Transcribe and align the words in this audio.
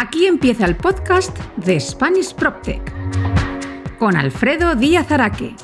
Aquí 0.00 0.26
empieza 0.26 0.64
el 0.64 0.76
podcast 0.76 1.36
de 1.56 1.80
Spanish 1.80 2.32
PropTech 2.32 2.94
con 3.98 4.16
Alfredo 4.16 4.76
Díaz 4.76 5.10
Araque. 5.10 5.56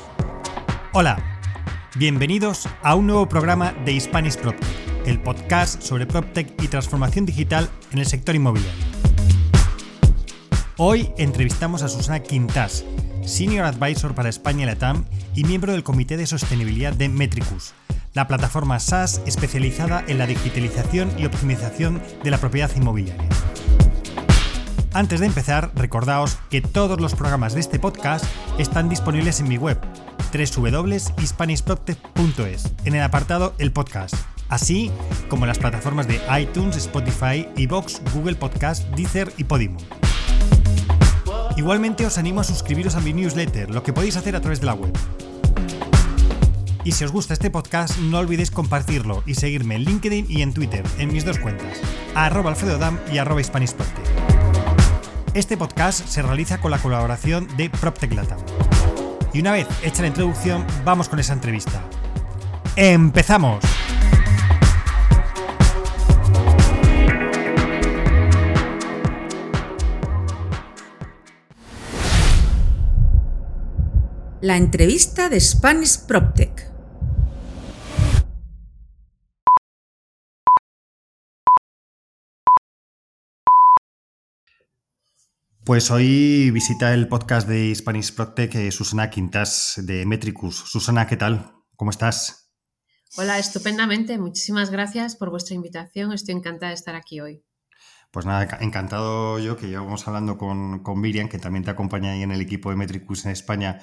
Hola, 0.91 1.39
bienvenidos 1.95 2.67
a 2.83 2.95
un 2.95 3.07
nuevo 3.07 3.29
programa 3.29 3.71
de 3.85 3.97
Spanish 3.97 4.35
PropTech, 4.35 4.67
el 5.05 5.21
podcast 5.21 5.81
sobre 5.81 6.05
PropTech 6.05 6.61
y 6.61 6.67
transformación 6.67 7.25
digital 7.25 7.69
en 7.93 7.99
el 7.99 8.05
sector 8.05 8.35
inmobiliario. 8.35 8.83
Hoy 10.75 11.11
entrevistamos 11.17 11.81
a 11.81 11.87
Susana 11.87 12.19
Quintas, 12.19 12.83
Senior 13.23 13.63
Advisor 13.63 14.15
para 14.15 14.27
España 14.27 14.63
y 14.63 14.65
Latam 14.65 15.05
y 15.33 15.45
miembro 15.45 15.71
del 15.71 15.83
Comité 15.83 16.17
de 16.17 16.27
Sostenibilidad 16.27 16.91
de 16.91 17.07
Metricus, 17.07 17.73
la 18.13 18.27
plataforma 18.27 18.81
SaaS 18.81 19.21
especializada 19.25 20.03
en 20.05 20.17
la 20.17 20.27
digitalización 20.27 21.09
y 21.17 21.25
optimización 21.25 22.01
de 22.21 22.31
la 22.31 22.37
propiedad 22.37 22.69
inmobiliaria. 22.75 23.29
Antes 24.95 25.19
de 25.19 25.25
empezar, 25.25 25.71
recordaos 25.75 26.37
que 26.49 26.61
todos 26.61 27.01
los 27.01 27.15
programas 27.15 27.53
de 27.53 27.59
este 27.59 27.79
podcast 27.79 28.23
están 28.57 28.87
disponibles 28.87 29.41
en 29.41 29.49
mi 29.49 29.57
web 29.57 29.77
www.hispanishproctech.es 30.31 32.71
en 32.85 32.95
el 32.95 33.03
apartado 33.03 33.53
El 33.57 33.73
Podcast, 33.73 34.15
así 34.47 34.89
como 35.27 35.43
en 35.43 35.49
las 35.49 35.59
plataformas 35.59 36.07
de 36.07 36.21
iTunes, 36.39 36.77
Spotify, 36.77 37.45
Evox, 37.57 38.01
Google 38.13 38.35
Podcast, 38.35 38.85
Deezer 38.91 39.33
y 39.35 39.43
Podimo. 39.43 39.79
Igualmente 41.57 42.05
os 42.05 42.17
animo 42.17 42.39
a 42.39 42.45
suscribiros 42.45 42.95
a 42.95 43.01
mi 43.01 43.11
newsletter, 43.11 43.71
lo 43.71 43.83
que 43.83 43.91
podéis 43.91 44.15
hacer 44.15 44.37
a 44.37 44.39
través 44.39 44.61
de 44.61 44.67
la 44.67 44.75
web. 44.75 44.97
Y 46.85 46.93
si 46.93 47.03
os 47.03 47.11
gusta 47.11 47.33
este 47.33 47.49
podcast, 47.49 47.97
no 47.97 48.19
olvidéis 48.19 48.49
compartirlo 48.49 49.23
y 49.25 49.35
seguirme 49.35 49.75
en 49.75 49.83
LinkedIn 49.83 50.27
y 50.29 50.41
en 50.41 50.53
Twitter, 50.53 50.85
en 50.99 51.11
mis 51.11 51.25
dos 51.25 51.37
cuentas, 51.37 51.81
arroba 52.15 52.51
alfredodam 52.51 52.97
y 53.11 53.17
arroba 53.17 53.41
este 55.35 55.57
podcast 55.57 56.07
se 56.07 56.21
realiza 56.21 56.59
con 56.59 56.71
la 56.71 56.79
colaboración 56.79 57.45
de 57.57 57.69
PropTech 57.69 58.13
Latam. 58.13 58.39
Y 59.33 59.41
una 59.41 59.51
vez 59.51 59.67
hecha 59.83 60.01
la 60.01 60.07
introducción, 60.07 60.65
vamos 60.85 61.09
con 61.09 61.19
esa 61.19 61.33
entrevista. 61.33 61.81
¡Empezamos! 62.77 63.63
La 74.39 74.55
entrevista 74.55 75.27
de 75.27 75.41
Spanish 75.41 76.05
PropTech. 76.05 76.64
Pues 85.65 85.89
hoy 85.89 86.51
visita 86.51 86.93
el 86.93 87.07
podcast 87.07 87.47
de 87.47 87.73
Spanish 87.73 88.13
Proctec 88.13 88.53
eh, 88.53 88.71
Susana 88.71 89.09
Quintas 89.09 89.81
de 89.81 90.05
Metricus. 90.05 90.57
Susana, 90.57 91.07
¿qué 91.07 91.17
tal? 91.17 91.55
¿Cómo 91.75 91.89
estás? 91.89 92.51
Hola, 93.17 93.39
estupendamente. 93.39 94.19
Muchísimas 94.19 94.69
gracias 94.69 95.15
por 95.15 95.31
vuestra 95.31 95.55
invitación. 95.55 96.13
Estoy 96.13 96.35
encantada 96.35 96.69
de 96.69 96.75
estar 96.75 96.93
aquí 96.93 97.19
hoy. 97.19 97.43
Pues 98.11 98.27
nada, 98.27 98.59
encantado 98.61 99.39
yo 99.39 99.57
que 99.57 99.67
llevamos 99.67 100.07
hablando 100.07 100.37
con, 100.37 100.83
con 100.83 101.01
Miriam, 101.01 101.29
que 101.29 101.39
también 101.39 101.65
te 101.65 101.71
acompaña 101.71 102.11
ahí 102.11 102.21
en 102.21 102.31
el 102.31 102.41
equipo 102.41 102.69
de 102.69 102.75
Metricus 102.75 103.25
en 103.25 103.31
España. 103.31 103.79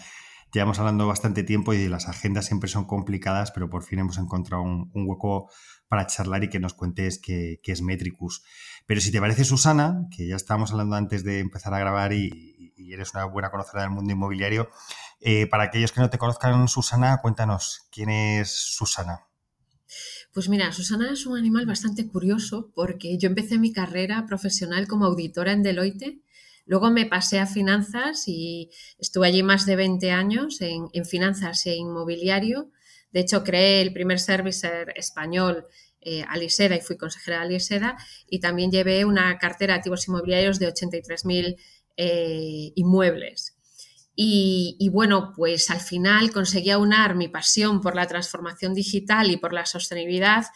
Llevamos 0.52 0.78
hablando 0.78 1.06
bastante 1.06 1.44
tiempo 1.44 1.72
y 1.72 1.89
las 1.89 2.08
agendas 2.08 2.44
siempre 2.44 2.69
son 2.69 2.84
complicadas, 2.84 3.52
pero 3.52 3.70
por 3.70 3.84
fin 3.84 4.00
hemos 4.00 4.19
encontrado 4.19 4.62
un, 4.62 4.91
hueco 4.94 5.50
para 5.93 6.07
charlar 6.07 6.43
y 6.43 6.48
que 6.48 6.59
nos 6.59 6.73
cuentes 6.73 7.19
qué, 7.19 7.61
es 7.62 7.83
Metricus. 7.83 8.43
Pero 8.87 9.03
si 9.03 9.12
te 9.12 9.21
parece, 9.21 9.45
Susana, 9.45 10.09
que 10.17 10.27
ya 10.27 10.37
estábamos 10.37 10.71
hablando 10.71 10.97
antes 10.97 11.23
de 11.23 11.39
empezar 11.39 11.75
a 11.75 11.79
grabar 11.79 12.15
y, 12.15 12.73
eres 12.91 13.13
una 13.13 13.27
buena 13.27 13.51
conocedora 13.51 13.83
del 13.83 13.91
mundo 13.91 14.11
inmobiliario, 14.11 14.70
eh, 15.20 15.47
para 15.48 15.64
aquellos 15.64 15.92
que 15.92 16.01
no 16.01 16.08
te 16.08 16.17
conozcan, 16.17 16.67
Susana, 16.67 17.19
cuéntanos, 17.20 17.89
¿quién 17.92 18.08
es 18.08 18.51
Susana? 18.51 19.27
Pues 20.33 20.48
mira, 20.48 20.73
Susana 20.73 21.13
es 21.13 21.27
un 21.27 21.36
animal 21.36 21.67
bastante 21.67 22.08
curioso 22.08 22.73
porque 22.75 23.19
yo 23.19 23.29
empecé 23.29 23.58
mi 23.58 23.75
carrera 23.75 24.25
profesional 24.27 24.89
como 24.89 25.05
auditora 25.05 25.52
en 25.52 25.63
Deloitte, 25.63 26.23
luego 26.64 26.91
me 26.91 27.05
pasé 27.05 27.39
a 27.39 27.47
finanzas 27.47 28.29
y 28.29 28.70
estuve 28.98 29.27
allí 29.27 29.42
más 29.42 29.67
de 29.67 29.77
20 29.77 30.11
años 30.11 30.63
en, 30.63 30.86
en 30.95 31.05
finanzas 31.05 31.67
e 31.67 31.77
inmobiliario. 31.77 32.70
De 33.12 33.20
hecho, 33.20 33.45
creé 33.45 33.83
el 33.83 33.92
primer 33.92 34.18
servicer 34.18 34.92
español 34.96 35.67
eh, 36.00 36.24
Aliseda 36.28 36.74
y 36.77 36.80
fui 36.80 36.96
consejera 36.96 37.39
de 37.39 37.45
Aliseda 37.45 37.96
y 38.28 38.40
también 38.40 38.73
llevé 38.73 39.05
una 39.05 39.39
cartera 39.39 39.74
de 39.74 39.78
activos 39.78 40.08
inmobiliarios 40.08 40.58
de 40.58 40.73
83.000 40.73 41.56
eh, 41.96 42.72
inmuebles. 42.74 43.56
Y, 44.14 44.90
bueno, 44.92 45.33
pues 45.34 45.70
al 45.70 45.80
final 45.80 46.33
conseguí 46.33 46.70
aunar 46.70 47.14
mi 47.14 47.28
pasión 47.28 47.80
por 47.80 47.96
la 47.96 48.06
transformación 48.06 48.74
digital 48.74 49.30
y 49.30 49.39
por 49.39 49.55
la 49.55 49.64
sostenibilidad 49.64 50.46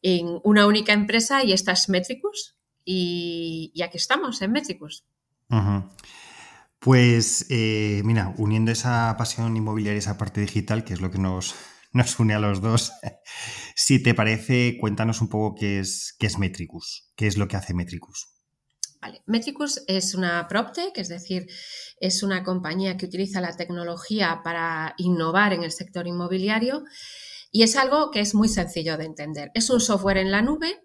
en 0.00 0.40
una 0.44 0.66
única 0.66 0.92
empresa 0.92 1.44
y 1.44 1.52
esta 1.52 1.72
es 1.72 1.88
Metricus. 1.88 2.56
Y, 2.84 3.72
aquí 3.84 3.98
estamos, 3.98 4.40
en 4.40 4.52
Metricus. 4.52 5.04
Pues 6.78 7.46
eh, 7.50 8.00
mira, 8.04 8.34
uniendo 8.38 8.72
esa 8.72 9.14
pasión 9.18 9.56
inmobiliaria 9.56 9.98
esa 9.98 10.16
parte 10.16 10.40
digital, 10.40 10.82
que 10.82 10.94
es 10.94 11.00
lo 11.00 11.10
que 11.10 11.18
nos, 11.18 11.54
nos 11.94 12.18
une 12.18 12.34
a 12.34 12.40
los 12.40 12.60
dos. 12.60 12.92
Si 13.74 14.02
te 14.02 14.12
parece, 14.12 14.76
cuéntanos 14.78 15.22
un 15.22 15.30
poco 15.30 15.54
qué 15.54 15.80
es, 15.80 16.14
qué 16.18 16.26
es 16.26 16.38
Metricus, 16.38 17.10
qué 17.16 17.26
es 17.26 17.38
lo 17.38 17.48
que 17.48 17.56
hace 17.56 17.72
Metricus. 17.72 18.28
Vale. 19.00 19.22
Metricus 19.24 19.82
es 19.88 20.14
una 20.14 20.46
PropTech, 20.46 20.96
es 20.98 21.08
decir, 21.08 21.46
es 21.98 22.22
una 22.22 22.44
compañía 22.44 22.98
que 22.98 23.06
utiliza 23.06 23.40
la 23.40 23.56
tecnología 23.56 24.42
para 24.44 24.94
innovar 24.98 25.54
en 25.54 25.64
el 25.64 25.72
sector 25.72 26.06
inmobiliario 26.06 26.84
y 27.50 27.62
es 27.62 27.76
algo 27.76 28.10
que 28.10 28.20
es 28.20 28.34
muy 28.34 28.48
sencillo 28.48 28.98
de 28.98 29.06
entender. 29.06 29.50
Es 29.54 29.70
un 29.70 29.80
software 29.80 30.18
en 30.18 30.30
la 30.30 30.42
nube 30.42 30.84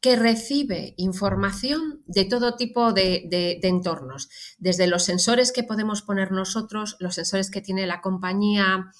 que 0.00 0.16
recibe 0.16 0.94
información 0.96 2.02
de 2.06 2.24
todo 2.24 2.56
tipo 2.56 2.92
de, 2.92 3.24
de, 3.28 3.58
entornos, 3.62 4.28
desde 4.58 4.86
los 4.86 5.04
sensores 5.04 5.52
que 5.52 5.62
podemos 5.62 6.02
poner 6.02 6.32
nosotros, 6.32 6.96
los 7.00 7.14
sensores 7.14 7.50
que 7.50 7.60
tiene 7.60 7.86
la 7.86 8.00
compañía 8.00 8.92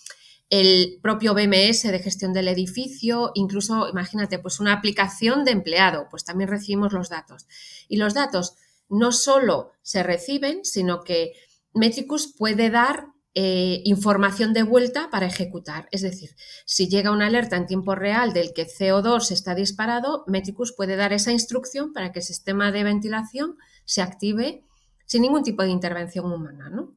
el 0.49 0.99
propio 1.03 1.34
BMS 1.34 1.83
de 1.84 1.99
gestión 1.99 2.33
del 2.33 2.49
edificio, 2.49 3.33
incluso, 3.34 3.89
imagínate, 3.89 4.39
pues 4.39 4.61
una 4.61 4.73
aplicación 4.73 5.45
de 5.45 5.51
empleado, 5.51 6.07
pues 6.11 6.25
también 6.25 6.51
recibimos 6.51 6.93
los 6.93 7.09
datos. 7.09 7.47
Y 7.89 7.97
los 7.97 8.15
datos 8.15 8.56
no 8.89 9.11
solo 9.12 9.73
se 9.83 10.03
reciben, 10.03 10.65
sino 10.65 11.03
que 11.03 11.33
Metricus 11.75 12.33
puede 12.37 12.71
dar 12.71 13.09
eh, 13.35 13.83
información 13.85 14.55
de 14.55 14.62
vuelta 14.62 15.11
para 15.11 15.27
ejecutar. 15.27 15.89
Es 15.91 16.01
decir, 16.01 16.31
si 16.65 16.89
llega 16.89 17.11
una 17.11 17.27
alerta 17.27 17.56
en 17.56 17.67
tiempo 17.67 17.95
real 17.95 18.33
del 18.33 18.55
que 18.55 18.67
CO2 18.67 19.31
está 19.31 19.55
disparado, 19.55 20.25
Metricus 20.27 20.73
puede 20.73 20.97
dar 20.97 21.12
esa 21.12 21.33
instrucción 21.33 21.93
para 21.93 22.12
que 22.12 22.21
el 22.21 22.25
sistema 22.25 22.73
de 22.73 22.85
ventilación 22.85 23.59
se 23.85 24.01
active 24.01 24.65
sin 25.05 25.23
ningún 25.23 25.43
tipo 25.43 25.62
de 25.62 25.69
intervención 25.69 26.33
humana, 26.33 26.71
¿no? 26.71 26.96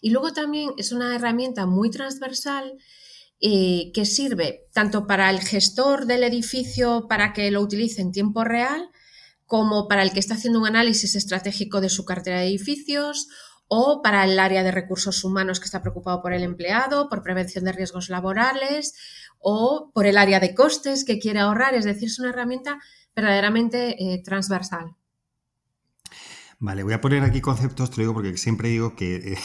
Y 0.00 0.10
luego 0.10 0.32
también 0.32 0.70
es 0.78 0.92
una 0.92 1.14
herramienta 1.14 1.66
muy 1.66 1.90
transversal 1.90 2.78
eh, 3.40 3.90
que 3.94 4.04
sirve 4.04 4.68
tanto 4.72 5.06
para 5.06 5.30
el 5.30 5.40
gestor 5.40 6.06
del 6.06 6.24
edificio 6.24 7.06
para 7.08 7.32
que 7.32 7.50
lo 7.50 7.60
utilice 7.60 8.02
en 8.02 8.12
tiempo 8.12 8.44
real, 8.44 8.90
como 9.46 9.88
para 9.88 10.02
el 10.02 10.12
que 10.12 10.20
está 10.20 10.34
haciendo 10.34 10.60
un 10.60 10.66
análisis 10.66 11.14
estratégico 11.14 11.80
de 11.80 11.88
su 11.88 12.04
cartera 12.04 12.40
de 12.40 12.46
edificios 12.46 13.28
o 13.66 14.02
para 14.02 14.24
el 14.24 14.38
área 14.38 14.62
de 14.62 14.72
recursos 14.72 15.24
humanos 15.24 15.58
que 15.58 15.64
está 15.66 15.80
preocupado 15.80 16.20
por 16.22 16.32
el 16.32 16.42
empleado, 16.42 17.08
por 17.08 17.22
prevención 17.22 17.64
de 17.64 17.72
riesgos 17.72 18.10
laborales 18.10 18.94
o 19.38 19.90
por 19.94 20.06
el 20.06 20.18
área 20.18 20.40
de 20.40 20.54
costes 20.54 21.04
que 21.04 21.18
quiere 21.18 21.38
ahorrar. 21.38 21.74
Es 21.74 21.84
decir, 21.84 22.08
es 22.08 22.18
una 22.18 22.30
herramienta 22.30 22.78
verdaderamente 23.14 23.96
eh, 23.98 24.22
transversal. 24.22 24.96
Vale, 26.62 26.82
voy 26.82 26.92
a 26.92 27.00
poner 27.00 27.22
aquí 27.22 27.40
conceptos, 27.40 27.90
te 27.90 27.96
lo 27.96 28.02
digo 28.02 28.14
porque 28.14 28.36
siempre 28.36 28.68
digo 28.68 28.94
que 28.94 29.32
eh, 29.32 29.38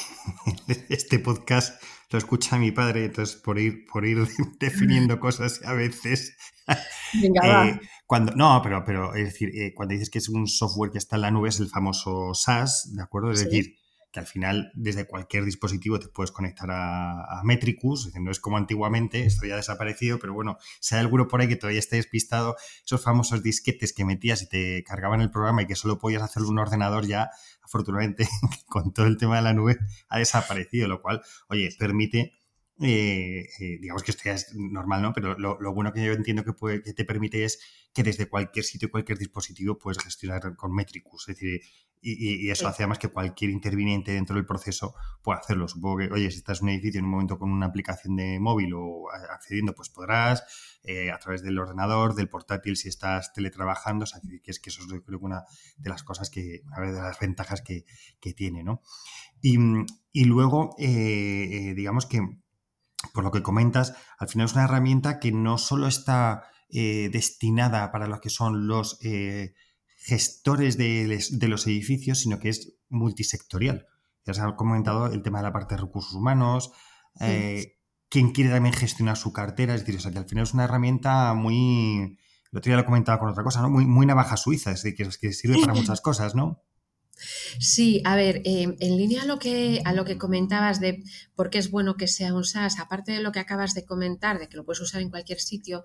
este 0.90 1.18
podcast 1.18 1.82
lo 2.12 2.18
escucha 2.18 2.58
mi 2.58 2.74
padre, 2.74 3.06
entonces 3.06 3.38
por 3.38 3.58
ir, 3.58 3.86
por 3.90 4.06
ir 4.06 4.28
definiendo 4.60 5.18
cosas 5.18 5.62
a 5.64 5.72
veces. 5.74 6.36
Venga, 7.14 7.70
eh, 7.70 7.80
cuando, 8.06 8.34
no, 8.36 8.60
pero, 8.62 8.84
pero 8.84 9.16
es 9.16 9.24
decir, 9.24 9.50
eh, 9.56 9.74
cuando 9.74 9.94
dices 9.94 10.10
que 10.10 10.18
es 10.18 10.28
un 10.28 10.46
software 10.46 10.92
que 10.92 10.98
está 10.98 11.16
en 11.16 11.22
la 11.22 11.32
nube, 11.32 11.48
es 11.48 11.62
el 11.62 11.70
famoso 11.70 12.34
SaaS, 12.34 12.92
¿de 12.94 13.02
acuerdo? 13.02 13.32
Es 13.32 13.46
decir, 13.46 13.78
que 14.16 14.22
al 14.22 14.28
final 14.28 14.72
desde 14.76 15.06
cualquier 15.06 15.44
dispositivo 15.44 16.00
te 16.00 16.08
puedes 16.08 16.32
conectar 16.32 16.70
a, 16.72 17.42
Metricus, 17.44 18.14
no 18.16 18.32
es 18.32 18.40
como 18.40 18.56
antiguamente, 18.56 19.26
esto 19.26 19.46
ya 19.46 19.56
ha 19.56 19.58
desaparecido, 19.58 20.20
pero 20.20 20.34
bueno, 20.34 20.58
si 20.80 20.96
hay 20.96 21.02
alguno 21.02 21.28
por 21.28 21.42
ahí 21.42 21.50
que 21.50 21.58
todavía 21.58 21.80
esté 21.80 21.98
despistado, 21.98 22.56
esos 22.86 23.04
famosos 23.04 23.44
disquetes 23.44 23.92
que 23.92 24.06
metías 24.06 24.42
y 24.42 24.48
te 24.48 24.84
cargaban 24.84 25.20
el 25.20 25.32
programa 25.32 25.64
y 25.64 25.68
que 25.68 25.76
solo 25.76 26.00
podías 26.00 26.24
hacerlo 26.24 26.48
en 26.48 26.54
un 26.54 26.60
ordenador 26.60 27.06
ya, 27.06 27.30
afortunadamente, 27.62 28.26
con 28.68 28.94
todo 28.94 29.06
el 29.06 29.18
tema 29.18 29.36
de 29.36 29.42
la 29.42 29.54
nube 29.54 29.78
ha 30.08 30.18
desaparecido, 30.18 30.88
lo 30.88 31.02
cual, 31.02 31.22
oye, 31.50 31.70
permite 31.78 32.32
eh, 32.82 33.48
eh, 33.60 33.78
digamos 33.80 34.04
que 34.04 34.12
esto 34.12 34.24
ya 34.26 34.34
es 34.34 34.54
normal, 34.54 35.02
¿no? 35.02 35.14
Pero 35.14 35.38
lo, 35.38 35.74
bueno 35.74 35.94
que 35.94 36.04
yo 36.04 36.12
entiendo 36.12 36.44
que, 36.44 36.52
puede, 36.52 36.82
que 36.82 36.94
te 36.94 37.06
permite 37.06 37.46
es 37.46 37.60
que 37.94 38.04
desde 38.04 38.28
cualquier 38.28 38.66
sitio, 38.66 38.92
cualquier 38.92 39.18
dispositivo 39.18 39.78
puedes 39.78 40.04
gestionar 40.04 40.56
con 40.58 40.74
Metricus. 40.74 41.30
Es 41.30 41.36
decir, 41.36 41.62
y, 42.02 42.50
eso 42.52 42.68
hace 42.68 42.84
además 42.84 43.00
que 43.00 43.08
cualquier 43.08 43.50
interviniente 43.50 44.12
dentro 44.12 44.36
del 44.36 44.46
proceso 44.46 44.94
pueda 45.24 45.40
hacerlo. 45.40 45.68
Supongo 45.68 46.00
que, 46.00 46.12
oye, 46.12 46.30
si 46.30 46.38
estás 46.38 46.60
en 46.60 46.66
un 46.66 46.74
edificio 46.74 47.00
en 47.00 47.06
un 47.06 47.12
momento 47.12 47.40
con 47.40 47.50
una 47.50 47.66
aplicación 47.68 48.16
de 48.18 48.40
móvil 48.40 48.74
o 48.76 49.10
accediendo, 49.32 49.74
pues 49.74 49.90
podrás, 49.90 50.44
eh, 50.84 51.12
a 51.12 51.18
través 51.18 51.42
del 51.42 51.58
ordenador, 51.58 52.14
del 52.14 52.30
portátil, 52.30 52.76
si 52.76 52.90
estás 52.90 53.32
teletrabajando. 53.34 54.04
O 54.04 54.06
sea, 54.06 54.20
que 54.22 54.52
es 54.52 54.60
que 54.60 54.70
eso 54.70 54.82
es 54.84 54.88
creo 55.06 55.20
que 55.20 55.26
una 55.26 55.46
de 55.78 55.90
las 55.90 56.04
cosas 56.04 56.30
que, 56.30 56.62
una 56.68 56.92
de 56.92 57.02
las 57.02 57.20
ventajas 57.20 57.62
que, 57.62 57.86
tiene, 58.34 58.64
¿no? 58.64 58.82
Y, 59.42 60.26
luego, 60.26 60.76
digamos 60.78 62.06
que 62.06 62.22
por 63.14 63.24
lo 63.24 63.32
que 63.32 63.44
comentas, 63.44 63.96
al 64.18 64.28
final 64.28 64.46
es 64.46 64.54
una 64.54 64.66
herramienta 64.66 65.20
que 65.20 65.32
no 65.32 65.58
solo 65.58 65.88
está 65.88 66.44
eh, 66.70 67.10
destinada 67.12 67.92
para 67.92 68.08
los 68.08 68.20
que 68.20 68.30
son 68.30 68.68
los 68.68 68.98
eh, 69.04 69.54
gestores 69.98 70.78
de, 70.78 71.48
los 71.48 71.68
edificios, 71.68 72.20
sino 72.20 72.40
que 72.40 72.50
es 72.50 72.74
multisectorial. 72.90 73.88
Ya 74.26 74.34
se 74.34 74.42
ha 74.42 74.56
comentado 74.56 75.08
el 75.08 75.22
tema 75.22 75.40
de 75.40 75.44
la 75.44 75.54
parte 75.54 75.76
de 75.76 75.82
recursos 75.82 76.14
humanos, 76.14 76.72
eh, 77.20 77.78
quien 78.10 78.32
quiere 78.32 78.50
también 78.50 78.74
gestionar 78.74 79.18
su 79.18 79.32
cartera, 79.32 79.76
es 79.76 79.82
decir, 79.82 79.96
o 79.96 80.00
sea, 80.00 80.12
que 80.12 80.20
al 80.20 80.28
final 80.28 80.44
es 80.44 80.54
una 80.54 80.64
herramienta 80.64 81.34
muy, 81.34 82.18
el 82.52 82.58
otro 82.58 82.70
día 82.70 82.78
lo 82.78 82.86
comentaba 82.86 83.20
con 83.20 83.30
otra 83.30 83.44
cosa, 83.44 83.62
¿no? 83.62 83.70
Muy, 83.70 83.86
muy 83.86 84.06
navaja 84.06 84.38
suiza, 84.38 84.72
es 84.72 84.84
decir, 84.84 84.98
que, 84.98 85.18
que 85.20 85.34
sirve 85.34 85.62
para 85.62 85.74
muchas 85.76 86.02
cosas, 86.02 86.36
¿no? 86.36 86.65
Sí, 87.60 88.02
a 88.06 88.16
ver, 88.16 88.42
em, 88.46 88.76
en 88.80 88.98
línea 88.98 89.24
a 89.24 89.26
lo, 89.26 89.40
que, 89.40 89.82
a 89.86 89.94
lo 89.94 90.06
que 90.06 90.18
comentabas 90.18 90.80
de 90.80 91.04
por 91.36 91.50
qué 91.50 91.58
es 91.58 91.72
bueno 91.72 91.96
que 91.96 92.08
sea 92.08 92.34
un 92.34 92.44
SaaS, 92.44 92.80
aparte 92.80 93.14
de 93.14 93.22
lo 93.22 93.32
que 93.32 93.40
acabas 93.40 93.74
de 93.74 93.86
comentar, 93.86 94.40
de 94.40 94.48
que 94.48 94.58
lo 94.58 94.66
puedes 94.66 94.82
usar 94.82 95.02
en 95.02 95.10
cualquier 95.10 95.40
sitio, 95.40 95.84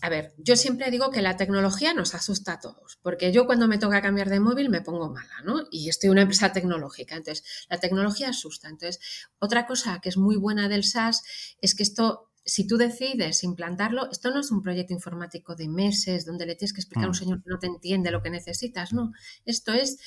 a 0.00 0.08
ver, 0.08 0.32
yo 0.38 0.54
siempre 0.54 0.90
digo 0.90 1.10
que 1.10 1.22
la 1.22 1.36
tecnología 1.36 1.92
nos 1.92 2.14
asusta 2.14 2.54
a 2.54 2.60
todos, 2.60 2.98
porque 3.02 3.32
yo 3.32 3.46
cuando 3.46 3.66
me 3.66 3.78
toca 3.78 4.00
cambiar 4.00 4.28
de 4.28 4.38
móvil 4.38 4.70
me 4.70 4.80
pongo 4.80 5.10
mala, 5.10 5.42
¿no? 5.44 5.66
Y 5.70 5.88
estoy 5.88 6.08
en 6.08 6.12
una 6.12 6.22
empresa 6.22 6.52
tecnológica, 6.52 7.16
entonces 7.16 7.66
la 7.68 7.78
tecnología 7.78 8.28
asusta. 8.28 8.68
Entonces, 8.68 9.00
otra 9.40 9.66
cosa 9.66 10.00
que 10.00 10.08
es 10.08 10.16
muy 10.16 10.36
buena 10.36 10.68
del 10.68 10.84
SaaS 10.84 11.24
es 11.60 11.74
que 11.74 11.82
esto 11.82 12.28
si 12.48 12.66
tú 12.66 12.78
decides 12.78 13.44
implantarlo, 13.44 14.10
esto 14.10 14.30
no 14.30 14.40
es 14.40 14.50
un 14.50 14.62
proyecto 14.62 14.94
informático 14.94 15.54
de 15.54 15.68
meses 15.68 16.24
donde 16.24 16.46
le 16.46 16.54
tienes 16.54 16.72
que 16.72 16.80
explicar 16.80 17.04
a 17.04 17.08
un 17.08 17.12
mm. 17.12 17.14
señor 17.14 17.42
que 17.42 17.50
no 17.50 17.58
te 17.58 17.66
entiende 17.66 18.10
lo 18.10 18.22
que 18.22 18.30
necesitas, 18.30 18.94
no. 18.94 19.12
Esto 19.44 19.74
es 19.74 19.98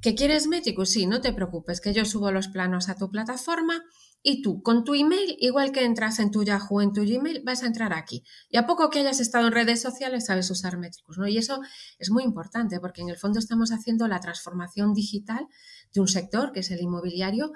¿Que 0.00 0.14
quieres 0.14 0.46
Métrico? 0.46 0.84
Sí, 0.86 1.06
no 1.06 1.20
te 1.20 1.32
preocupes, 1.32 1.80
que 1.80 1.92
yo 1.92 2.04
subo 2.04 2.30
los 2.32 2.48
planos 2.48 2.88
a 2.88 2.96
tu 2.96 3.10
plataforma 3.10 3.84
y 4.22 4.40
tú 4.42 4.62
con 4.62 4.84
tu 4.84 4.94
email, 4.94 5.36
igual 5.40 5.72
que 5.72 5.84
entras 5.84 6.20
en 6.20 6.30
tu 6.30 6.44
Yahoo, 6.44 6.80
en 6.80 6.92
tu 6.92 7.02
Gmail, 7.02 7.42
vas 7.44 7.62
a 7.62 7.66
entrar 7.66 7.92
aquí. 7.92 8.24
Y 8.50 8.56
a 8.56 8.66
poco 8.66 8.88
que 8.88 9.00
hayas 9.00 9.20
estado 9.20 9.48
en 9.48 9.52
redes 9.52 9.82
sociales, 9.82 10.26
sabes 10.26 10.50
usar 10.50 10.78
Métricos, 10.78 11.18
¿no? 11.18 11.26
Y 11.26 11.38
eso 11.38 11.60
es 11.98 12.10
muy 12.10 12.22
importante 12.22 12.78
porque 12.78 13.02
en 13.02 13.08
el 13.08 13.18
fondo 13.18 13.40
estamos 13.40 13.72
haciendo 13.72 14.06
la 14.06 14.20
transformación 14.20 14.94
digital 14.94 15.46
de 15.92 16.00
un 16.00 16.08
sector 16.08 16.52
que 16.52 16.60
es 16.60 16.70
el 16.70 16.80
inmobiliario 16.80 17.52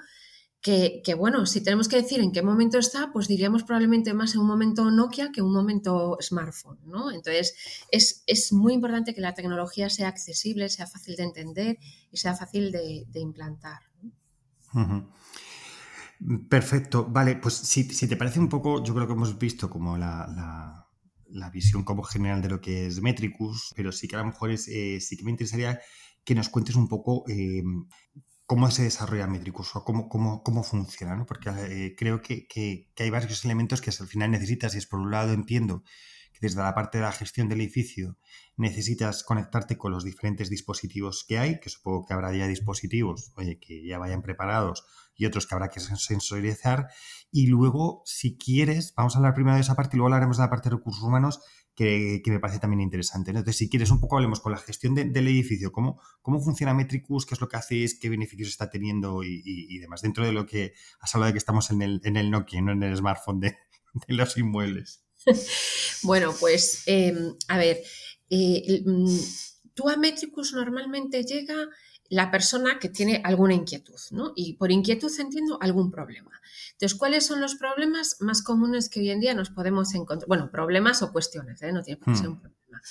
que, 0.61 1.13
bueno, 1.17 1.45
si 1.45 1.61
tenemos 1.61 1.87
que 1.87 1.95
decir 1.95 2.19
en 2.19 2.31
qué 2.31 2.41
momento 2.41 2.77
está, 2.77 3.11
pues 3.13 3.27
diríamos 3.27 3.63
probablemente 3.63 4.13
más 4.13 4.33
en 4.33 4.41
un 4.41 4.47
momento 4.47 4.89
Nokia 4.91 5.31
que 5.31 5.39
en 5.39 5.45
un 5.45 5.53
momento 5.53 6.17
smartphone, 6.21 6.79
¿no? 6.85 7.11
Entonces, 7.11 7.55
es, 7.89 8.51
muy 8.51 8.73
importante 8.73 9.13
que 9.13 9.21
la 9.21 9.33
tecnología 9.33 9.89
sea 9.89 10.09
accesible, 10.09 10.67
sea 10.69 10.87
fácil 10.87 11.15
de 11.15 11.23
entender 11.23 11.77
y 12.11 12.17
sea 12.17 12.35
fácil 12.35 12.71
de, 12.71 13.05
implantar. 13.13 13.79
Perfecto, 16.49 17.05
vale, 17.05 17.37
pues 17.37 17.53
si, 17.53 17.87
te 17.87 18.17
parece 18.17 18.39
un 18.39 18.49
poco, 18.49 18.83
yo 18.83 18.93
creo 18.93 19.07
que 19.07 19.13
hemos 19.13 19.37
visto 19.37 19.69
como 19.69 19.97
la, 19.97 20.85
visión 21.53 21.83
como 21.83 22.03
general 22.03 22.41
de 22.41 22.49
lo 22.49 22.59
que 22.59 22.87
es 22.87 23.01
Metricus, 23.01 23.73
pero 23.75 23.91
sí 23.91 24.07
que 24.07 24.15
a 24.15 24.19
lo 24.19 24.25
mejor 24.25 24.51
es, 24.51 24.67
eh, 24.67 24.99
sí 24.99 25.15
que 25.15 25.23
me 25.23 25.31
interesaría 25.31 25.79
que 26.25 26.35
nos 26.35 26.49
cuentes 26.49 26.75
un 26.75 26.89
poco 26.89 27.23
eh, 27.29 27.63
cómo 28.47 28.71
se 28.71 28.83
desarrolla 28.83 29.27
Metricus 29.27 29.75
o 29.75 29.83
cómo, 29.83 30.07
cómo, 30.07 30.41
cómo 30.41 30.63
funciona, 30.63 31.15
¿no? 31.15 31.25
Porque 31.25 31.49
eh, 31.49 31.95
creo 31.97 32.21
que, 32.21 32.47
que, 32.47 32.87
hay 32.97 33.09
varios 33.09 33.43
elementos 33.43 33.81
que 33.81 33.91
al 33.91 34.07
final 34.07 34.31
necesitas 34.31 34.73
y 34.73 34.77
es 34.79 34.87
por 34.87 35.01
un 35.01 35.11
lado 35.11 35.33
entiendo 35.33 35.83
que 36.31 36.39
desde 36.41 36.61
la 36.61 36.73
parte 36.73 36.97
de 36.97 37.03
la 37.03 37.11
gestión 37.11 37.49
del 37.49 37.59
edificio 37.59 38.17
necesitas 38.55 39.23
conectarte 39.23 39.77
con 39.77 39.91
los 39.91 40.05
diferentes 40.05 40.49
dispositivos 40.49 41.25
que 41.27 41.37
hay, 41.37 41.59
que 41.59 41.69
supongo 41.69 42.05
que 42.05 42.13
habrá 42.13 42.31
ya 42.33 42.47
dispositivos, 42.47 43.33
oye, 43.35 43.59
que 43.59 43.85
ya 43.85 43.97
vayan 43.97 44.21
preparados 44.21 44.85
y 45.13 45.25
otros 45.25 45.45
que 45.45 45.55
habrá 45.55 45.69
que 45.69 45.81
sensorizar. 45.81 46.87
Y 47.31 47.47
luego, 47.47 48.01
si 48.05 48.37
quieres, 48.37 48.93
vamos 48.95 49.15
a 49.15 49.17
hablar 49.17 49.33
primero 49.33 49.55
de 49.55 49.61
esa 49.61 49.75
parte 49.75 49.95
y 49.95 49.97
luego 49.97 50.07
hablaremos 50.07 50.37
de 50.37 50.43
la 50.43 50.49
parte 50.49 50.69
de 50.69 50.77
recursos 50.77 51.03
humanos, 51.03 51.41
que, 51.77 52.23
me 52.25 52.39
parece 52.39 52.59
también 52.59 52.81
interesante. 52.81 53.29
Entonces, 53.29 53.55
si 53.55 53.69
quieres, 53.69 53.91
un 53.91 54.01
poco 54.01 54.15
hablemos 54.15 54.39
con 54.39 54.51
la 54.51 54.57
gestión 54.57 54.95
del 54.95 55.27
edificio, 55.27 55.71
cómo, 55.71 56.01
cómo 56.23 56.41
funciona 56.41 56.73
Metricus, 56.73 57.27
qué 57.27 57.35
es 57.35 57.41
lo 57.41 57.47
que 57.47 57.57
hacéis, 57.57 57.99
qué 57.99 58.09
beneficios 58.09 58.49
está 58.49 58.67
teniendo 58.67 59.23
y, 59.23 59.77
demás, 59.77 60.01
dentro 60.01 60.25
de 60.25 60.31
lo 60.31 60.47
que 60.47 60.73
has 60.99 61.13
hablado 61.13 61.27
de 61.27 61.33
que 61.33 61.37
estamos 61.37 61.69
en 61.69 61.83
el, 61.83 62.01
en 62.03 62.17
el 62.17 62.31
Nokia, 62.31 62.61
no 62.63 62.71
en 62.71 62.81
el 62.81 62.97
smartphone 62.97 63.39
de, 63.41 63.57
los 64.07 64.35
inmuebles. 64.37 65.03
bueno, 66.01 66.33
pues, 66.39 66.81
em, 66.87 67.35
a 67.47 67.59
ver, 67.59 67.83
eh, 68.31 68.81
mm, 68.83 69.19
tú 69.75 69.87
a 69.87 69.97
Metricus 69.97 70.53
normalmente 70.53 71.23
llega 71.23 71.69
la 72.09 72.31
persona 72.31 72.79
que 72.79 72.89
tiene 72.89 73.21
alguna 73.23 73.53
inquietud, 73.53 73.99
¿no? 74.11 74.33
Y 74.35 74.53
por 74.53 74.71
inquietud 74.71 75.11
entiendo 75.19 75.57
algún 75.61 75.91
problema. 75.91 76.31
Entonces, 76.73 76.97
¿cuáles 76.97 77.25
son 77.25 77.41
los 77.41 77.55
problemas 77.55 78.17
más 78.19 78.41
comunes 78.41 78.89
que 78.89 78.99
hoy 78.99 79.09
en 79.09 79.19
día 79.19 79.33
nos 79.33 79.49
podemos 79.49 79.93
encontrar? 79.93 80.27
Bueno, 80.27 80.51
problemas 80.51 81.01
o 81.01 81.11
cuestiones, 81.11 81.61
¿eh? 81.61 81.71
No 81.71 81.83
tiene 81.83 81.99
por 81.99 82.13
qué 82.13 82.19
ser 82.19 82.29
un 82.29 82.35
hmm. 82.35 82.41
problema. 82.41 82.81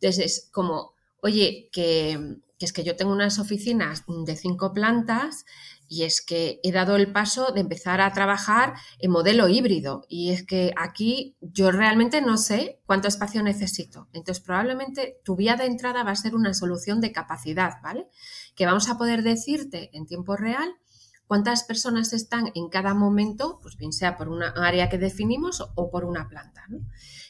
Entonces, 0.00 0.24
es 0.24 0.50
como, 0.50 0.94
oye, 1.20 1.68
que, 1.72 2.38
es 2.58 2.72
que 2.72 2.84
yo 2.84 2.96
tengo 2.96 3.12
unas 3.12 3.38
oficinas 3.38 4.04
de 4.06 4.36
cinco 4.36 4.72
plantas 4.72 5.44
y 5.88 6.04
es 6.04 6.20
que 6.20 6.60
he 6.62 6.72
dado 6.72 6.96
el 6.96 7.12
paso 7.12 7.52
de 7.52 7.60
empezar 7.60 8.00
a 8.00 8.12
trabajar 8.12 8.74
en 8.98 9.10
modelo 9.10 9.48
híbrido 9.48 10.04
y 10.08 10.30
es 10.30 10.44
que 10.44 10.72
aquí 10.76 11.36
yo 11.40 11.70
realmente 11.70 12.20
no 12.20 12.36
sé 12.38 12.80
cuánto 12.86 13.08
espacio 13.08 13.42
necesito. 13.42 14.08
Entonces, 14.12 14.42
probablemente 14.42 15.20
tu 15.24 15.36
vía 15.36 15.56
de 15.56 15.66
entrada 15.66 16.02
va 16.02 16.10
a 16.10 16.16
ser 16.16 16.34
una 16.34 16.54
solución 16.54 17.00
de 17.00 17.12
capacidad, 17.12 17.80
¿vale? 17.82 18.08
Que 18.54 18.66
vamos 18.66 18.88
a 18.88 18.98
poder 18.98 19.22
decirte 19.22 19.90
en 19.92 20.06
tiempo 20.06 20.36
real 20.36 20.74
cuántas 21.26 21.64
personas 21.64 22.12
están 22.12 22.52
en 22.54 22.68
cada 22.68 22.94
momento, 22.94 23.58
pues 23.62 23.76
bien 23.76 23.92
sea 23.92 24.16
por 24.16 24.28
una 24.28 24.50
área 24.50 24.88
que 24.88 24.98
definimos 24.98 25.62
o 25.74 25.90
por 25.90 26.04
una 26.04 26.28
planta. 26.28 26.66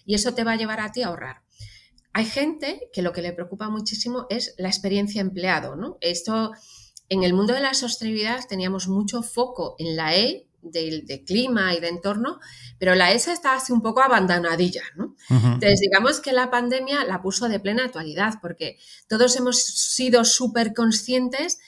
Y 0.04 0.14
eso 0.14 0.34
te 0.34 0.44
va 0.44 0.52
a 0.52 0.56
llevar 0.56 0.80
a 0.80 0.92
ti 0.92 1.02
a 1.02 1.08
ahorrar. 1.08 1.42
Hay 2.12 2.24
gente 2.24 2.88
que 2.94 3.02
lo 3.02 3.12
que 3.12 3.20
le 3.20 3.34
preocupa 3.34 3.68
muchísimo 3.68 4.26
es 4.30 4.54
la 4.56 4.68
experiencia 4.68 5.20
empleado. 5.20 5.76
¿no? 5.76 5.98
Esto, 6.00 6.52
en 7.08 7.22
el 7.22 7.34
mundo 7.34 7.52
de 7.52 7.60
la 7.60 7.74
sostenibilidad 7.74 8.46
teníamos 8.48 8.88
mucho 8.88 9.22
foco 9.22 9.76
en 9.78 9.96
la 9.96 10.16
E 10.16 10.46
de, 10.62 11.24
clima 11.24 11.74
y 11.74 11.80
de 11.80 11.88
entorno, 11.88 12.40
pero 12.78 12.94
la 12.94 13.12
ESA 13.12 13.32
está 13.32 13.54
así 13.54 13.72
un 13.72 13.82
poco 13.82 14.02
abandonadilla, 14.02 14.82
¿no? 14.96 15.14
Entonces, 15.30 15.80
digamos 15.80 16.20
que 16.20 16.32
la 16.32 16.50
pandemia 16.50 17.04
la 17.04 17.22
puso 17.22 17.48
de 17.48 17.60
plena 17.60 17.84
actualidad, 17.84 18.34
porque 18.42 18.78
todos 19.08 19.36
hemos 19.36 19.62
sido 19.62 20.24
súper 20.24 20.74
conscientes 20.74 21.58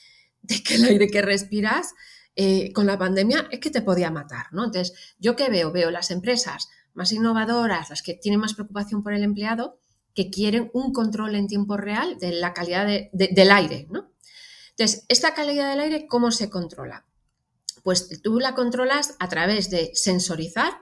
de 0.42 0.62
que 0.62 0.76
el 0.76 0.84
aire 0.84 1.08
que 1.08 1.22
respiras 1.22 1.94
eh, 2.36 2.72
con 2.72 2.86
la 2.86 2.98
pandemia 2.98 3.48
es 3.50 3.60
que 3.60 3.70
te 3.70 3.82
podía 3.82 4.10
matar, 4.10 4.46
¿no? 4.52 4.64
Entonces, 4.64 5.14
¿yo 5.18 5.36
qué 5.36 5.48
veo? 5.48 5.72
Veo 5.72 5.90
las 5.90 6.10
empresas 6.10 6.68
más 6.94 7.12
innovadoras, 7.12 7.90
las 7.90 8.02
que 8.02 8.14
tienen 8.14 8.40
más 8.40 8.54
preocupación 8.54 9.02
por 9.02 9.12
el 9.12 9.22
empleado, 9.22 9.78
que 10.14 10.30
quieren 10.30 10.70
un 10.72 10.92
control 10.92 11.36
en 11.36 11.46
tiempo 11.46 11.76
real 11.76 12.18
de 12.18 12.32
la 12.32 12.52
calidad 12.52 12.86
del 13.12 13.50
aire, 13.50 13.86
¿no? 13.90 14.10
Entonces, 14.78 15.04
¿esta 15.08 15.34
calidad 15.34 15.70
del 15.70 15.80
aire 15.80 16.06
cómo 16.06 16.30
se 16.30 16.50
controla? 16.50 17.04
Pues 17.82 18.22
tú 18.22 18.38
la 18.38 18.54
controlas 18.54 19.16
a 19.18 19.28
través 19.28 19.70
de 19.70 19.90
sensorizar, 19.94 20.72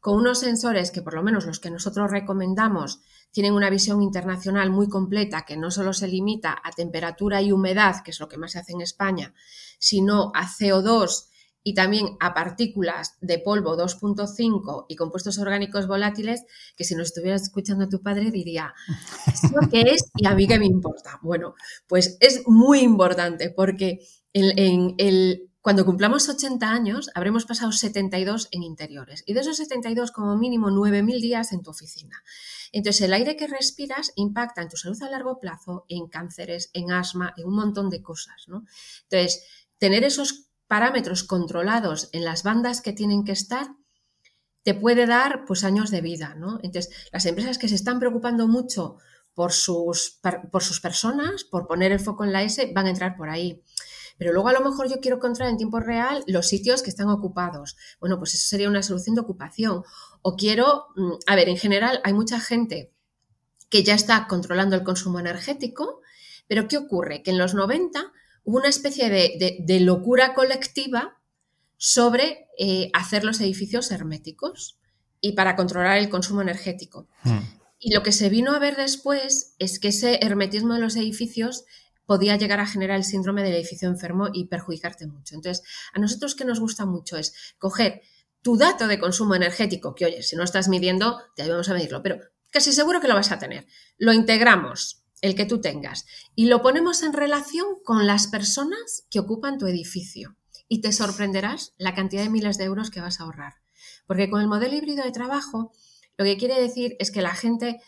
con 0.00 0.16
unos 0.16 0.40
sensores 0.40 0.90
que 0.90 1.02
por 1.02 1.14
lo 1.14 1.22
menos 1.22 1.46
los 1.46 1.60
que 1.60 1.70
nosotros 1.70 2.10
recomendamos 2.10 3.00
tienen 3.30 3.54
una 3.54 3.70
visión 3.70 4.02
internacional 4.02 4.70
muy 4.70 4.88
completa 4.88 5.42
que 5.42 5.56
no 5.56 5.70
solo 5.70 5.92
se 5.92 6.08
limita 6.08 6.60
a 6.64 6.72
temperatura 6.72 7.40
y 7.40 7.52
humedad, 7.52 8.02
que 8.02 8.10
es 8.10 8.18
lo 8.18 8.28
que 8.28 8.38
más 8.38 8.52
se 8.52 8.58
hace 8.58 8.72
en 8.72 8.80
España, 8.80 9.34
sino 9.78 10.32
a 10.34 10.46
CO2 10.46 11.28
y 11.62 11.74
también 11.74 12.16
a 12.20 12.34
partículas 12.34 13.16
de 13.20 13.38
polvo 13.38 13.76
2.5 13.76 14.86
y 14.88 14.96
compuestos 14.96 15.38
orgánicos 15.38 15.86
volátiles, 15.86 16.44
que 16.76 16.84
si 16.84 16.94
nos 16.94 17.08
estuvieras 17.08 17.42
escuchando 17.42 17.88
tu 17.88 18.02
padre 18.02 18.30
diría, 18.30 18.74
¿esto 19.26 19.48
qué 19.70 19.82
es? 19.82 20.10
Y 20.16 20.26
a 20.26 20.34
mí 20.34 20.46
qué 20.46 20.58
me 20.58 20.66
importa. 20.66 21.18
Bueno, 21.22 21.54
pues 21.86 22.16
es 22.20 22.42
muy 22.46 22.80
importante 22.80 23.50
porque 23.50 24.00
en, 24.32 24.94
el, 24.98 25.50
cuando 25.60 25.84
cumplamos 25.84 26.28
80 26.28 26.70
años 26.70 27.10
habremos 27.14 27.44
pasado 27.44 27.72
72 27.72 28.48
en 28.52 28.62
interiores 28.62 29.24
y 29.26 29.34
de 29.34 29.40
esos 29.40 29.56
72 29.56 30.12
como 30.12 30.36
mínimo 30.36 30.68
9.000 30.70 31.20
días 31.20 31.52
en 31.52 31.62
tu 31.62 31.70
oficina. 31.70 32.22
Entonces, 32.72 33.02
el 33.02 33.14
aire 33.14 33.36
que 33.36 33.46
respiras 33.46 34.12
impacta 34.16 34.62
en 34.62 34.68
tu 34.68 34.76
salud 34.76 35.02
a 35.02 35.10
largo 35.10 35.40
plazo, 35.40 35.84
en 35.88 36.08
cánceres, 36.08 36.70
en 36.74 36.92
asma, 36.92 37.32
en 37.36 37.46
un 37.46 37.56
montón 37.56 37.88
de 37.88 38.02
cosas, 38.02 38.44
¿no? 38.46 38.64
Entonces, 39.04 39.42
tener 39.78 40.04
esos 40.04 40.47
parámetros 40.68 41.24
controlados 41.24 42.10
en 42.12 42.24
las 42.24 42.42
bandas 42.42 42.80
que 42.80 42.92
tienen 42.92 43.24
que 43.24 43.32
estar 43.32 43.68
te 44.62 44.74
puede 44.74 45.06
dar 45.06 45.44
pues 45.46 45.64
años 45.64 45.90
de 45.90 46.02
vida, 46.02 46.34
¿no? 46.34 46.60
Entonces, 46.62 46.94
las 47.10 47.24
empresas 47.24 47.56
que 47.56 47.68
se 47.68 47.74
están 47.74 47.98
preocupando 47.98 48.46
mucho 48.46 48.98
por 49.32 49.52
sus, 49.52 50.20
por 50.50 50.62
sus 50.62 50.80
personas, 50.80 51.44
por 51.44 51.66
poner 51.66 51.92
el 51.92 52.00
foco 52.00 52.24
en 52.24 52.32
la 52.32 52.42
S, 52.42 52.70
van 52.74 52.86
a 52.86 52.90
entrar 52.90 53.16
por 53.16 53.30
ahí. 53.30 53.62
Pero 54.18 54.32
luego 54.32 54.48
a 54.48 54.52
lo 54.52 54.60
mejor 54.60 54.90
yo 54.90 55.00
quiero 55.00 55.16
encontrar 55.16 55.48
en 55.48 55.56
tiempo 55.56 55.80
real 55.80 56.24
los 56.26 56.48
sitios 56.48 56.82
que 56.82 56.90
están 56.90 57.08
ocupados. 57.08 57.76
Bueno, 58.00 58.18
pues 58.18 58.34
eso 58.34 58.46
sería 58.46 58.68
una 58.68 58.82
solución 58.82 59.14
de 59.14 59.22
ocupación. 59.22 59.84
O 60.22 60.36
quiero, 60.36 60.88
mm, 60.96 61.12
a 61.28 61.36
ver, 61.36 61.48
en 61.48 61.56
general 61.56 62.00
hay 62.04 62.12
mucha 62.12 62.40
gente 62.40 62.92
que 63.70 63.84
ya 63.84 63.94
está 63.94 64.26
controlando 64.26 64.76
el 64.76 64.82
consumo 64.82 65.20
energético, 65.20 66.00
pero 66.48 66.66
¿qué 66.66 66.76
ocurre? 66.76 67.22
Que 67.22 67.30
en 67.30 67.38
los 67.38 67.54
90 67.54 68.00
hubo 68.00 68.12
una 68.44 68.68
especie 68.68 69.08
de, 69.10 69.80
locura 69.80 70.34
colectiva 70.34 71.18
sobre 71.76 72.48
eh, 72.58 72.90
hacer 72.94 73.24
los 73.24 73.40
edificios 73.40 73.90
herméticos 73.90 74.78
y 75.20 75.32
para 75.32 75.56
controlar 75.56 75.98
el 75.98 76.08
consumo 76.08 76.42
energético. 76.42 77.08
Hmm. 77.22 77.38
Y 77.78 77.94
lo 77.94 78.02
que 78.02 78.12
se 78.12 78.28
vino 78.28 78.54
a 78.54 78.58
ver 78.58 78.76
después 78.76 79.54
es 79.58 79.78
que 79.78 79.88
ese 79.88 80.18
hermetismo 80.22 80.74
de 80.74 80.80
los 80.80 80.96
edificios 80.96 81.64
podía 82.06 82.36
llegar 82.36 82.58
a 82.58 82.66
generar 82.66 82.96
el 82.96 83.04
síndrome 83.04 83.42
del 83.42 83.54
edificio 83.54 83.88
enfermo 83.88 84.28
y 84.32 84.46
perjudicarte 84.46 85.06
mucho. 85.06 85.34
Entonces, 85.34 85.62
a 85.92 86.00
nosotros 86.00 86.34
que 86.34 86.46
nos 86.46 86.58
gusta 86.58 86.86
mucho 86.86 87.18
es 87.18 87.34
coger 87.58 88.00
tu 88.42 88.56
dato 88.56 88.86
de 88.86 88.98
consumo 88.98 89.34
energético, 89.34 89.94
que 89.94 90.06
oye, 90.06 90.22
si 90.22 90.34
no 90.34 90.42
estás 90.42 90.68
midiendo, 90.68 91.20
te 91.36 91.42
ayudamos 91.42 91.68
a 91.68 91.74
medirlo, 91.74 92.02
pero 92.02 92.18
casi 92.50 92.72
seguro 92.72 93.00
que 93.00 93.08
lo 93.08 93.14
vas 93.14 93.30
a 93.30 93.38
tener. 93.38 93.66
Lo 93.98 94.12
integramos, 94.12 95.04
el 95.22 95.34
que 95.34 95.46
tú 95.46 95.60
tengas, 95.60 96.06
y 96.34 96.46
lo 96.46 96.62
ponemos 96.62 97.02
en 97.02 97.12
relación 97.12 97.66
con 97.84 98.06
las 98.06 98.26
personas 98.26 99.06
que 99.10 99.20
ocupan 99.20 99.58
tu 99.58 99.66
edificio. 99.66 100.36
Y 100.68 100.80
te 100.80 100.92
sorprenderás 100.92 101.74
la 101.78 101.94
cantidad 101.94 102.22
de 102.22 102.28
miles 102.28 102.58
de 102.58 102.64
euros 102.64 102.90
que 102.90 103.00
vas 103.00 103.20
a 103.20 103.24
ahorrar. 103.24 103.54
Porque 104.06 104.28
con 104.28 104.40
el 104.40 104.48
modelo 104.48 104.76
híbrido 104.76 105.04
de 105.04 105.12
trabajo, 105.12 105.72
lo 106.16 106.24
que 106.24 106.36
quiere 106.36 106.60
decir 106.60 106.96
es 106.98 107.10
que 107.10 107.22
la 107.22 107.34
gente 107.34 107.80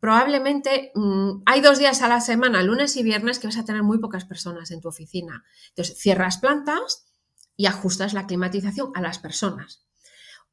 probablemente 0.00 0.92
mm, 0.94 1.42
hay 1.46 1.60
dos 1.60 1.78
días 1.78 2.02
a 2.02 2.08
la 2.08 2.20
semana, 2.20 2.62
lunes 2.62 2.96
y 2.96 3.02
viernes, 3.02 3.38
que 3.38 3.48
vas 3.48 3.58
a 3.58 3.64
tener 3.64 3.82
muy 3.82 3.98
pocas 3.98 4.24
personas 4.24 4.70
en 4.70 4.80
tu 4.80 4.88
oficina. 4.88 5.44
Entonces, 5.70 5.98
cierras 5.98 6.38
plantas 6.38 7.06
y 7.56 7.66
ajustas 7.66 8.14
la 8.14 8.26
climatización 8.26 8.92
a 8.94 9.00
las 9.00 9.18
personas. 9.18 9.84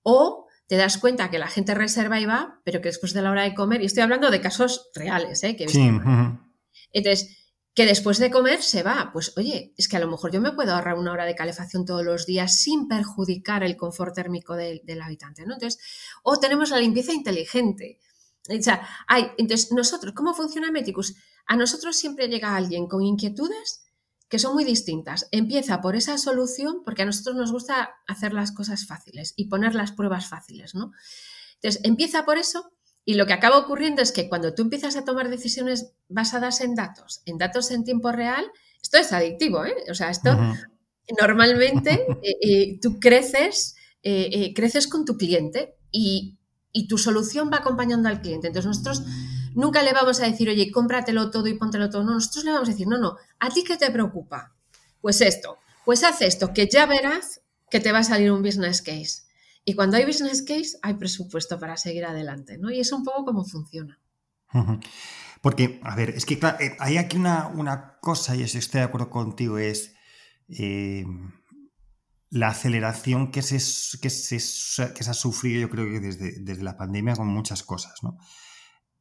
O 0.02 0.48
te 0.68 0.78
das 0.78 0.98
cuenta 0.98 1.30
que 1.30 1.40
la 1.40 1.48
gente 1.48 1.76
reserva 1.76 2.20
y 2.20 2.26
va, 2.26 2.62
pero 2.64 2.82
que 2.82 2.90
después 2.90 3.14
de 3.14 3.22
la 3.22 3.32
hora 3.32 3.44
de 3.44 3.54
comer, 3.54 3.82
y 3.82 3.86
estoy 3.86 4.04
hablando 4.04 4.32
de 4.32 4.42
casos 4.42 4.90
reales, 4.96 5.44
¿eh? 5.44 5.56
Que 5.56 5.68
sí. 5.68 5.92
Entonces, 6.92 7.38
que 7.76 7.86
después 7.86 8.20
de 8.20 8.32
comer 8.32 8.64
se 8.64 8.84
va. 8.84 9.10
Pues 9.14 9.34
oye, 9.38 9.74
es 9.78 9.88
que 9.88 9.98
a 9.98 10.00
lo 10.00 10.10
mejor 10.10 10.32
yo 10.32 10.42
me 10.42 10.54
puedo 10.54 10.74
ahorrar 10.74 10.98
una 10.98 11.12
hora 11.12 11.26
de 11.26 11.36
calefacción 11.36 11.86
todos 11.86 12.04
los 12.04 12.26
días 12.26 12.60
sin 12.60 12.88
perjudicar 12.88 13.64
el 13.64 13.76
confort 13.76 14.16
térmico 14.16 14.56
del, 14.56 14.82
del 14.86 15.02
habitante, 15.02 15.46
¿no? 15.46 15.54
Entonces, 15.54 15.82
o 16.24 16.38
tenemos 16.38 16.70
la 16.72 16.80
limpieza 16.80 17.14
inteligente. 17.14 18.00
O 18.50 18.62
sea, 18.62 18.88
hay, 19.08 19.32
entonces, 19.38 19.72
nosotros, 19.72 20.14
¿cómo 20.16 20.34
funciona 20.34 20.72
Meticus? 20.72 21.16
A 21.48 21.56
nosotros 21.56 21.96
siempre 21.96 22.28
llega 22.28 22.56
alguien 22.56 22.88
con 22.88 23.04
inquietudes 23.04 23.85
que 24.30 24.40
son 24.40 24.54
muy 24.54 24.64
distintas. 24.64 25.28
Empieza 25.32 25.82
por 25.82 25.96
esa 25.96 26.18
solución, 26.18 26.82
porque 26.84 27.04
a 27.04 27.06
nosotros 27.06 27.36
nos 27.36 27.52
gusta 27.52 27.96
hacer 28.08 28.34
las 28.34 28.52
cosas 28.52 28.86
fáciles 28.88 29.34
y 29.36 29.48
poner 29.48 29.76
las 29.76 29.92
pruebas 29.92 30.28
fáciles, 30.28 30.76
¿no? 30.76 30.92
Entonces, 31.56 31.82
empieza 31.84 32.26
por 32.26 32.38
eso 32.38 32.72
y 33.06 33.16
lo 33.16 33.26
que 33.26 33.34
acaba 33.34 33.58
ocurriendo 33.58 34.02
es 34.02 34.12
que 34.12 34.30
cuando 34.30 34.54
tú 34.54 34.64
empiezas 34.64 34.96
a 34.96 35.06
tomar 35.06 35.30
decisiones 35.30 35.94
basadas 36.10 36.62
en 36.62 36.76
datos, 36.76 37.22
en 37.26 37.38
datos 37.38 37.72
en 37.72 37.84
tiempo 37.84 38.12
real, 38.12 38.46
esto 38.82 38.98
es 38.98 39.14
adictivo, 39.14 39.66
¿eh? 39.66 39.76
O 39.90 39.94
sea, 39.94 40.10
esto 40.10 40.38
normalmente 41.20 42.06
eh, 42.24 42.38
eh, 42.42 42.80
tú 42.82 43.00
creces, 43.00 43.76
eh, 44.02 44.54
creces 44.56 44.88
con 44.88 45.06
tu 45.06 45.18
cliente 45.18 45.76
y 45.92 46.38
y 46.76 46.90
tu 46.90 46.98
solución 46.98 47.50
va 47.52 47.60
acompañando 47.60 48.10
al 48.10 48.20
cliente. 48.20 48.48
Entonces 48.48 48.68
nosotros 48.68 49.04
nunca 49.56 49.82
le 49.82 49.94
vamos 49.94 50.20
a 50.20 50.26
decir, 50.26 50.50
oye, 50.50 50.72
cómpratelo 50.72 51.32
todo 51.32 51.48
y 51.48 51.56
póntelo 51.56 51.90
todo. 51.90 52.04
No, 52.04 52.14
nosotros 52.14 52.46
le 52.46 52.52
vamos 52.52 52.70
a 52.70 52.72
decir, 52.72 52.88
no, 52.88 52.98
no, 52.98 53.18
¿a 53.40 53.50
ti 53.50 53.64
qué 53.64 53.78
te 53.78 53.90
preocupa? 53.90 54.54
Pues 55.02 55.22
esto, 55.22 55.58
pues 55.84 56.04
haz 56.04 56.22
esto, 56.22 56.54
que 56.54 56.68
ya 56.68 56.86
verás 56.86 57.42
que 57.70 57.80
te 57.80 57.92
va 57.92 58.00
a 58.00 58.04
salir 58.04 58.32
un 58.32 58.44
business 58.44 58.82
case. 58.82 59.24
Y 59.64 59.74
cuando 59.74 59.98
hay 59.98 60.06
business 60.06 60.44
case, 60.44 60.78
hay 60.84 60.94
presupuesto 60.94 61.60
para 61.60 61.78
seguir 61.78 62.06
adelante, 62.06 62.58
¿no? 62.58 62.70
Y 62.70 62.80
es 62.80 62.92
un 62.92 63.04
poco 63.04 63.26
cómo 63.26 63.44
funciona. 63.46 64.00
Porque, 65.42 65.80
a 65.84 65.96
ver, 65.96 66.12
es 66.12 66.26
que 66.26 66.36
eh, 66.36 66.78
hay 66.80 66.98
aquí 66.98 67.18
una, 67.18 67.48
una 67.48 67.98
cosa, 68.00 68.36
y 68.36 68.44
estoy 68.44 68.80
de 68.80 68.86
acuerdo 68.86 69.10
contigo, 69.10 69.58
es... 69.58 69.94
Eh, 70.48 71.06
la 72.36 72.50
aceleración 72.50 73.32
que 73.32 73.42
se, 73.42 73.56
que, 74.00 74.10
se, 74.10 74.36
que 74.94 75.04
se 75.04 75.10
ha 75.10 75.14
sufrido, 75.14 75.62
yo 75.62 75.70
creo 75.70 75.86
que 75.86 76.02
desde, 76.02 76.34
desde, 76.42 76.64
la 76.64 76.76
pandemia, 76.76 77.16
con 77.16 77.28
muchas 77.28 77.64
cosas, 77.64 77.94
¿no? 78.04 78.18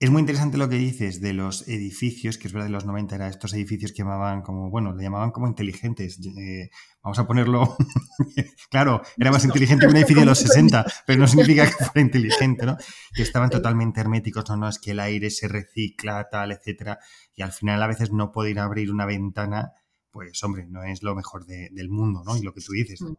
Es 0.04 0.10
muy 0.10 0.20
interesante 0.20 0.58
lo 0.58 0.68
que 0.68 0.76
dices 0.76 1.22
de 1.22 1.32
los 1.32 1.66
edificios, 1.66 2.36
que 2.36 2.48
es 2.48 2.52
verdad, 2.52 2.66
de 2.66 2.72
los 2.72 2.84
90 2.84 3.14
eran 3.14 3.30
estos 3.30 3.54
edificios 3.54 3.90
que 3.92 4.02
llamaban 4.02 4.42
como, 4.42 4.68
bueno, 4.68 4.92
le 4.92 5.02
llamaban 5.02 5.30
como 5.30 5.46
inteligentes. 5.46 6.20
Eh, 6.36 6.68
vamos 7.02 7.18
a 7.18 7.26
ponerlo, 7.26 7.74
claro, 8.70 9.00
era 9.16 9.30
más 9.30 9.46
inteligente 9.46 9.86
que 9.86 9.92
un 9.92 9.96
edificio 9.96 10.20
de 10.20 10.26
los 10.26 10.38
60, 10.40 10.84
pero 11.06 11.20
no 11.20 11.26
significa 11.26 11.64
que 11.64 11.72
fuera 11.86 12.02
inteligente, 12.02 12.66
¿no? 12.66 12.76
Que 13.14 13.22
estaban 13.22 13.48
totalmente 13.48 13.98
herméticos, 13.98 14.46
no, 14.50 14.58
no, 14.58 14.68
es 14.68 14.78
que 14.78 14.90
el 14.90 15.00
aire 15.00 15.30
se 15.30 15.48
recicla, 15.48 16.28
tal, 16.30 16.52
etcétera, 16.52 16.98
y 17.34 17.40
al 17.40 17.52
final 17.52 17.82
a 17.82 17.86
veces 17.86 18.12
no 18.12 18.30
poder 18.30 18.58
abrir 18.58 18.92
una 18.92 19.06
ventana 19.06 19.72
pues 20.10 20.44
hombre, 20.44 20.66
no 20.68 20.84
es 20.84 21.02
lo 21.02 21.14
mejor 21.14 21.46
del 21.46 21.88
mundo, 21.88 22.22
¿no? 22.26 22.36
Y 22.36 22.42
lo 22.42 22.52
que 22.52 22.60
tú 22.60 22.72
dices. 22.72 23.00
Mm. 23.00 23.14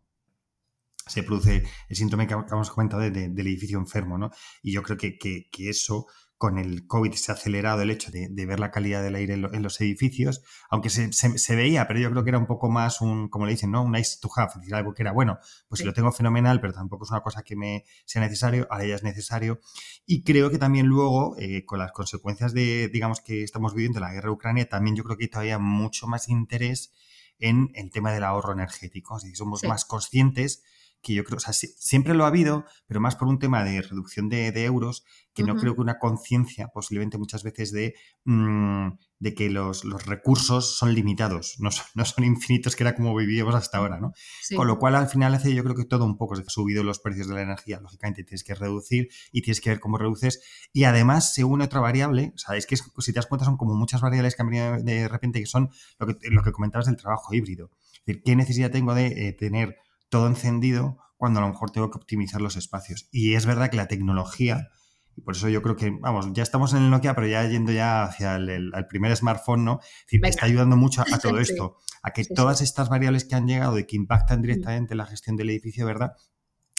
Se 1.08 1.24
produce 1.24 1.64
el 1.90 1.96
síntoma 1.96 2.28
que 2.28 2.36
acabamos 2.36 2.70
comentado 2.70 3.02
de, 3.02 3.12
del 3.12 3.48
edificio 3.48 3.80
enfermo, 3.80 4.20
¿no? 4.20 4.30
Y 4.62 4.72
yo 4.72 4.84
creo 4.84 4.98
que, 4.98 5.18
que, 5.18 5.50
que 5.52 5.70
eso 5.70 6.08
con 6.46 6.60
el 6.60 6.86
COVID 6.86 7.14
se 7.14 7.32
ha 7.32 7.34
acelerado 7.34 7.82
el 7.82 7.90
hecho 7.90 8.12
de, 8.12 8.46
ver 8.46 8.60
la 8.60 8.70
calidad 8.70 9.02
del 9.02 9.16
aire 9.16 9.34
en, 9.34 9.64
los 9.64 9.82
edificios, 9.82 10.44
aunque 10.70 10.92
se, 10.92 11.56
veía, 11.56 11.88
pero 11.88 12.00
yo 12.00 12.12
creo 12.12 12.24
que 12.24 12.30
era 12.30 12.38
un 12.38 12.46
poco 12.46 12.70
más 12.70 13.02
un, 13.02 13.30
como 13.30 13.48
le 13.48 13.54
dicen, 13.54 13.72
¿no? 13.72 13.82
Un 13.82 13.94
nice 13.94 14.20
to 14.22 14.30
have, 14.36 14.50
es 14.54 14.60
decir, 14.60 14.76
algo 14.76 14.94
que 14.94 15.02
era 15.02 15.12
bueno, 15.12 15.40
pues 15.68 15.80
si 15.80 15.86
lo 15.86 15.94
tengo 15.94 16.12
fenomenal, 16.12 16.62
pero 16.62 16.72
tampoco 16.72 17.06
es 17.06 17.10
una 17.10 17.22
cosa 17.22 17.42
que 17.42 17.56
me 17.56 17.84
sea 18.06 18.22
necesario, 18.22 18.68
ahora 18.70 18.86
ya 18.86 18.94
es 18.94 19.02
necesario. 19.02 19.60
Y 20.06 20.22
creo 20.22 20.52
que 20.52 20.60
también 20.60 20.86
luego, 20.86 21.36
eh, 21.40 21.66
con 21.66 21.80
las 21.80 21.92
consecuencias 21.92 22.54
de, 22.54 22.90
digamos, 22.90 23.22
que 23.22 23.42
estamos 23.42 23.74
viviendo 23.74 24.00
la 24.00 24.14
guerra 24.14 24.28
de 24.28 24.34
Ucrania, 24.34 24.70
también 24.70 24.96
yo 24.96 25.04
creo 25.04 25.18
que 25.18 25.24
hay 25.24 25.30
todavía 25.32 25.58
mucho 25.58 26.06
más 26.06 26.30
interés 26.30 26.94
en 27.40 27.72
el 27.74 27.90
tema 27.90 28.12
del 28.12 28.24
ahorro 28.24 28.54
energético. 28.54 29.18
Es 29.18 29.36
somos 29.36 29.64
más 29.64 29.84
conscientes 29.84 30.64
que 31.06 31.14
yo 31.14 31.24
creo, 31.24 31.38
o 31.38 31.40
sea, 31.40 31.54
siempre 31.54 32.16
lo 32.16 32.24
ha 32.24 32.28
habido, 32.28 32.66
pero 32.88 33.00
más 33.00 33.16
por 33.16 33.28
un 33.28 33.38
tema 33.38 33.64
de 33.64 33.80
reducción 33.84 34.28
de, 34.28 34.66
euros, 34.66 35.06
que 35.36 35.44
no 35.44 35.56
creo 35.56 35.76
que 35.76 35.82
una 35.82 36.00
conciencia, 36.00 36.70
posiblemente 36.74 37.20
muchas 37.20 37.44
veces, 37.44 37.72
de, 37.72 37.94
mm, 38.24 38.88
de 39.20 39.36
que 39.36 39.52
los, 39.52 39.84
recursos 40.08 40.78
son 40.78 40.96
limitados, 40.96 41.58
no 41.60 41.70
son, 41.70 41.86
no 41.94 42.06
son, 42.06 42.24
infinitos, 42.24 42.76
que 42.76 42.84
era 42.84 42.96
como 42.96 43.16
vivíamos 43.16 43.54
hasta 43.54 43.78
ahora, 43.78 44.00
¿no? 44.00 44.14
Con 44.56 44.68
lo 44.68 44.80
cual, 44.80 44.96
al 44.96 45.08
final, 45.08 45.36
hace 45.36 45.54
yo 45.54 45.64
creo 45.64 45.76
que 45.76 45.86
todo 45.86 46.06
un 46.06 46.18
poco, 46.18 46.36
se 46.36 46.42
ha 46.42 46.50
subido 46.50 46.84
los 46.84 46.98
precios 46.98 47.28
de 47.28 47.36
la 47.36 47.44
energía, 47.44 47.80
lógicamente 47.80 48.24
tienes 48.24 48.44
que 48.44 48.56
reducir 48.56 49.10
y 49.32 49.44
tienes 49.44 49.62
que 49.62 49.70
ver 49.70 49.80
cómo 49.80 50.00
reduces, 50.00 50.42
y 50.74 50.86
además 50.86 51.36
se 51.36 51.44
une 51.44 51.66
otra 51.66 51.82
variable, 51.82 52.32
o 52.34 52.38
sea, 52.40 52.56
es 52.56 52.66
que 52.66 52.78
si 52.78 53.14
te 53.14 53.20
das 53.20 53.28
cuenta 53.28 53.46
son 53.46 53.58
como 53.58 53.76
muchas 53.76 54.02
variables 54.02 54.36
que 54.36 54.42
han 54.42 54.50
venido 54.50 54.82
de 54.82 55.08
repente, 55.08 55.40
que 55.40 55.46
son 55.46 55.70
lo 56.00 56.08
que, 56.08 56.16
lo 56.32 56.42
que 56.42 56.52
comentabas 56.52 56.88
del 56.88 56.98
trabajo 56.98 57.32
híbrido. 57.36 57.70
Es 57.94 58.06
decir, 58.08 58.24
¿qué 58.26 58.36
necesidad 58.36 58.72
tengo 58.72 58.96
de 58.96 59.28
eh, 59.28 59.34
tener 59.34 59.78
todo 60.10 60.28
encendido 60.28 60.98
cuando 61.18 61.40
a 61.40 61.44
lo 61.44 61.50
mejor 61.50 61.72
tengo 61.72 61.90
que 61.90 61.98
optimizar 61.98 62.42
los 62.42 62.56
espacios. 62.56 63.08
Y 63.12 63.36
es 63.36 63.46
verdad 63.46 63.70
que 63.70 63.78
la 63.78 63.88
tecnología, 63.88 64.70
y 65.16 65.22
por 65.22 65.36
eso 65.36 65.50
yo 65.50 65.62
creo 65.62 65.76
que, 65.76 65.92
vamos, 65.92 66.28
ya 66.34 66.44
estamos 66.44 66.74
en 66.74 66.84
el 66.84 66.90
Nokia, 66.90 67.16
pero 67.16 67.28
ya 67.28 67.48
yendo 67.48 67.72
ya 67.72 68.04
hacia 68.04 68.36
el, 68.36 68.72
primer 68.90 69.16
smartphone, 69.16 69.64
¿no? 69.64 69.80
Es 70.10 70.22
está 70.22 70.46
ayudando 70.46 70.76
mucho 70.76 71.02
a, 71.02 71.18
todo 71.20 71.40
esto, 71.40 71.78
a 72.04 72.12
que 72.12 72.26
todas 72.26 72.62
estas 72.62 72.90
variables 72.90 73.26
que 73.26 73.36
han 73.36 73.48
llegado 73.48 73.80
y 73.80 73.86
que 73.86 73.96
impactan 73.96 74.40
mm. 74.40 74.42
directamente 74.42 74.96
la 74.96 75.06
gestión 75.06 75.36
del 75.36 75.50
edificio, 75.50 75.86
¿verdad? 75.86 76.14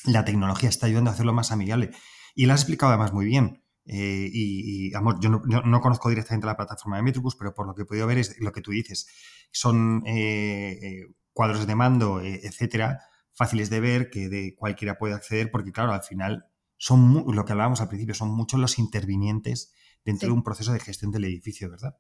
La 0.05 0.25
tecnología 0.25 0.69
está 0.69 0.87
ayudando 0.87 1.11
a 1.11 1.15
hacerlo 1.15 1.33
más 1.33 1.51
amigable. 1.51 1.91
Y 2.35 2.47
lo 2.47 2.53
has 2.53 2.61
explicado 2.61 2.93
además 2.93 3.13
muy 3.13 3.25
bien. 3.25 3.63
Eh, 3.87 4.29
y, 4.33 4.95
amor, 4.95 5.19
yo 5.21 5.31
no, 5.31 5.81
conozco 5.81 6.09
directamente 6.09 6.47
la 6.47 6.57
plataforma 6.57 6.97
de 6.97 7.05
Metricus, 7.05 7.37
pero 7.37 7.55
por 7.55 7.67
lo 7.67 7.75
que 7.75 7.83
he 7.83 7.85
podido 7.85 8.07
ver 8.07 8.19
es 8.19 8.37
lo 8.41 8.53
que 8.53 8.61
tú 8.61 8.73
dices. 8.73 9.07
Son 9.53 10.03
eh, 10.07 10.79
eh, 10.83 11.15
cuadros 11.33 11.67
de 11.67 11.75
mando, 11.75 12.21
etcétera, 12.21 13.01
fáciles 13.37 13.71
de 13.71 13.81
ver, 13.81 14.11
que 14.11 14.29
de 14.29 14.55
cualquiera 14.57 14.99
puede 14.99 15.15
acceder, 15.15 15.51
porque 15.51 15.71
claro, 15.71 15.93
al 15.93 16.03
final 16.03 16.47
son 16.79 17.25
lo 17.35 17.45
que 17.45 17.53
hablábamos 17.53 17.81
al 17.81 17.89
principio, 17.89 18.15
son 18.15 18.31
muchos 18.31 18.59
los 18.59 18.79
intervinientes 18.79 19.73
dentro 20.05 20.29
de 20.29 20.35
un 20.35 20.43
proceso 20.43 20.73
de 20.73 20.81
gestión 20.81 21.13
del 21.13 21.25
edificio, 21.25 21.71
¿verdad? 21.71 21.97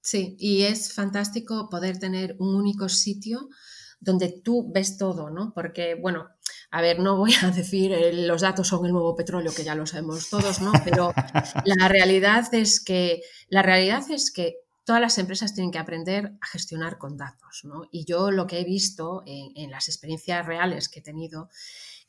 Sí, 0.00 0.36
y 0.38 0.62
es 0.62 0.92
fantástico 0.92 1.68
poder 1.68 1.98
tener 1.98 2.36
un 2.38 2.54
único 2.54 2.88
sitio 2.88 3.48
donde 3.98 4.40
tú 4.44 4.70
ves 4.72 4.98
todo, 4.98 5.30
¿no? 5.30 5.52
Porque, 5.54 5.96
bueno, 5.96 6.28
a 6.70 6.80
ver, 6.80 7.00
no 7.00 7.16
voy 7.16 7.34
a 7.42 7.50
decir 7.50 7.92
eh, 7.92 8.12
los 8.12 8.42
datos 8.42 8.68
son 8.68 8.86
el 8.86 8.92
nuevo 8.92 9.16
petróleo, 9.16 9.52
que 9.52 9.64
ya 9.64 9.74
lo 9.74 9.86
sabemos 9.86 10.30
todos, 10.30 10.60
¿no? 10.60 10.72
Pero 10.84 11.12
la 11.64 11.88
realidad 11.88 12.46
es 12.52 12.78
que, 12.78 13.22
la 13.48 13.62
realidad 13.62 14.08
es 14.10 14.30
que 14.30 14.54
todas 14.86 15.02
las 15.02 15.18
empresas 15.18 15.52
tienen 15.52 15.72
que 15.72 15.78
aprender 15.78 16.32
a 16.40 16.46
gestionar 16.46 16.96
con 16.96 17.16
datos. 17.16 17.62
¿no? 17.64 17.88
Y 17.90 18.04
yo 18.06 18.30
lo 18.30 18.46
que 18.46 18.60
he 18.60 18.64
visto 18.64 19.24
en, 19.26 19.70
las 19.70 19.88
experiencias 19.88 20.46
reales 20.46 20.88
que 20.88 21.00
he 21.00 21.02
tenido, 21.02 21.50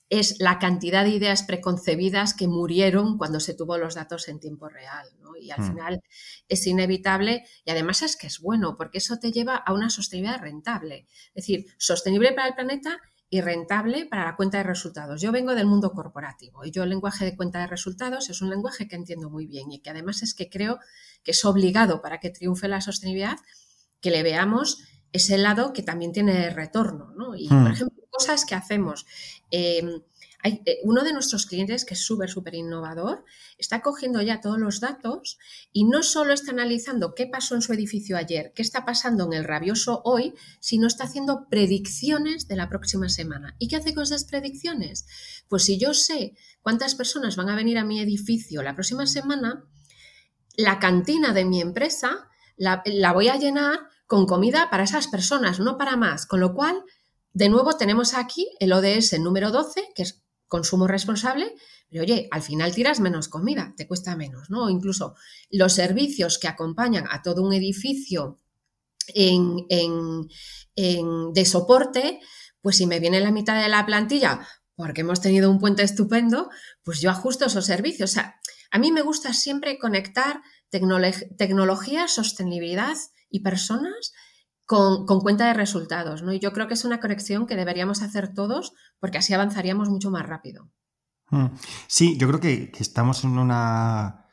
es 0.10 0.40
la 0.40 0.58
cantidad 0.58 1.04
de 1.04 1.10
ideas 1.10 1.44
preconcebidas 1.44 2.34
que 2.34 2.48
murieron 2.48 3.18
cuando 3.18 3.42
se 3.42 3.56
tuvo 3.56 3.78
los 3.78 3.96
datos 3.96 4.30
en 4.30 4.40
tiempo 4.40 4.70
real. 4.70 5.10
Y 5.42 5.52
al 5.52 5.60
hmm. 5.60 5.68
final 5.68 6.02
es 6.48 6.66
inevitable 6.68 7.44
y 7.66 7.72
además 7.72 8.04
es 8.04 8.16
que 8.16 8.28
es 8.28 8.40
bueno 8.40 8.78
porque 8.78 9.00
eso 9.00 9.18
te 9.18 9.32
lleva 9.32 9.56
a 9.56 9.74
una 9.74 9.90
sostenibilidad 9.90 10.40
rentable. 10.40 11.08
Es 11.34 11.48
decir, 11.48 11.66
sostenible 11.78 12.32
para 12.32 12.48
el 12.48 12.54
planeta 12.54 13.02
y 13.30 13.42
rentable 13.42 14.06
para 14.06 14.24
la 14.24 14.36
cuenta 14.36 14.60
de 14.60 14.64
resultados. 14.64 15.20
Yo 15.20 15.32
vengo 15.32 15.56
del 15.56 15.68
mundo 15.68 15.92
corporativo 15.92 16.64
y 16.64 16.72
yo 16.72 16.84
el 16.84 16.90
lenguaje 16.90 17.26
de 17.26 17.36
cuenta 17.36 17.60
de 17.60 17.68
resultados 17.68 18.30
es 18.30 18.42
un 18.42 18.50
lenguaje 18.50 18.88
que 18.88 18.96
entiendo 18.96 19.30
muy 19.30 19.48
bien 19.48 19.72
y 19.72 19.80
que 19.80 19.90
además 19.90 20.24
es 20.24 20.34
que 20.34 20.50
creo 20.50 20.80
que 21.28 21.32
es 21.32 21.44
obligado 21.44 22.02
para 22.02 22.22
que 22.22 22.30
triunfe 22.30 22.70
la 22.70 22.80
sostenibilidad 22.80 23.36
que 24.00 24.12
le 24.12 24.24
veamos 24.24 24.82
ese 25.12 25.38
lado 25.38 25.74
que 25.74 25.84
también 25.84 26.14
tiene 26.14 26.50
retorno. 26.52 27.12
¿no? 27.18 27.36
Y, 27.36 27.50
por 27.50 27.58
hmm. 27.58 27.68
ejemplo, 27.68 28.04
cosas 28.10 28.46
que 28.46 28.56
hacemos. 28.56 29.06
Eh, 29.52 29.84
hay, 30.42 30.62
eh, 30.66 30.78
uno 30.84 31.04
de 31.04 31.12
nuestros 31.12 31.48
clientes, 31.48 31.84
que 31.84 31.96
es 31.96 32.00
súper, 32.00 32.30
súper 32.30 32.56
innovador, 32.56 33.26
está 33.58 33.82
cogiendo 33.82 34.22
ya 34.22 34.40
todos 34.40 34.58
los 34.58 34.80
datos 34.80 35.38
y 35.74 35.84
no 35.84 36.02
solo 36.02 36.32
está 36.32 36.52
analizando 36.52 37.14
qué 37.14 37.28
pasó 37.28 37.56
en 37.56 37.62
su 37.62 37.74
edificio 37.74 38.16
ayer, 38.16 38.54
qué 38.56 38.62
está 38.62 38.86
pasando 38.86 39.26
en 39.26 39.34
el 39.34 39.44
rabioso 39.44 40.02
hoy, 40.06 40.34
sino 40.62 40.88
está 40.88 41.04
haciendo 41.04 41.50
predicciones 41.50 42.48
de 42.48 42.56
la 42.56 42.70
próxima 42.70 43.10
semana. 43.10 43.58
¿Y 43.60 43.68
qué 43.68 43.76
hace 43.76 43.94
con 43.94 44.04
esas 44.04 44.24
predicciones? 44.24 45.06
Pues 45.50 45.66
si 45.66 45.78
yo 45.78 45.94
sé 45.94 46.36
cuántas 46.62 46.96
personas 46.96 47.36
van 47.36 47.50
a 47.50 47.58
venir 47.58 47.78
a 47.80 47.84
mi 47.84 48.00
edificio 48.00 48.64
la 48.64 48.76
próxima 48.76 49.08
semana, 49.08 49.66
la 50.58 50.80
cantina 50.80 51.32
de 51.32 51.46
mi 51.46 51.62
empresa 51.62 52.28
la, 52.58 52.82
la 52.86 53.14
voy 53.14 53.30
a 53.30 53.38
llenar 53.38 53.80
con 54.08 54.26
comida 54.26 54.70
para 54.70 54.84
esas 54.84 55.08
personas, 55.08 55.60
no 55.60 55.78
para 55.78 55.96
más. 55.96 56.26
Con 56.26 56.42
lo 56.42 56.54
cual, 56.54 56.84
de 57.34 57.48
nuevo 57.48 57.78
tenemos 57.78 58.14
aquí 58.14 58.50
el 58.60 58.74
ODS 58.74 59.20
número 59.20 59.52
12, 59.52 59.90
que 59.96 60.04
es 60.04 60.24
consumo 60.48 60.88
responsable, 60.88 61.54
pero 61.90 62.04
oye, 62.04 62.28
al 62.32 62.42
final 62.42 62.74
tiras 62.74 63.00
menos 63.00 63.30
comida, 63.30 63.74
te 63.78 63.88
cuesta 63.88 64.16
menos, 64.16 64.50
¿no? 64.50 64.66
O 64.66 64.70
incluso 64.70 65.16
los 65.50 65.74
servicios 65.74 66.38
que 66.38 66.48
acompañan 66.48 67.06
a 67.10 67.22
todo 67.22 67.44
un 67.44 67.54
edificio 67.54 68.40
en, 69.14 69.66
de 70.76 71.46
soporte, 71.46 72.20
pues 72.62 72.78
si 72.78 72.88
me 72.88 73.00
viene 73.00 73.20
la 73.20 73.32
mitad 73.32 73.62
de 73.62 73.70
la 73.70 73.86
plantilla 73.86 74.48
porque 74.76 75.02
hemos 75.02 75.22
tenido 75.22 75.50
un 75.50 75.60
puente 75.60 75.82
estupendo, 75.82 76.50
pues 76.84 77.02
yo 77.02 77.10
ajusto 77.10 77.46
esos 77.46 77.66
servicios. 77.66 78.12
O 78.12 78.14
sea, 78.14 78.40
a 78.72 78.80
mí 78.80 78.92
me 78.92 79.02
gusta 79.02 79.34
siempre 79.34 79.78
conectar 79.80 80.42
tecnología, 80.70 82.08
sostenibilidad 82.08 82.98
y 83.30 83.42
personas 83.42 84.14
con, 84.68 85.06
cuenta 85.22 85.48
de 85.48 85.54
resultados, 85.54 86.24
¿no? 86.24 86.34
Y 86.34 86.40
yo 86.40 86.52
creo 86.52 86.68
que 86.68 86.74
es 86.74 86.84
una 86.84 87.00
conexión 87.00 87.48
que 87.48 87.56
deberíamos 87.56 88.02
hacer 88.02 88.34
todos 88.34 88.74
porque 89.00 89.18
así 89.18 89.34
avanzaríamos 89.34 89.90
mucho 89.90 90.12
más 90.12 90.26
rápido. 90.26 90.70
Hmm. 91.30 91.48
Sí, 91.88 92.18
yo 92.18 92.28
creo 92.28 92.42
que, 92.42 92.72
estamos 92.78 93.24
en 93.24 93.38
una 93.38 94.26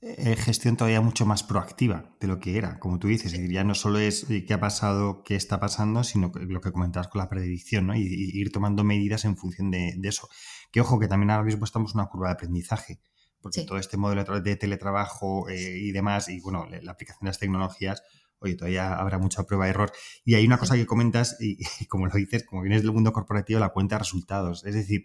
eh, 0.00 0.34
gestión 0.36 0.78
todavía 0.78 1.02
mucho 1.02 1.26
más 1.26 1.42
proactiva 1.42 2.16
de 2.20 2.26
lo 2.26 2.40
que 2.40 2.56
era, 2.56 2.78
como 2.78 2.98
tú 2.98 3.08
dices. 3.08 3.34
Ya 3.50 3.64
no 3.64 3.74
solo 3.74 3.98
es 3.98 4.28
eh, 4.30 4.46
qué 4.46 4.54
ha 4.54 4.60
pasado, 4.60 5.22
qué 5.24 5.36
está 5.36 5.60
pasando, 5.60 6.04
sino 6.04 6.32
lo 6.34 6.62
que 6.62 6.72
comentabas 6.72 7.08
con 7.08 7.18
la 7.18 7.28
predicción, 7.28 7.86
¿no? 7.86 7.94
Y, 7.94 8.00
ir 8.00 8.50
tomando 8.50 8.84
medidas 8.84 9.26
en 9.26 9.36
función 9.36 9.70
de, 9.70 9.94
eso. 10.04 10.26
Que 10.70 10.80
ojo, 10.80 10.98
que 10.98 11.08
también 11.08 11.30
ahora 11.30 11.44
mismo 11.44 11.66
estamos 11.66 11.92
en 11.92 12.00
una 12.00 12.08
curva 12.08 12.28
de 12.28 12.34
aprendizaje, 12.34 12.98
porque 13.42 13.64
todo 13.64 13.78
este 13.78 13.96
modelo 13.96 14.40
de 14.40 14.56
teletrabajo 14.56 15.48
eh, 15.48 15.78
y 15.78 15.92
demás, 15.92 16.28
y 16.28 16.40
bueno, 16.40 16.66
la 16.70 16.92
aplicación 16.92 17.24
de 17.24 17.30
las 17.30 17.38
tecnologías, 17.38 18.02
oye, 18.38 18.54
todavía 18.54 18.94
habrá 18.94 19.18
mucha 19.18 19.44
prueba 19.44 19.64
de 19.64 19.70
error. 19.70 19.92
Y 20.24 20.34
hay 20.34 20.46
una 20.46 20.58
cosa 20.58 20.74
que 20.74 20.86
comentas, 20.86 21.36
y, 21.40 21.58
como 21.86 22.06
lo 22.06 22.14
dices, 22.14 22.44
como 22.44 22.62
vienes 22.62 22.82
del 22.82 22.92
mundo 22.92 23.12
corporativo, 23.12 23.60
la 23.60 23.70
cuenta 23.70 23.96
de 23.96 24.00
resultados. 24.00 24.64
Es 24.64 24.74
decir, 24.74 25.04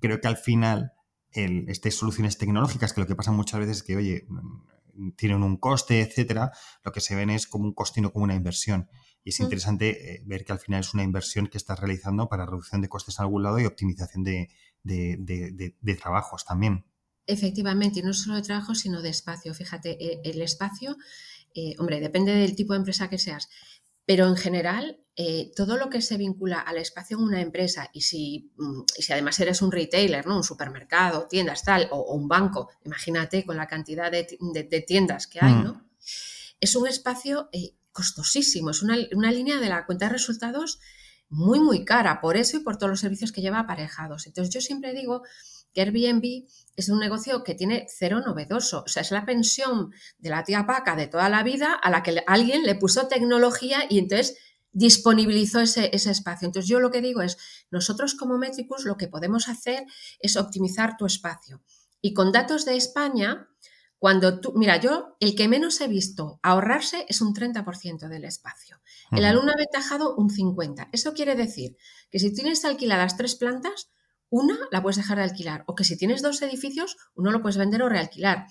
creo 0.00 0.20
que 0.20 0.28
al 0.28 0.36
final, 0.36 0.92
el, 1.32 1.68
estas 1.68 1.94
soluciones 1.94 2.38
tecnológicas, 2.38 2.92
que 2.92 3.00
lo 3.00 3.06
que 3.06 3.16
pasa 3.16 3.32
muchas 3.32 3.60
veces 3.60 3.78
es 3.78 3.82
que, 3.82 3.96
oye, 3.96 4.26
tienen 5.16 5.42
un 5.42 5.56
coste, 5.56 6.00
etcétera, 6.00 6.52
lo 6.84 6.92
que 6.92 7.00
se 7.00 7.16
ven 7.16 7.30
es 7.30 7.46
como 7.46 7.64
un 7.64 7.74
coste 7.74 8.00
y 8.00 8.02
no 8.02 8.12
como 8.12 8.24
una 8.24 8.34
inversión. 8.34 8.88
Y 9.24 9.30
es 9.30 9.40
interesante 9.40 10.14
eh, 10.14 10.22
ver 10.26 10.44
que 10.44 10.52
al 10.52 10.58
final 10.58 10.80
es 10.80 10.94
una 10.94 11.02
inversión 11.02 11.46
que 11.46 11.58
estás 11.58 11.80
realizando 11.80 12.28
para 12.28 12.44
reducción 12.46 12.82
de 12.82 12.88
costes 12.88 13.18
a 13.18 13.22
algún 13.22 13.42
lado 13.42 13.58
y 13.58 13.64
optimización 13.64 14.22
de, 14.22 14.48
de 14.84 15.94
trabajos 15.96 16.44
también. 16.44 16.84
Efectivamente, 17.26 18.00
y 18.00 18.02
no 18.02 18.12
solo 18.12 18.36
de 18.36 18.42
trabajo, 18.42 18.74
sino 18.74 19.00
de 19.00 19.08
espacio. 19.08 19.54
Fíjate, 19.54 19.96
e, 19.98 20.20
el 20.24 20.42
espacio 20.42 20.96
eh, 21.54 21.76
hombre, 21.78 22.00
depende 22.00 22.32
del 22.34 22.56
tipo 22.56 22.72
de 22.72 22.80
empresa 22.80 23.08
que 23.08 23.18
seas, 23.18 23.48
pero 24.04 24.26
en 24.26 24.36
general, 24.36 24.98
eh, 25.16 25.52
todo 25.54 25.76
lo 25.76 25.88
que 25.88 26.02
se 26.02 26.16
vincula 26.16 26.58
al 26.58 26.78
espacio 26.78 27.16
en 27.16 27.22
una 27.22 27.40
empresa 27.40 27.88
y 27.92 28.00
si, 28.00 28.52
mm, 28.56 28.82
si, 28.86 29.12
además 29.12 29.38
eres 29.38 29.62
un 29.62 29.70
retailer, 29.70 30.26
¿no? 30.26 30.36
un 30.36 30.42
supermercado, 30.42 31.28
tiendas, 31.28 31.62
tal, 31.62 31.88
o, 31.92 32.12
un 32.14 32.26
banco, 32.26 32.70
imagínate 32.84 33.46
con 33.46 33.56
la 33.56 33.68
cantidad 33.68 34.10
de, 34.10 34.24
tiendas 34.86 35.28
que 35.28 35.38
hay, 35.40 35.54
mm. 35.54 35.64
¿no? 35.64 35.88
Es 36.60 36.74
un 36.74 36.88
espacio 36.88 37.48
eh, 37.52 37.76
costosísimo, 37.92 38.70
es 38.70 38.82
una, 38.82 38.96
una, 39.12 39.30
línea 39.30 39.60
de 39.60 39.68
la 39.68 39.86
cuenta 39.86 40.06
de 40.06 40.12
resultados 40.12 40.80
muy, 41.28 41.60
muy 41.60 41.84
cara, 41.84 42.20
por 42.20 42.36
eso 42.36 42.56
y 42.56 42.60
por 42.60 42.76
todos 42.78 42.90
los 42.90 43.00
servicios 43.00 43.30
que 43.30 43.42
lleva 43.42 43.60
aparejados. 43.60 44.26
Entonces 44.26 44.52
yo 44.52 44.60
siempre 44.60 44.92
digo 44.92 45.22
que 45.74 45.82
Airbnb 45.82 46.46
es 46.76 46.88
un 46.88 46.98
negocio 46.98 47.44
que 47.44 47.54
tiene 47.54 47.86
cero 47.88 48.22
novedoso. 48.24 48.84
O 48.86 48.88
sea, 48.88 49.02
es 49.02 49.10
la 49.10 49.26
pensión 49.26 49.92
de 50.18 50.30
la 50.30 50.44
tía 50.44 50.66
Paca 50.66 50.96
de 50.96 51.06
toda 51.06 51.28
la 51.28 51.42
vida 51.42 51.74
a 51.74 51.90
la 51.90 52.02
que 52.02 52.22
alguien 52.26 52.62
le 52.62 52.74
puso 52.74 53.08
tecnología 53.08 53.84
y 53.88 53.98
entonces 53.98 54.36
disponibilizó 54.72 55.60
ese, 55.60 55.90
espacio. 55.94 56.46
Entonces 56.46 56.68
yo 56.68 56.80
lo 56.80 56.90
que 56.90 57.00
digo 57.00 57.22
es, 57.22 57.38
nosotros 57.70 58.14
como 58.14 58.38
Metricus 58.38 58.84
lo 58.84 58.96
que 58.96 59.08
podemos 59.08 59.48
hacer 59.48 59.84
es 60.18 60.36
optimizar 60.36 60.96
tu 60.96 61.06
espacio. 61.06 61.62
Y 62.00 62.12
con 62.12 62.32
datos 62.32 62.64
de 62.64 62.76
España, 62.76 63.48
cuando 63.98 64.40
tú, 64.40 64.52
mira, 64.56 64.76
yo 64.78 65.16
el 65.20 65.34
que 65.36 65.48
menos 65.48 65.80
he 65.80 65.88
visto 65.88 66.40
ahorrarse 66.42 67.06
es 67.08 67.20
un 67.20 67.34
30% 67.34 68.08
del 68.08 68.24
espacio. 68.24 68.80
El 69.12 69.24
alumno 69.24 69.52
ha 69.52 69.54
aventajado 69.54 70.16
un 70.16 70.28
50%. 70.28 70.88
Eso 70.92 71.14
quiere 71.14 71.36
decir 71.36 71.76
que 72.10 72.18
si 72.18 72.34
tienes 72.34 72.64
alquiladas 72.64 73.16
tres 73.16 73.36
plantas, 73.36 73.90
una 74.30 74.58
la 74.70 74.82
puedes 74.82 74.96
dejar 74.96 75.18
de 75.18 75.24
alquilar 75.24 75.64
o 75.66 75.74
que 75.74 75.84
si 75.84 75.96
tienes 75.96 76.22
dos 76.22 76.42
edificios, 76.42 76.96
uno 77.14 77.30
lo 77.30 77.42
puedes 77.42 77.56
vender 77.56 77.82
o 77.82 77.88
realquilar. 77.88 78.46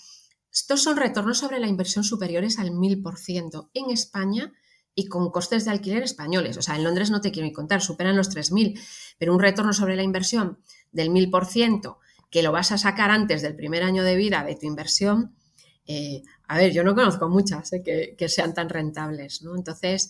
Estos 0.52 0.84
son 0.84 0.98
retornos 0.98 1.40
sobre 1.40 1.60
la 1.60 1.68
inversión 1.68 2.04
superiores 2.04 2.60
al 2.60 2.72
1000% 2.72 3.70
en 3.74 3.90
España 3.90 4.54
y 4.96 5.08
con 5.08 5.32
costes 5.32 5.66
de 5.66 5.72
alquiler 5.72 6.04
españoles. 6.04 6.58
O 6.58 6.62
sea, 6.62 6.76
en 6.76 6.84
Londres 6.84 7.10
no 7.10 7.22
te 7.22 7.32
quiero 7.32 7.48
ni 7.48 7.54
contar, 7.54 7.82
superan 7.82 8.16
los 8.16 8.30
3.000, 8.30 8.80
pero 9.18 9.34
un 9.34 9.40
retorno 9.40 9.74
sobre 9.74 9.96
la 9.96 10.04
inversión 10.04 10.60
del 10.92 11.10
1000% 11.10 11.98
que 12.30 12.44
lo 12.44 12.52
vas 12.52 12.72
a 12.72 12.78
sacar 12.78 13.12
antes 13.12 13.42
del 13.42 13.56
primer 13.56 13.84
año 13.84 14.04
de 14.04 14.16
vida 14.16 14.44
de 14.44 14.56
tu 14.56 14.66
inversión, 14.66 15.36
eh, 15.86 16.24
a 16.48 16.58
ver, 16.58 16.72
yo 16.72 16.84
no 16.84 16.96
conozco 16.96 17.30
muchas 17.30 17.72
eh, 17.74 18.16
que, 18.18 18.30
sean 18.30 18.54
tan 18.54 18.70
rentables, 18.70 19.42
¿no? 19.42 19.56
Entonces, 19.56 20.10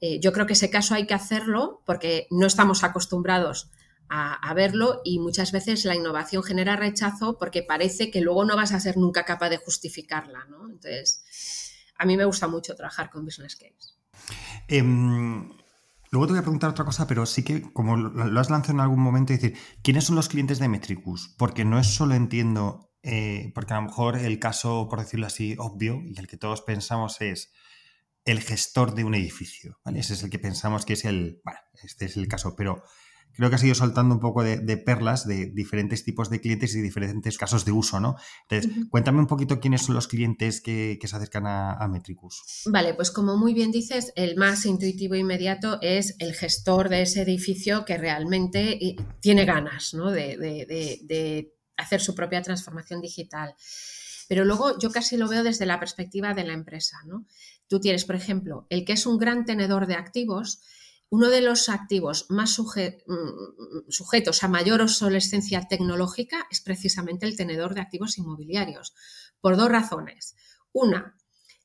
eh, 0.00 0.20
yo 0.20 0.32
creo 0.32 0.46
que 0.46 0.54
ese 0.54 0.70
caso 0.70 0.94
hay 0.94 1.06
que 1.06 1.14
hacerlo 1.14 1.82
porque 1.86 2.26
no 2.30 2.46
estamos 2.46 2.84
acostumbrados 2.84 3.70
a, 4.08 4.54
verlo 4.54 5.00
y 5.04 5.18
muchas 5.18 5.52
veces 5.52 5.84
la 5.84 5.94
innovación 5.94 6.42
genera 6.42 6.76
rechazo 6.76 7.38
porque 7.38 7.62
parece 7.62 8.10
que 8.10 8.20
luego 8.20 8.44
no 8.44 8.56
vas 8.56 8.72
a 8.72 8.80
ser 8.80 8.96
nunca 8.96 9.24
capaz 9.24 9.48
de 9.48 9.56
justificarla, 9.56 10.44
¿no? 10.48 10.68
Entonces, 10.68 11.72
a 11.98 12.04
mí 12.06 12.16
me 12.16 12.24
gusta 12.24 12.46
mucho 12.46 12.74
trabajar 12.74 13.10
con 13.10 13.24
business 13.24 13.56
case. 13.56 13.94
Em, 14.68 15.50
luego 16.10 16.26
te 16.26 16.32
voy 16.32 16.38
a 16.38 16.42
preguntar 16.42 16.70
otra 16.70 16.84
cosa, 16.84 17.06
pero 17.06 17.26
sí 17.26 17.42
que, 17.42 17.62
como 17.72 17.96
lo 17.96 18.40
has 18.40 18.50
lanzado 18.50 18.74
en 18.74 18.80
algún 18.80 19.00
momento, 19.00 19.32
decir, 19.32 19.56
¿quiénes 19.82 20.04
son 20.04 20.16
los 20.16 20.28
clientes 20.28 20.58
de 20.58 20.68
Metricus? 20.68 21.34
Porque 21.36 21.64
no 21.64 21.78
es 21.78 21.88
solo 21.88 22.14
entiendo, 22.14 22.92
eh, 23.02 23.52
porque 23.54 23.74
a 23.74 23.76
lo 23.76 23.82
mejor 23.82 24.16
el 24.18 24.38
caso, 24.38 24.88
por 24.88 25.00
decirlo 25.00 25.26
así, 25.26 25.56
obvio, 25.58 26.00
y 26.04 26.18
el 26.18 26.28
que 26.28 26.36
todos 26.36 26.62
pensamos 26.62 27.20
es 27.20 27.52
el 28.24 28.40
gestor 28.40 28.94
de 28.94 29.04
un 29.04 29.14
edificio, 29.14 29.78
¿vale? 29.84 30.00
Ese 30.00 30.14
es 30.14 30.22
el 30.22 30.30
que 30.30 30.38
pensamos 30.38 30.86
que 30.86 30.94
es 30.94 31.04
el, 31.04 31.40
bueno, 31.44 31.60
este 31.82 32.06
es 32.06 32.16
el 32.16 32.26
caso, 32.26 32.54
pero 32.56 32.82
creo 33.36 33.48
que 33.48 33.56
has 33.56 33.64
ido 33.64 33.74
soltando 33.74 34.14
un 34.14 34.20
poco 34.20 34.42
de, 34.42 34.76
perlas 34.78 35.26
de 35.26 35.46
diferentes 35.46 36.04
tipos 36.04 36.30
de 36.30 36.40
clientes 36.40 36.74
y 36.74 36.80
diferentes 36.80 37.38
casos 37.38 37.64
de 37.64 37.72
uso, 37.72 38.00
¿no? 38.00 38.16
Entonces, 38.48 38.86
cuéntame 38.90 39.20
un 39.20 39.26
poquito 39.26 39.60
quiénes 39.60 39.82
son 39.82 39.94
los 39.94 40.08
clientes 40.08 40.60
que, 40.60 40.98
se 41.04 41.16
acercan 41.16 41.46
a, 41.46 41.88
Metricus. 41.88 42.64
Vale, 42.66 42.94
pues 42.94 43.10
como 43.10 43.36
muy 43.36 43.52
bien 43.52 43.70
dices, 43.70 44.12
el 44.16 44.36
más 44.36 44.64
intuitivo 44.66 45.14
e 45.14 45.18
inmediato 45.18 45.78
es 45.82 46.16
el 46.18 46.34
gestor 46.34 46.88
de 46.88 47.02
ese 47.02 47.22
edificio 47.22 47.84
que 47.84 47.98
realmente 47.98 48.84
eh, 48.84 48.96
tiene 49.20 49.44
ganas 49.44 49.92
¿no? 49.94 50.10
de, 50.10 50.36
de 50.36 51.54
hacer 51.76 52.00
su 52.00 52.14
propia 52.14 52.42
transformación 52.42 53.00
digital. 53.00 53.54
Pero 54.28 54.44
luego 54.44 54.78
yo 54.78 54.90
casi 54.90 55.16
lo 55.16 55.28
veo 55.28 55.42
desde 55.42 55.66
la 55.66 55.78
perspectiva 55.78 56.34
de 56.34 56.44
la 56.44 56.54
empresa, 56.54 56.98
¿no? 57.06 57.26
Tú 57.68 57.80
tienes, 57.80 58.04
por 58.04 58.16
ejemplo, 58.16 58.66
el 58.70 58.84
que 58.84 58.92
es 58.92 59.06
un 59.06 59.18
gran 59.18 59.44
tenedor 59.44 59.86
de 59.86 59.94
activos, 59.94 60.62
uno 61.14 61.30
de 61.30 61.42
los 61.42 61.68
activos 61.68 62.26
más 62.28 62.58
mm, 62.58 63.88
sujetos 63.88 64.42
a 64.42 64.48
mayor 64.48 64.80
obsolescencia 64.80 65.62
tecnológica 65.68 66.48
es 66.50 66.60
precisamente 66.60 67.24
el 67.24 67.36
tenedor 67.36 67.72
de 67.72 67.82
activos 67.82 68.18
inmobiliarios, 68.18 68.94
por 69.40 69.56
dos 69.56 69.68
razones. 69.68 70.34
Una, 70.72 71.16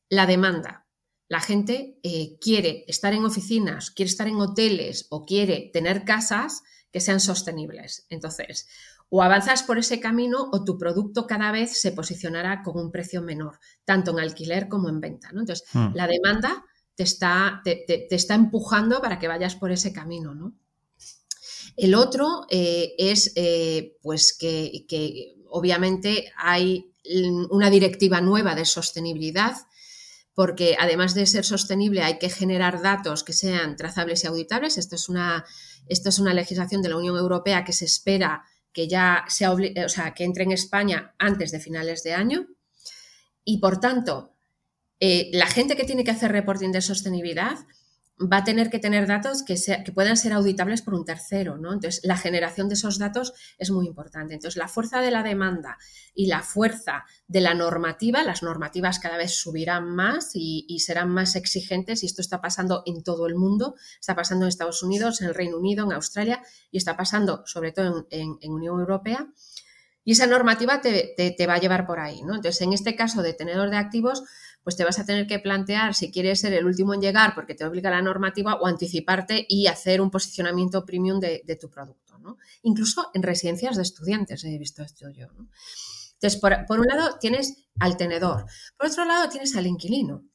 la 0.08 0.28
demanda. 0.28 0.86
La 1.28 1.40
gente 1.40 2.00
eh, 2.04 2.38
quiere 2.40 2.86
estar 2.88 3.14
en 3.14 3.26
oficinas, 3.26 3.90
quiere 3.90 4.12
estar 4.12 4.28
en 4.28 4.36
hoteles 4.36 5.08
o 5.10 5.26
quiere 5.26 5.72
tener 5.74 6.06
casas 6.06 6.62
que 6.92 7.00
sean 7.00 7.20
sostenibles. 7.20 8.06
Entonces, 8.10 8.68
o 9.10 9.24
avanzas 9.24 9.64
por 9.64 9.80
ese 9.80 10.00
camino 10.00 10.48
o 10.52 10.64
tu 10.64 10.78
producto 10.78 11.26
cada 11.26 11.52
vez 11.52 11.82
se 11.82 11.92
posicionará 11.92 12.62
con 12.62 12.78
un 12.78 12.92
precio 12.92 13.24
menor, 13.24 13.60
tanto 13.84 14.12
en 14.12 14.20
alquiler 14.20 14.70
como 14.70 14.90
en 14.90 15.00
venta. 15.00 15.32
¿no? 15.32 15.40
Entonces, 15.40 15.68
hmm. 15.74 15.96
la 15.96 16.06
demanda 16.06 16.66
te 17.00 17.04
está, 17.04 17.62
te, 17.64 18.14
está, 18.14 18.36
empujando 18.36 19.00
para 19.00 19.20
que 19.20 19.30
vayas 19.30 19.56
por 19.56 19.72
ese 19.72 19.94
camino. 19.94 20.36
¿no? 20.36 20.54
El 21.78 21.96
otro 21.96 22.46
eh, 22.50 22.94
es 22.98 23.32
eh, 23.38 23.96
pues 24.02 24.38
que, 24.38 24.86
que 24.86 25.38
obviamente 25.48 26.34
hay 26.36 26.92
una 27.52 27.70
directiva 27.70 28.20
nueva 28.20 28.54
de 28.54 28.66
sostenibilidad 28.66 29.56
porque 30.34 30.76
además 30.78 31.14
de 31.14 31.26
ser 31.26 31.46
sostenible 31.46 32.02
hay 32.02 32.20
que 32.20 32.30
generar 32.30 32.82
datos 32.82 33.24
que 33.24 33.32
sean 33.32 33.78
trazables 33.78 34.26
y 34.26 34.28
auditables. 34.28 34.78
Esto 34.78 34.96
es 34.96 35.08
una, 35.08 35.46
esto 35.88 36.10
es 36.10 36.20
una 36.20 36.34
legislación 36.34 36.82
de 36.82 36.90
la 36.90 36.98
Unión 36.98 37.16
Europea 37.16 37.64
que 37.64 37.72
se 37.72 37.86
espera 37.86 38.44
que 38.74 38.90
ya 38.90 39.24
o 39.26 39.90
sea, 39.90 40.14
que 40.14 40.26
entre 40.26 40.44
en 40.44 40.52
España 40.52 41.16
antes 41.18 41.54
de 41.54 41.62
finales 41.62 42.04
de 42.04 42.14
año. 42.14 42.46
Y 43.46 43.60
por 43.60 43.80
tanto, 43.80 44.36
eh, 45.00 45.30
la 45.34 45.48
gente 45.48 45.76
que 45.76 45.84
tiene 45.84 46.04
que 46.04 46.12
hacer 46.12 46.32
reporting 46.32 46.72
de 46.72 46.82
sostenibilidad 46.82 47.58
va 48.22 48.38
a 48.38 48.44
tener 48.44 48.70
que 48.70 48.80
tener 48.80 49.08
datos 49.08 49.44
que, 49.44 49.56
que, 49.56 49.92
puedan 49.94 50.18
ser 50.18 50.34
auditables 50.34 50.82
por 50.82 50.94
un 50.94 51.06
tercero, 51.06 51.58
¿no? 51.58 51.72
Entonces, 51.72 52.02
la 52.04 52.18
generación 52.18 52.68
de 52.68 52.74
esos 52.74 53.00
datos 53.00 53.34
es 53.58 53.72
muy 53.72 53.88
importante. 53.88 54.34
Entonces, 54.34 54.58
la 54.58 54.68
fuerza 54.68 55.00
de 55.00 55.10
la 55.10 55.24
demanda 55.24 55.78
y 56.14 56.26
la 56.28 56.42
fuerza 56.42 57.06
de 57.28 57.40
la 57.40 57.54
normativa, 57.54 58.24
las 58.24 58.44
normativas 58.44 59.00
cada 59.00 59.16
vez 59.18 59.36
subirán 59.36 59.96
más 59.96 60.32
y, 60.34 60.80
serán 60.80 61.10
más 61.10 61.36
exigentes 61.36 62.04
y 62.04 62.08
esto 62.08 62.22
está 62.22 62.42
pasando 62.42 62.84
en 62.86 63.04
todo 63.04 63.26
el 63.26 63.36
mundo, 63.36 63.76
está 64.00 64.16
pasando 64.16 64.46
en 64.46 64.50
Estados 64.50 64.84
Unidos, 64.84 65.22
en 65.22 65.30
el 65.30 65.34
Reino 65.36 65.58
Unido, 65.58 65.86
en 65.86 65.94
Australia 65.94 66.42
y 66.72 66.78
está 66.78 66.98
pasando 66.98 67.44
sobre 67.46 67.72
todo 67.72 68.06
en, 68.10 68.38
Unión 68.52 68.80
Europea. 68.80 69.30
Y 70.04 70.14
esa 70.14 70.28
normativa 70.28 70.82
te, 70.82 71.14
te, 71.16 71.48
va 71.48 71.56
a 71.56 71.60
llevar 71.60 71.86
por 71.86 72.00
ahí, 72.00 72.22
¿no? 72.24 72.36
Entonces, 72.36 72.62
en 72.62 72.74
este 72.74 72.96
caso 72.96 73.22
de 73.22 73.34
tenedor 73.34 73.70
de 73.70 73.78
activos, 73.78 74.24
pues 74.64 74.76
te 74.76 74.84
vas 74.84 75.00
a 75.00 75.06
tener 75.06 75.28
que 75.28 75.40
plantear 75.40 75.96
si 75.96 76.12
quieres 76.12 76.40
ser 76.40 76.54
el 76.54 76.66
último 76.66 76.94
en 76.94 77.02
llegar 77.02 77.34
porque 77.36 77.56
te 77.56 77.66
obliga 77.66 77.90
la 77.90 78.02
normativa 78.02 78.56
o 78.56 78.68
anticiparte 78.68 79.46
y 79.48 79.68
hacer 79.68 80.02
un 80.02 80.12
posicionamiento 80.12 80.86
premium 80.86 81.20
de, 81.20 81.58
tu 81.60 81.70
producto. 81.70 82.18
¿no? 82.20 82.38
Incluso 82.64 83.10
en 83.14 83.24
residencias 83.24 83.76
de 83.76 83.84
estudiantes 83.84 84.44
he 84.44 84.58
visto 84.58 84.84
esto 84.84 85.10
yo. 85.10 85.28
Entonces, 86.14 86.40
por, 86.40 86.80
un 86.80 86.86
lado 86.86 87.18
tienes 87.20 87.70
al 87.80 87.96
tenedor, 87.96 88.46
por 88.78 88.88
otro 88.88 89.06
lado 89.06 89.30
tienes 89.30 89.56
al 89.56 89.68
inquilino. 89.68 90.26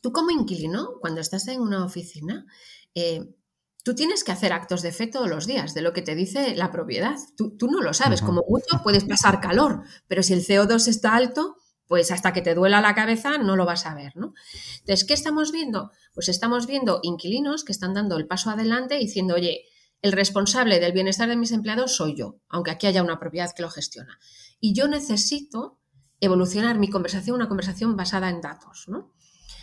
Tú 0.00 0.12
como 0.12 0.30
inquilino, 0.30 0.98
cuando 1.00 1.20
estás 1.20 1.48
en 1.48 1.60
una 1.60 1.84
oficina, 1.84 2.46
eh, 2.94 3.34
tú 3.82 3.94
tienes 3.94 4.24
que 4.24 4.32
hacer 4.32 4.52
actos 4.52 4.82
de 4.82 4.92
fe 4.92 5.06
todos 5.06 5.28
los 5.28 5.46
días 5.46 5.74
de 5.74 5.82
lo 5.82 5.92
que 5.92 6.02
te 6.02 6.14
dice 6.14 6.54
la 6.54 6.70
propiedad. 6.70 7.16
Tú, 7.36 7.56
no 7.70 7.80
lo 7.80 7.94
sabes, 7.94 8.22
como 8.22 8.42
mucho 8.48 8.82
puedes 8.82 9.04
pasar 9.04 9.40
calor, 9.40 9.82
pero 10.08 10.22
si 10.22 10.32
el 10.34 10.44
CO2 10.44 10.88
está 10.88 11.14
alto, 11.14 11.56
pues 11.86 12.10
hasta 12.10 12.32
que 12.32 12.42
te 12.42 12.54
duela 12.54 12.80
la 12.80 12.94
cabeza 12.94 13.38
no 13.38 13.56
lo 13.56 13.66
vas 13.66 13.86
a 13.86 13.94
ver, 13.94 14.12
¿no? 14.16 14.34
Entonces, 14.80 15.04
¿qué 15.04 15.14
estamos 15.14 15.50
viendo? 15.50 15.90
Pues 16.14 16.28
estamos 16.28 16.66
viendo 16.66 17.00
inquilinos 17.02 17.64
que 17.64 17.72
están 17.72 17.94
dando 17.94 18.16
el 18.16 18.26
paso 18.26 18.50
adelante 18.50 18.96
diciendo, 18.96 19.34
oye, 19.34 19.64
el 20.02 20.12
responsable 20.12 20.78
del 20.80 20.92
bienestar 20.92 21.28
de 21.28 21.36
mis 21.36 21.52
empleados 21.52 21.96
soy 21.96 22.16
yo, 22.16 22.36
aunque 22.48 22.70
aquí 22.70 22.86
haya 22.86 23.02
una 23.02 23.18
propiedad 23.18 23.52
que 23.54 23.62
lo 23.62 23.70
gestiona. 23.70 24.18
Y 24.60 24.72
yo 24.74 24.88
necesito 24.88 25.78
evolucionar 26.20 26.78
mi 26.78 26.88
conversación, 26.88 27.36
una 27.36 27.48
conversación 27.48 27.96
basada 27.96 28.28
en 28.28 28.40
datos, 28.40 28.84
¿no? 28.88 29.12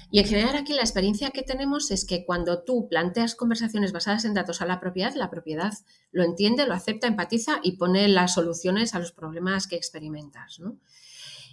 Y 0.10 0.20
en 0.20 0.26
general 0.26 0.56
aquí 0.56 0.74
la 0.74 0.82
experiencia 0.82 1.32
que 1.32 1.43
tenemos 1.43 1.91
es 1.91 2.06
que 2.06 2.26
cuando 2.26 2.63
tú 2.63 2.88
planteas 2.88 3.36
conversaciones 3.36 3.91
basadas 3.91 4.24
en 4.24 4.34
datos 4.34 4.62
a 4.62 4.65
la 4.65 4.80
propiedad, 4.80 5.13
la 5.15 5.30
propiedad 5.30 5.74
lo 6.12 6.24
entiende, 6.24 6.65
lo 6.65 6.74
acepta, 6.74 7.08
empatiza 7.08 7.60
y 7.62 7.74
pone 7.74 8.08
las 8.08 8.34
soluciones 8.34 8.96
a 8.96 9.00
los 9.00 9.12
problemas 9.12 9.67
que 9.67 9.76
experimentas. 9.76 10.60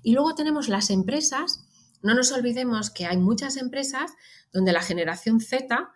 Y 0.02 0.12
luego 0.12 0.34
tenemos 0.34 0.68
las 0.68 0.90
empresas. 0.90 1.64
No 2.02 2.14
nos 2.14 2.30
olvidemos 2.30 2.90
que 2.90 3.06
hay 3.06 3.16
muchas 3.16 3.56
empresas 3.56 4.12
donde 4.52 4.72
la 4.72 4.82
generación 4.82 5.40
Z 5.40 5.90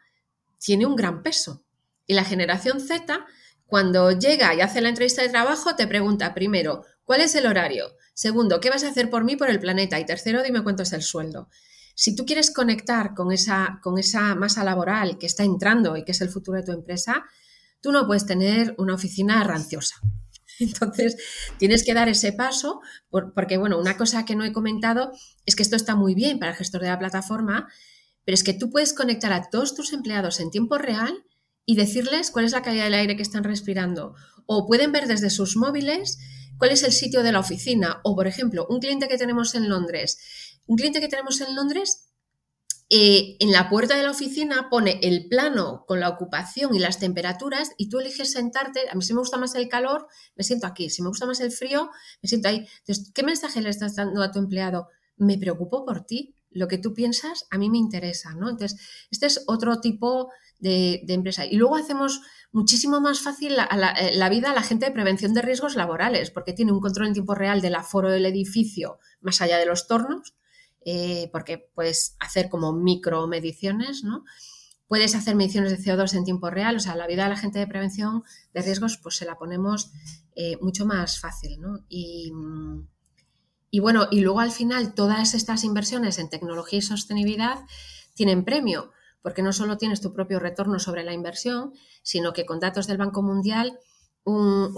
tiene 0.58 0.86
un 0.86 0.96
gran 0.96 1.22
peso. 1.22 1.62
Y 2.06 2.14
la 2.14 2.24
generación 2.24 2.80
Z, 2.80 3.24
cuando 3.66 4.10
llega 4.10 4.52
y 4.54 4.62
hace 4.62 4.80
la 4.80 4.88
entrevista 4.88 5.22
de 5.22 5.28
trabajo, 5.28 5.76
te 5.76 5.86
pregunta 5.86 6.34
primero, 6.34 6.84
¿cuál 7.04 7.20
es 7.20 7.34
el 7.36 7.46
horario? 7.46 7.92
Segundo, 8.14 8.58
¿qué 8.60 8.70
vas 8.70 8.82
a 8.82 8.88
hacer 8.88 9.10
por 9.10 9.22
mí, 9.22 9.36
por 9.36 9.48
el 9.48 9.60
planeta? 9.60 10.00
Y 10.00 10.06
tercero, 10.06 10.42
dime 10.42 10.64
cuánto 10.64 10.82
es 10.82 10.92
el 10.92 11.02
sueldo. 11.02 11.48
Si 12.00 12.14
tú 12.14 12.24
quieres 12.24 12.52
conectar 12.52 13.12
con 13.12 13.32
esa, 13.32 13.80
con 13.82 13.98
esa 13.98 14.36
masa 14.36 14.62
laboral 14.62 15.18
que 15.18 15.26
está 15.26 15.42
entrando 15.42 15.96
y 15.96 16.04
que 16.04 16.12
es 16.12 16.20
el 16.20 16.28
futuro 16.28 16.56
de 16.56 16.62
tu 16.62 16.70
empresa, 16.70 17.24
tú 17.80 17.90
no 17.90 18.06
puedes 18.06 18.24
tener 18.24 18.76
una 18.78 18.94
oficina 18.94 19.42
ranciosa. 19.42 19.96
Entonces, 20.60 21.16
tienes 21.58 21.82
que 21.82 21.94
dar 21.94 22.08
ese 22.08 22.32
paso, 22.32 22.80
porque, 23.10 23.56
bueno, 23.56 23.80
una 23.80 23.96
cosa 23.96 24.24
que 24.24 24.36
no 24.36 24.44
he 24.44 24.52
comentado 24.52 25.10
es 25.44 25.56
que 25.56 25.64
esto 25.64 25.74
está 25.74 25.96
muy 25.96 26.14
bien 26.14 26.38
para 26.38 26.52
el 26.52 26.56
gestor 26.56 26.82
de 26.82 26.86
la 26.86 27.00
plataforma, 27.00 27.66
pero 28.24 28.34
es 28.34 28.44
que 28.44 28.54
tú 28.54 28.70
puedes 28.70 28.92
conectar 28.92 29.32
a 29.32 29.50
todos 29.50 29.74
tus 29.74 29.92
empleados 29.92 30.38
en 30.38 30.52
tiempo 30.52 30.78
real 30.78 31.24
y 31.66 31.74
decirles 31.74 32.30
cuál 32.30 32.44
es 32.44 32.52
la 32.52 32.62
calidad 32.62 32.84
del 32.84 32.94
aire 32.94 33.16
que 33.16 33.24
están 33.24 33.42
respirando. 33.42 34.14
O 34.46 34.68
pueden 34.68 34.92
ver 34.92 35.08
desde 35.08 35.30
sus 35.30 35.56
móviles 35.56 36.20
cuál 36.58 36.70
es 36.70 36.84
el 36.84 36.92
sitio 36.92 37.24
de 37.24 37.32
la 37.32 37.40
oficina. 37.40 38.00
O, 38.04 38.14
por 38.14 38.28
ejemplo, 38.28 38.68
un 38.70 38.78
cliente 38.78 39.08
que 39.08 39.18
tenemos 39.18 39.56
en 39.56 39.68
Londres. 39.68 40.18
Un 40.68 40.76
cliente 40.76 41.00
que 41.00 41.08
tenemos 41.08 41.40
en 41.40 41.56
Londres 41.56 42.08
eh, 42.90 43.36
en 43.40 43.52
la 43.52 43.68
puerta 43.68 43.96
de 43.96 44.02
la 44.02 44.10
oficina 44.10 44.68
pone 44.70 44.98
el 45.02 45.28
plano 45.28 45.84
con 45.86 46.00
la 46.00 46.08
ocupación 46.08 46.74
y 46.74 46.78
las 46.78 46.98
temperaturas 46.98 47.72
y 47.78 47.88
tú 47.88 48.00
eliges 48.00 48.32
sentarte. 48.32 48.80
A 48.90 48.94
mí 48.94 49.02
si 49.02 49.14
me 49.14 49.20
gusta 49.20 49.38
más 49.38 49.54
el 49.54 49.68
calor, 49.68 50.06
me 50.36 50.44
siento 50.44 50.66
aquí. 50.66 50.90
Si 50.90 51.02
me 51.02 51.08
gusta 51.08 51.24
más 51.24 51.40
el 51.40 51.52
frío, 51.52 51.90
me 52.22 52.28
siento 52.28 52.48
ahí. 52.48 52.66
Entonces, 52.80 53.10
¿qué 53.14 53.22
mensaje 53.22 53.62
le 53.62 53.70
estás 53.70 53.96
dando 53.96 54.22
a 54.22 54.30
tu 54.30 54.38
empleado? 54.38 54.88
Me 55.16 55.38
preocupo 55.38 55.86
por 55.86 56.04
ti. 56.04 56.34
Lo 56.50 56.68
que 56.68 56.76
tú 56.76 56.92
piensas 56.92 57.46
a 57.50 57.56
mí 57.56 57.70
me 57.70 57.78
interesa, 57.78 58.34
¿no? 58.34 58.50
Entonces, 58.50 58.78
este 59.10 59.26
es 59.26 59.44
otro 59.46 59.80
tipo 59.80 60.30
de, 60.58 61.02
empresa. 61.08 61.46
Y 61.46 61.56
luego 61.56 61.76
hacemos 61.76 62.20
muchísimo 62.52 63.00
más 63.00 63.20
fácil 63.20 63.52
eh, 63.52 64.12
la, 64.14 64.28
vida 64.28 64.50
a 64.50 64.54
la 64.54 64.62
gente 64.62 64.86
de 64.86 64.92
prevención 64.92 65.32
de 65.32 65.42
riesgos 65.42 65.76
laborales, 65.76 66.30
porque 66.30 66.52
tiene 66.52 66.72
un 66.72 66.80
control 66.80 67.08
en 67.08 67.12
tiempo 67.14 67.34
real 67.34 67.62
del 67.62 67.74
aforo 67.74 68.10
del 68.10 68.26
edificio 68.26 68.98
más 69.20 69.40
allá 69.40 69.58
de 69.58 69.66
los 69.66 69.86
tornos 69.86 70.34
eh, 70.90 71.28
porque 71.32 71.70
puedes 71.74 72.16
hacer 72.18 72.48
como 72.48 72.72
micromediciones, 72.72 74.04
¿no? 74.04 74.24
Puedes 74.86 75.14
hacer 75.14 75.36
mediciones 75.36 75.70
de 75.70 75.84
CO2 75.84 76.14
en 76.14 76.24
tiempo 76.24 76.48
real, 76.48 76.76
o 76.76 76.80
sea, 76.80 76.96
la 76.96 77.06
vida 77.06 77.24
de 77.24 77.28
la 77.28 77.36
gente 77.36 77.58
de 77.58 77.66
prevención 77.66 78.22
de 78.54 78.62
riesgos, 78.62 78.96
pues 78.96 79.16
se 79.16 79.26
la 79.26 79.36
ponemos 79.36 79.90
eh, 80.34 80.56
mucho 80.62 80.86
más 80.86 81.20
fácil, 81.20 81.60
¿no? 81.60 81.80
Y, 81.90 82.32
y 83.70 83.80
bueno, 83.80 84.08
y 84.10 84.20
luego 84.20 84.40
al 84.40 84.50
final 84.50 84.94
todas 84.94 85.34
estas 85.34 85.62
inversiones 85.62 86.18
en 86.18 86.30
tecnología 86.30 86.78
y 86.78 86.82
sostenibilidad 86.82 87.58
tienen 88.14 88.46
premio, 88.46 88.90
porque 89.20 89.42
no 89.42 89.52
solo 89.52 89.76
tienes 89.76 90.00
tu 90.00 90.14
propio 90.14 90.38
retorno 90.38 90.78
sobre 90.78 91.04
la 91.04 91.12
inversión, 91.12 91.74
sino 92.02 92.32
que 92.32 92.46
con 92.46 92.60
datos 92.60 92.86
del 92.86 92.96
Banco 92.96 93.20
Mundial, 93.20 93.78
un, 94.24 94.74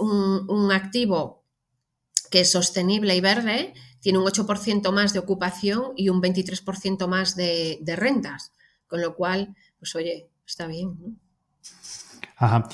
un 0.49 0.71
activo 0.73 1.45
que 2.29 2.41
es 2.41 2.51
sostenible 2.51 3.15
y 3.15 3.21
verde 3.21 3.73
tiene 4.01 4.17
un 4.17 4.25
8% 4.25 4.91
más 4.91 5.13
de 5.13 5.19
ocupación 5.19 5.93
y 5.95 6.09
un 6.09 6.21
23% 6.21 7.07
más 7.07 7.35
de, 7.35 7.79
rentas. 7.95 8.51
Con 8.87 9.01
lo 9.01 9.15
cual, 9.15 9.55
pues 9.79 9.95
oye, 9.95 10.29
está 10.45 10.67
bien. 10.67 11.19
Ajá. 12.35 12.67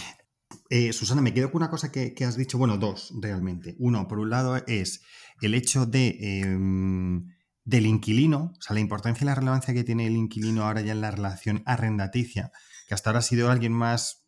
Eh, 0.70 0.92
Susana, 0.94 1.22
me 1.22 1.34
quedo 1.34 1.52
con 1.52 1.62
una 1.62 1.70
cosa 1.70 1.92
que, 1.92 2.16
has 2.26 2.38
dicho, 2.38 2.58
bueno, 2.58 2.78
dos 2.78 3.14
realmente. 3.22 3.76
Uno, 3.78 4.08
por 4.08 4.20
un 4.20 4.30
lado, 4.30 4.58
es 4.68 5.02
el 5.42 5.54
hecho 5.54 5.86
de, 5.86 6.18
em, 6.20 7.28
del 7.64 7.86
inquilino, 7.86 8.54
o 8.58 8.62
sea, 8.62 8.74
la 8.74 8.80
importancia 8.80 9.24
y 9.24 9.28
la 9.28 9.36
relevancia 9.36 9.74
que 9.74 9.84
tiene 9.84 10.08
el 10.08 10.16
inquilino 10.16 10.64
ahora 10.64 10.82
ya 10.82 10.94
en 10.94 11.02
la 11.02 11.12
relación 11.12 11.64
arrendaticia, 11.66 12.52
que 12.88 12.96
hasta 12.96 13.10
ahora 13.10 13.20
ha 13.20 13.24
sido 13.24 13.52
alguien 13.52 13.74
más 13.74 14.26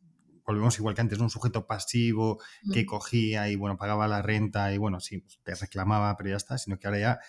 volvemos 0.50 0.80
igual 0.80 0.96
que 0.96 1.02
antes, 1.02 1.20
un 1.20 1.30
sujeto 1.30 1.68
pasivo 1.68 2.40
que 2.74 2.84
cogía 2.84 3.50
y 3.50 3.56
bueno, 3.56 3.78
pagaba 3.78 4.08
la 4.08 4.24
renta 4.24 4.74
y 4.74 4.80
bueno, 4.80 5.00
sí, 5.00 5.20
pues, 5.20 5.40
te 5.44 5.54
reclamaba, 5.54 6.18
pero 6.18 6.32
ya 6.32 6.38
está, 6.38 6.58
sino 6.58 6.80
que 6.80 6.88
ahora 6.88 7.00
ya, 7.00 7.20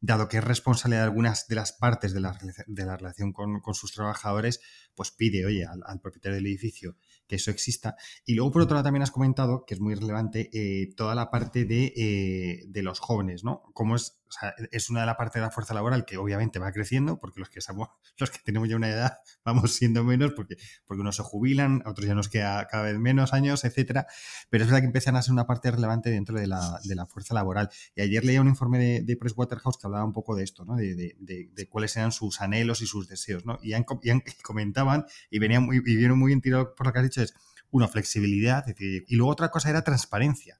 dado 0.00 0.28
que 0.28 0.36
es 0.36 0.44
responsabilidad 0.44 1.00
de 1.00 1.06
algunas 1.06 1.48
de 1.48 1.54
las 1.54 1.72
partes 1.72 2.12
de 2.12 2.20
la, 2.20 2.38
de 2.66 2.84
la 2.84 2.98
relación 2.98 3.32
con, 3.32 3.62
sus 3.72 3.92
trabajadores, 3.92 4.60
pues 4.94 5.10
pide, 5.10 5.46
oye, 5.46 5.64
al, 5.64 6.00
propietario 6.02 6.36
del 6.36 6.46
edificio 6.46 6.96
que 7.26 7.36
eso 7.36 7.50
exista. 7.50 7.96
Y 8.26 8.34
luego, 8.34 8.52
por 8.52 8.62
otro 8.62 8.74
lado, 8.74 8.84
también 8.84 9.02
has 9.02 9.12
comentado, 9.12 9.64
que 9.66 9.72
es 9.72 9.80
muy 9.80 9.94
relevante, 9.94 10.50
eh, 10.52 10.92
toda 10.94 11.14
la 11.14 11.30
parte 11.30 11.64
de, 11.64 11.94
eh, 11.96 12.64
de, 12.68 12.82
los 12.82 13.00
jóvenes, 13.00 13.44
¿no? 13.44 13.62
Como 13.72 13.96
es, 13.96 14.17
sea, 14.32 14.54
es 14.70 14.90
una 14.90 15.00
de 15.00 15.06
las 15.06 15.16
partes 15.16 15.34
de 15.34 15.40
la 15.40 15.50
fuerza 15.50 15.74
laboral 15.74 16.04
que 16.04 16.16
obviamente 16.16 16.58
va 16.58 16.72
creciendo, 16.72 17.18
porque 17.18 17.40
los 17.40 17.48
que, 17.48 17.60
somos, 17.60 17.88
los 18.18 18.30
que 18.30 18.38
tenemos 18.44 18.68
ya 18.68 18.76
una 18.76 18.88
edad 18.88 19.18
vamos 19.44 19.74
siendo 19.74 20.04
menos, 20.04 20.32
porque, 20.32 20.56
porque 20.86 21.00
unos 21.00 21.16
se 21.16 21.22
jubilan, 21.22 21.82
otros 21.86 22.06
ya 22.06 22.14
nos 22.14 22.28
queda 22.28 22.66
cada 22.68 22.84
vez 22.84 22.98
menos 22.98 23.32
años, 23.32 23.64
etcétera. 23.64 24.06
Pero 24.50 24.64
es 24.64 24.70
verdad 24.70 24.80
que 24.80 24.86
empiezan 24.86 25.16
a 25.16 25.22
ser 25.22 25.32
una 25.32 25.46
parte 25.46 25.70
relevante 25.70 26.10
dentro 26.10 26.38
de 26.38 26.46
la, 26.46 26.80
de 26.84 26.94
la 26.94 27.06
fuerza 27.06 27.34
laboral. 27.34 27.70
Y 27.94 28.02
ayer 28.02 28.24
leía 28.24 28.40
un 28.40 28.48
informe 28.48 28.78
de, 28.78 29.02
de 29.02 29.18
que 29.18 29.86
hablaba 29.86 30.04
un 30.04 30.12
poco 30.12 30.34
de 30.34 30.44
esto, 30.44 30.64
¿no? 30.64 30.76
De, 30.76 31.14
de, 31.18 31.68
cuáles 31.68 31.96
eran 31.96 32.12
sus 32.12 32.40
anhelos 32.40 32.80
y 32.80 32.86
sus 32.86 33.08
deseos, 33.08 33.44
¿no? 33.44 33.58
Y, 33.62 33.74
han, 33.74 33.84
y, 34.02 34.42
comentaban 34.42 35.04
y 35.30 35.38
venían 35.38 35.64
muy, 35.64 35.76
y 35.76 35.96
vieron 35.96 36.18
muy 36.18 36.28
bien 36.28 36.40
tirado 36.40 36.74
por 36.74 36.86
lo 36.86 36.92
que 36.92 36.98
has 36.98 37.04
dicho, 37.04 37.22
es 37.22 37.34
una 37.70 37.88
flexibilidad, 37.88 38.64
y 38.78 39.16
luego 39.16 39.30
otra 39.30 39.50
cosa 39.50 39.68
era 39.70 39.82
transparencia. 39.82 40.58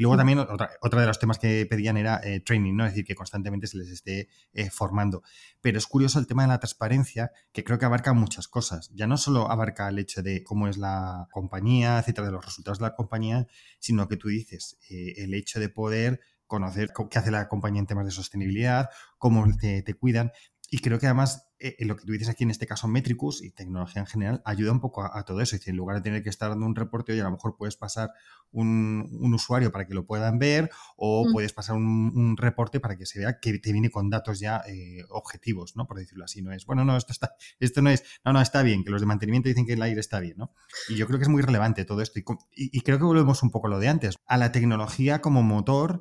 Y 0.00 0.02
luego 0.02 0.16
también 0.16 0.38
otra, 0.38 0.70
otra 0.80 1.02
de 1.02 1.06
los 1.08 1.18
temas 1.18 1.38
que 1.38 1.66
pedían 1.66 1.98
era 1.98 2.22
eh, 2.24 2.40
training, 2.40 2.74
¿no? 2.74 2.86
Es 2.86 2.92
decir, 2.92 3.04
que 3.04 3.14
constantemente 3.14 3.66
se 3.66 3.76
les 3.76 3.90
esté 3.90 4.30
eh, 4.54 4.70
formando. 4.70 5.22
Pero 5.60 5.76
es 5.76 5.86
curioso 5.86 6.18
el 6.18 6.26
tema 6.26 6.40
de 6.40 6.48
la 6.48 6.58
transparencia, 6.58 7.32
que 7.52 7.64
creo 7.64 7.78
que 7.78 7.84
abarca 7.84 8.14
muchas 8.14 8.48
cosas. 8.48 8.90
Ya 8.94 9.06
no 9.06 9.18
solo 9.18 9.50
abarca 9.50 9.90
el 9.90 9.98
hecho 9.98 10.22
de 10.22 10.42
cómo 10.42 10.68
es 10.68 10.78
la 10.78 11.28
compañía, 11.32 11.98
etcétera, 11.98 12.28
de 12.28 12.32
los 12.32 12.42
resultados 12.42 12.78
de 12.78 12.86
la 12.86 12.94
compañía, 12.94 13.46
sino 13.78 14.08
que 14.08 14.16
tú 14.16 14.28
dices, 14.28 14.78
eh, 14.88 15.12
el 15.18 15.34
hecho 15.34 15.60
de 15.60 15.68
poder 15.68 16.20
conocer 16.46 16.92
qué 17.10 17.18
hace 17.18 17.30
la 17.30 17.46
compañía 17.46 17.80
en 17.80 17.86
temas 17.86 18.06
de 18.06 18.12
sostenibilidad, 18.12 18.88
cómo 19.18 19.44
te, 19.54 19.82
te 19.82 19.92
cuidan. 19.92 20.32
Y 20.72 20.78
creo 20.78 21.00
que 21.00 21.06
además 21.06 21.50
eh, 21.58 21.76
lo 21.80 21.96
que 21.96 22.06
tú 22.06 22.12
dices 22.12 22.28
aquí 22.28 22.44
en 22.44 22.50
este 22.50 22.66
caso 22.66 22.86
Metricus 22.86 23.42
y 23.42 23.50
tecnología 23.50 24.00
en 24.00 24.06
general 24.06 24.40
ayuda 24.44 24.70
un 24.70 24.80
poco 24.80 25.02
a, 25.02 25.24
todo 25.24 25.40
eso. 25.40 25.56
Es 25.56 25.60
decir, 25.60 25.72
en 25.72 25.76
lugar 25.76 25.96
de 25.96 26.02
tener 26.02 26.22
que 26.22 26.30
estar 26.30 26.48
dando 26.48 26.64
un 26.64 26.76
reporte, 26.76 27.10
oye, 27.12 27.20
a 27.20 27.24
lo 27.24 27.32
mejor 27.32 27.56
puedes 27.56 27.76
pasar 27.76 28.10
un, 28.52 29.34
usuario 29.34 29.72
para 29.72 29.86
que 29.86 29.92
lo 29.92 30.06
puedan 30.06 30.38
ver 30.38 30.70
o 30.96 31.26
mm. 31.26 31.32
puedes 31.32 31.52
pasar 31.52 31.74
un, 31.74 32.36
reporte 32.36 32.78
para 32.78 32.96
que 32.96 33.04
se 33.04 33.18
vea 33.18 33.40
que 33.40 33.58
te 33.58 33.72
viene 33.72 33.90
con 33.90 34.08
datos 34.10 34.38
ya 34.38 34.62
eh, 34.68 35.04
objetivos, 35.10 35.74
¿no? 35.76 35.88
Por 35.88 35.98
decirlo 35.98 36.24
así. 36.24 36.40
No 36.40 36.52
es, 36.52 36.64
bueno, 36.64 36.84
no, 36.84 36.96
esto 36.96 37.12
está, 37.12 37.34
esto 37.58 37.82
no 37.82 37.90
es, 37.90 38.04
no, 38.24 38.32
no, 38.32 38.40
está 38.40 38.62
bien, 38.62 38.84
que 38.84 38.90
los 38.90 39.00
de 39.00 39.08
mantenimiento 39.08 39.48
dicen 39.48 39.66
que 39.66 39.72
el 39.72 39.82
aire 39.82 40.00
está 40.00 40.20
bien, 40.20 40.36
¿no? 40.38 40.54
Y 40.88 40.94
yo 40.94 41.08
creo 41.08 41.18
que 41.18 41.24
es 41.24 41.28
muy 41.28 41.42
relevante 41.42 41.84
todo 41.84 42.00
esto. 42.00 42.20
Y, 42.54 42.80
creo 42.82 42.98
que 42.98 43.04
volvemos 43.04 43.42
un 43.42 43.50
poco 43.50 43.66
a 43.66 43.70
lo 43.70 43.80
de 43.80 43.88
antes, 43.88 44.14
a 44.26 44.38
la 44.38 44.52
tecnología 44.52 45.20
como 45.20 45.42
motor 45.42 46.00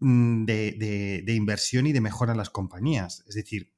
mm, 0.00 0.44
de, 0.44 1.22
de 1.26 1.34
inversión 1.34 1.86
y 1.86 1.92
de 1.92 2.00
mejora 2.00 2.32
en 2.32 2.38
las 2.38 2.50
compañías. 2.50 3.24
Es 3.26 3.34
decir, 3.34 3.75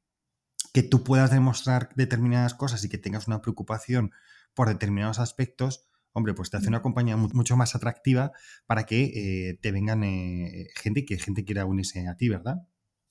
que 0.78 0.84
tú 0.84 1.02
puedas 1.02 1.32
demostrar 1.32 1.88
determinadas 1.96 2.54
cosas 2.54 2.84
y 2.84 2.88
que 2.88 2.98
tengas 2.98 3.26
una 3.26 3.42
preocupación 3.42 4.12
por 4.54 4.68
determinados 4.68 5.18
aspectos, 5.18 5.88
hombre, 6.12 6.34
pues 6.34 6.50
te 6.50 6.56
hace 6.56 6.68
una 6.68 6.82
compañía 6.82 7.16
mucho 7.16 7.56
más 7.56 7.74
atractiva 7.74 8.30
para 8.64 8.86
que 8.86 9.02
eh, 9.02 9.58
te 9.60 9.72
vengan 9.72 10.04
eh, 10.04 10.68
gente 10.76 11.00
y 11.00 11.04
que 11.04 11.18
gente 11.18 11.44
quiera 11.44 11.66
unirse 11.66 12.06
a 12.06 12.16
ti, 12.16 12.28
¿verdad? 12.28 12.58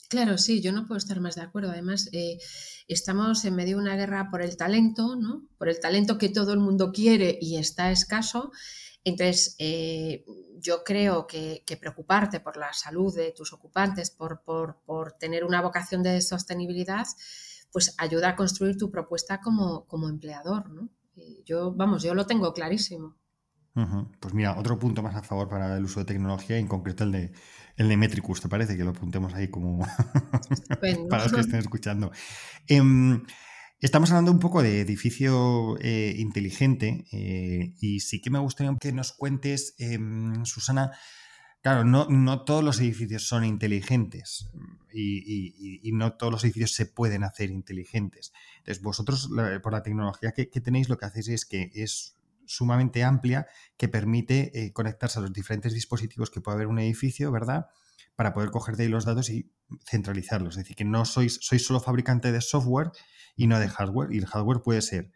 Claro, 0.07 0.37
sí, 0.37 0.61
yo 0.61 0.71
no 0.71 0.87
puedo 0.87 0.97
estar 0.97 1.19
más 1.19 1.35
de 1.35 1.41
acuerdo. 1.41 1.71
Además, 1.71 2.07
eh, 2.13 2.37
estamos 2.87 3.43
en 3.43 3.55
medio 3.57 3.75
de 3.75 3.83
una 3.83 3.97
guerra 3.97 4.29
por 4.31 4.41
el 4.41 4.55
talento, 4.55 5.17
¿no? 5.17 5.49
Por 5.57 5.67
el 5.67 5.81
talento 5.81 6.17
que 6.17 6.29
todo 6.29 6.53
el 6.53 6.59
mundo 6.59 6.93
quiere 6.93 7.37
y 7.41 7.57
está 7.57 7.91
escaso. 7.91 8.53
Entonces, 9.03 9.57
yo 10.59 10.85
creo 10.85 11.27
que, 11.27 11.63
preocuparte 11.81 12.39
por 12.39 12.55
la 12.55 12.71
salud 12.71 13.13
de 13.13 13.33
tus 13.33 13.51
ocupantes, 13.51 14.09
por, 14.09 14.41
por 14.43 15.11
tener 15.19 15.43
una 15.43 15.61
vocación 15.61 16.01
de 16.01 16.21
sostenibilidad, 16.21 17.05
pues 17.71 17.95
ayuda 17.97 18.29
a 18.29 18.35
construir 18.35 18.77
tu 18.77 18.91
propuesta 18.91 19.39
como, 19.41 19.85
como 19.87 20.09
empleador, 20.09 20.69
¿no? 20.69 20.89
yo, 21.45 21.73
vamos, 21.73 22.03
yo 22.03 22.13
lo 22.13 22.25
tengo 22.25 22.53
clarísimo. 22.53 23.17
Pues 24.19 24.33
mira, 24.33 24.57
otro 24.57 24.79
punto 24.79 25.03
más 25.03 25.15
a 25.15 25.21
favor 25.21 25.47
para 25.47 25.77
el 25.77 25.83
uso 25.83 25.99
de 25.99 26.07
tecnología, 26.07 26.57
en 26.57 26.67
concreto 26.67 27.03
el 27.03 27.11
de, 27.11 27.31
el 27.75 27.87
de 27.87 27.97
Metricus, 27.97 28.41
¿te 28.41 28.49
parece? 28.49 28.75
Que 28.75 28.83
lo 28.83 28.89
apuntemos 28.89 29.35
ahí 29.35 29.49
como 29.49 29.85
para 31.09 31.23
los 31.23 31.31
que 31.31 31.41
estén 31.41 31.59
escuchando. 31.59 32.11
Em, 32.67 33.23
estamos 33.79 34.09
hablando 34.09 34.31
un 34.31 34.39
poco 34.39 34.63
de 34.63 34.81
edificio 34.81 35.77
eh, 35.79 36.15
inteligente 36.17 37.05
eh, 37.11 37.75
y 37.79 37.99
sí 37.99 38.19
que 38.19 38.31
me 38.31 38.39
gustaría 38.39 38.75
que 38.79 38.91
nos 38.91 39.13
cuentes, 39.13 39.75
em, 39.77 40.43
Susana, 40.45 40.91
Claro, 41.61 41.83
no, 41.83 42.45
todos 42.45 42.63
los 42.63 42.79
edificios 42.79 43.27
son 43.27 43.43
inteligentes 43.43 44.49
y, 44.93 45.91
no 45.93 46.13
todos 46.13 46.31
los 46.31 46.43
edificios 46.43 46.73
se 46.73 46.85
pueden 46.85 47.23
hacer 47.23 47.49
inteligentes. 47.49 48.31
Entonces, 48.59 48.81
vosotros, 48.81 49.29
por 49.61 49.73
la 49.73 49.83
tecnología 49.83 50.31
que, 50.31 50.45
tenéis, 50.45 50.87
lo 50.87 50.97
que 50.97 51.05
hacéis 51.05 51.27
es 51.29 51.45
que 51.45 51.71
es 51.73 52.17
sumamente 52.45 53.03
amplia, 53.03 53.47
que 53.75 53.89
permite 53.89 54.51
eh, 54.53 54.71
conectarse 54.71 55.19
a 55.19 55.21
los 55.21 55.33
diferentes 55.33 55.73
dispositivos 55.73 56.29
que 56.29 56.39
puede 56.39 56.55
haber 56.55 56.67
un 56.67 56.79
edificio, 56.79 57.31
¿verdad? 57.31 57.67
Para 58.15 58.33
poder 58.33 58.51
coger 58.51 58.77
de 58.77 58.83
ahí 58.83 58.89
los 58.89 59.03
datos 59.03 59.29
y 59.29 59.51
centralizarlos. 59.85 60.55
Es 60.55 60.63
decir, 60.63 60.77
que 60.77 60.85
no 60.85 61.03
sois, 61.03 61.39
sois 61.41 61.65
solo 61.65 61.81
fabricante 61.81 62.31
de 62.31 62.39
software 62.39 62.91
y 63.35 63.47
no 63.47 63.59
de 63.59 63.67
hardware. 63.67 64.13
Y 64.13 64.19
el 64.19 64.25
hardware 64.25 64.61
puede 64.61 64.81
ser 64.81 65.11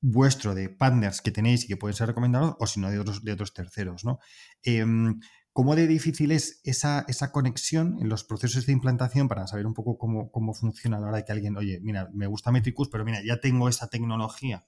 vuestro 0.00 0.54
de 0.54 0.68
partners 0.68 1.20
que 1.20 1.30
tenéis 1.30 1.64
y 1.64 1.68
que 1.68 1.76
pueden 1.76 1.94
ser 1.94 2.08
recomendados, 2.08 2.56
o 2.58 2.66
si 2.66 2.80
no 2.80 2.90
de 2.90 2.98
otros, 2.98 3.22
de 3.22 3.32
otros 3.32 3.54
terceros, 3.54 4.04
¿no? 4.04 4.18
Em, 4.62 5.20
¿Cómo 5.52 5.76
de 5.76 5.86
difícil 5.86 6.32
es 6.32 6.60
esa, 6.64 7.04
esa, 7.08 7.30
conexión 7.30 7.98
en 8.00 8.08
los 8.08 8.24
procesos 8.24 8.64
de 8.64 8.72
implantación 8.72 9.28
para 9.28 9.46
saber 9.46 9.66
un 9.66 9.74
poco 9.74 9.98
cómo, 9.98 10.54
funciona 10.54 10.96
a 10.96 11.00
la 11.00 11.08
hora 11.08 11.16
de 11.18 11.24
que 11.24 11.32
alguien, 11.32 11.56
oye, 11.58 11.78
mira, 11.82 12.08
me 12.14 12.26
gusta 12.26 12.50
Metricus, 12.50 12.88
pero 12.88 13.04
mira, 13.04 13.22
ya 13.22 13.38
tengo 13.38 13.68
esa 13.68 13.88
tecnología? 13.88 14.66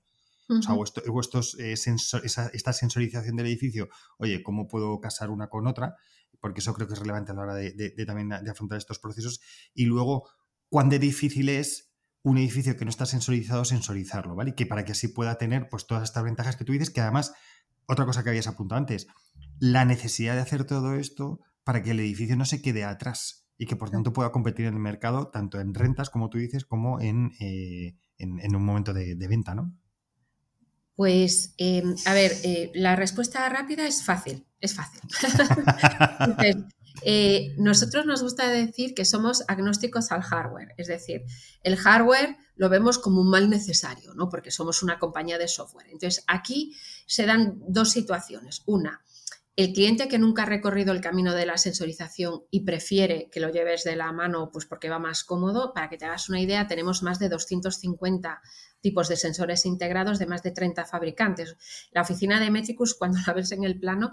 O 0.51 0.61
sea, 0.61 0.75
o, 0.75 0.85
eh, 1.59 1.73
esta 2.53 2.73
sensorización 2.75 3.37
del 3.37 3.47
edificio, 3.47 3.89
oye, 4.19 4.43
¿cómo 4.43 4.69
puedo 4.69 5.01
casar 5.01 5.31
una 5.31 5.49
con 5.49 5.67
otra? 5.67 5.97
Porque 6.39 6.61
eso 6.61 6.75
creo 6.75 6.87
que 6.87 6.93
es 6.93 7.01
relevante 7.01 7.33
a 7.33 7.35
la 7.35 7.43
hora 7.43 7.55
de, 7.55 8.05
también 8.07 8.29
de 8.29 8.51
afrontar 8.51 8.77
estos 8.77 8.99
procesos. 8.99 9.41
Y 9.73 9.87
luego, 9.87 10.29
¿cuán 10.69 10.91
de 10.91 10.99
difícil 10.99 11.49
es 11.49 11.95
un 12.25 12.37
edificio 12.37 12.77
que 12.77 12.85
no 12.85 12.91
está 12.91 13.07
sensorizado 13.07 13.65
sensorizarlo, 13.65 14.35
¿vale? 14.35 14.51
Y 14.51 14.55
que 14.55 14.67
para 14.67 14.85
que 14.85 14.93
así 14.93 15.09
pueda 15.09 15.37
tener 15.39 15.69
pues 15.71 15.87
todas 15.87 16.05
estas 16.05 16.25
ventajas 16.25 16.57
que 16.57 16.65
tú 16.65 16.73
dices, 16.73 16.91
que 16.91 17.01
además, 17.01 17.33
otra 17.87 18.05
cosa 18.05 18.23
que 18.23 18.31
habías 18.31 18.47
apuntado 18.47 18.79
antes, 18.79 19.07
la 19.59 19.85
necesidad 19.85 20.35
de 20.35 20.41
hacer 20.41 20.65
todo 20.65 20.95
esto 20.95 21.41
para 21.65 21.83
que 21.83 21.93
el 21.93 22.01
edificio 22.01 22.37
no 22.37 22.45
se 22.45 22.61
quede 22.61 22.85
atrás 22.85 23.47
y 23.57 23.67
que 23.67 23.77
por 23.77 23.91
tanto 23.91 24.13
pueda 24.13 24.33
competir 24.33 24.67
en 24.67 24.75
el 24.75 24.81
mercado 24.81 25.29
tanto 25.29 25.61
en 25.61 25.75
rentas, 25.75 26.11
como 26.11 26.29
tú 26.29 26.39
dices, 26.39 26.65
como 26.65 27.01
en, 27.01 27.33
eh, 27.41 27.97
en, 28.19 28.57
un 28.57 28.65
momento 28.65 28.93
de, 28.93 29.15
venta, 29.29 29.55
¿no? 29.55 29.73
Pues, 30.97 31.55
em, 31.59 31.95
a 32.05 32.15
ver, 32.15 32.33
eh, 32.45 32.71
la 32.75 32.95
respuesta 32.95 33.49
rápida 33.49 33.87
es 33.87 34.05
fácil, 34.05 34.47
es 34.61 34.75
fácil. 34.75 35.01
Eh, 37.03 37.55
nosotros 37.59 38.07
nos 38.07 38.23
gusta 38.23 38.49
decir 38.49 38.95
que 38.95 39.05
somos 39.05 39.45
agnósticos 39.49 40.13
al 40.13 40.23
hardware, 40.23 40.75
es 40.77 40.87
decir, 40.87 41.25
el 41.63 41.77
hardware 41.77 42.37
lo 42.57 42.69
vemos 42.69 42.99
como 42.99 43.21
un 43.21 43.29
mal 43.29 43.51
necesario, 43.51 44.15
¿no? 44.15 44.29
Porque 44.29 44.51
somos 44.51 44.83
una 44.83 44.99
compañía 44.99 45.37
de 45.37 45.49
software. 45.49 45.89
Entonces, 45.91 46.25
aquí 46.29 46.75
se 47.07 47.27
dan 47.27 47.61
dos 47.69 47.91
situaciones. 47.91 48.63
Una, 48.67 49.03
el 49.57 49.73
cliente 49.73 50.09
que 50.09 50.19
nunca 50.19 50.43
ha 50.43 50.47
recorrido 50.47 50.93
el 50.93 51.01
camino 51.01 51.33
de 51.33 51.47
la 51.47 51.59
sensorización 51.59 52.43
y 52.51 52.65
prefiere 52.65 53.29
que 53.31 53.39
lo 53.39 53.51
lleves 53.51 53.85
de 53.85 53.95
la 53.95 54.11
mano 54.11 54.51
pues 54.53 54.67
porque 54.67 54.89
va 54.89 54.99
más 54.99 55.23
cómodo, 55.23 55.73
para 55.73 55.89
que 55.89 55.97
te 55.97 56.07
hagas 56.07 56.29
una 56.29 56.41
idea, 56.41 56.67
tenemos 56.67 57.03
más 57.05 57.21
de 57.21 57.29
250 57.29 58.43
tipos 58.81 59.09
de 59.09 59.17
sensores 59.17 59.65
integrados 59.65 60.19
de 60.19 60.27
más 60.27 60.43
de 60.43 60.51
30 60.51 60.85
fabricantes. 60.87 61.57
La 61.93 62.03
oficina 62.03 62.41
de 62.41 62.51
Metricus, 62.51 62.95
cuando 62.99 63.19
la 63.27 63.33
ves 63.33 63.53
en 63.53 63.65
el 63.65 63.79
plano, 63.79 64.13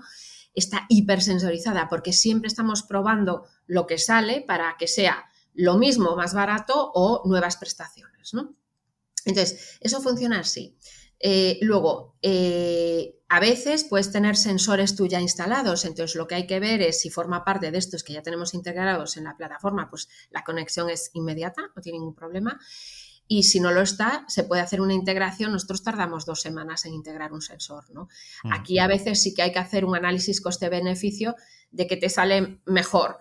está 0.54 0.86
hipersensorizada 0.90 1.90
porque 1.90 2.14
siempre 2.14 2.48
estamos 2.48 2.84
probando 2.84 3.46
lo 3.66 3.88
que 3.88 3.98
sale 3.98 4.42
para 4.42 4.76
que 4.78 4.88
sea 4.88 5.26
lo 5.54 5.78
mismo, 5.78 6.16
más 6.16 6.34
barato 6.34 6.92
o 6.94 7.28
nuevas 7.28 7.58
prestaciones. 7.58 8.34
¿no? 8.34 8.56
Entonces, 9.26 9.78
eso 9.82 10.02
funciona 10.02 10.40
así. 10.40 10.78
Eh, 11.24 11.60
luego, 11.62 12.16
eh, 12.22 13.20
a 13.30 13.40
veces 13.40 13.84
puedes 13.84 14.12
tener 14.12 14.36
sensores 14.36 14.96
tú 14.96 15.08
ya 15.08 15.22
instalados, 15.22 15.86
entonces 15.86 16.16
lo 16.16 16.28
que 16.28 16.36
hay 16.36 16.48
que 16.48 16.60
ver 16.60 16.82
es 16.82 17.00
si 17.00 17.10
forma 17.10 17.46
parte 17.46 17.72
de 17.72 17.78
estos 17.78 18.04
que 18.04 18.14
ya 18.14 18.24
tenemos 18.24 18.54
integrados 18.54 19.18
en 19.18 19.26
la 19.26 19.38
plataforma, 19.38 19.90
pues 19.90 20.10
la 20.32 20.44
conexión 20.44 20.90
es 20.90 21.12
inmediata, 21.14 21.62
no 21.76 21.82
tiene 21.82 22.00
ningún 22.00 22.16
problema. 22.16 22.60
Y 23.28 23.44
si 23.44 23.62
no 23.62 23.72
lo 23.72 23.82
está, 23.82 24.26
se 24.28 24.44
puede 24.44 24.62
hacer 24.62 24.82
una 24.82 24.94
integración. 24.94 25.54
Nosotros 25.54 25.84
tardamos 25.84 26.26
dos 26.26 26.42
semanas 26.42 26.84
en 26.86 26.94
integrar 26.94 27.32
un 27.32 27.42
sensor. 27.42 27.90
¿no? 27.92 28.10
Mm. 28.44 28.52
Aquí 28.52 28.78
a 28.80 28.88
veces 28.88 29.22
sí 29.22 29.34
que 29.34 29.42
hay 29.42 29.54
que 29.54 29.60
hacer 29.60 29.86
un 29.86 29.96
análisis 29.96 30.42
coste-beneficio 30.42 31.36
de 31.72 31.88
que 31.88 31.96
te 31.96 32.10
sale 32.10 32.60
mejor 32.66 33.20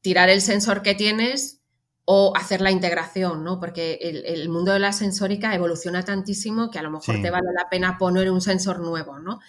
tirar 0.00 0.28
el 0.28 0.40
sensor 0.40 0.82
que 0.82 0.96
tienes 0.96 1.60
o 2.06 2.36
hacer 2.36 2.60
la 2.60 2.70
integración, 2.70 3.44
¿no? 3.44 3.58
Porque 3.58 3.98
el, 4.02 4.48
mundo 4.48 4.72
de 4.72 4.78
la 4.78 4.92
sensórica 4.92 5.54
evoluciona 5.54 6.04
tantísimo 6.04 6.70
que 6.70 6.78
a 6.78 6.82
lo 6.82 6.90
mejor 6.90 7.22
te 7.22 7.30
vale 7.30 7.48
la 7.56 7.68
pena 7.70 7.96
poner 7.96 8.30
un 8.30 8.42
sensor 8.42 8.80
nuevo, 8.80 9.18
¿no? 9.18 9.40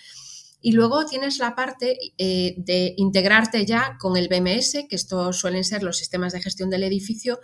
Y 0.62 0.72
luego 0.72 1.06
tienes 1.06 1.38
la 1.38 1.54
parte 1.54 1.98
eh, 2.18 2.56
de 2.58 2.94
integrarte 2.98 3.66
ya 3.66 3.98
con 4.00 4.18
el 4.18 4.30
BMS, 4.30 4.86
que 4.90 4.96
estos 4.96 5.38
suelen 5.38 5.64
ser 5.64 5.84
los 5.84 5.98
sistemas 5.98 6.34
de 6.34 6.42
gestión 6.42 6.70
del 6.70 6.84
edificio, 6.84 7.40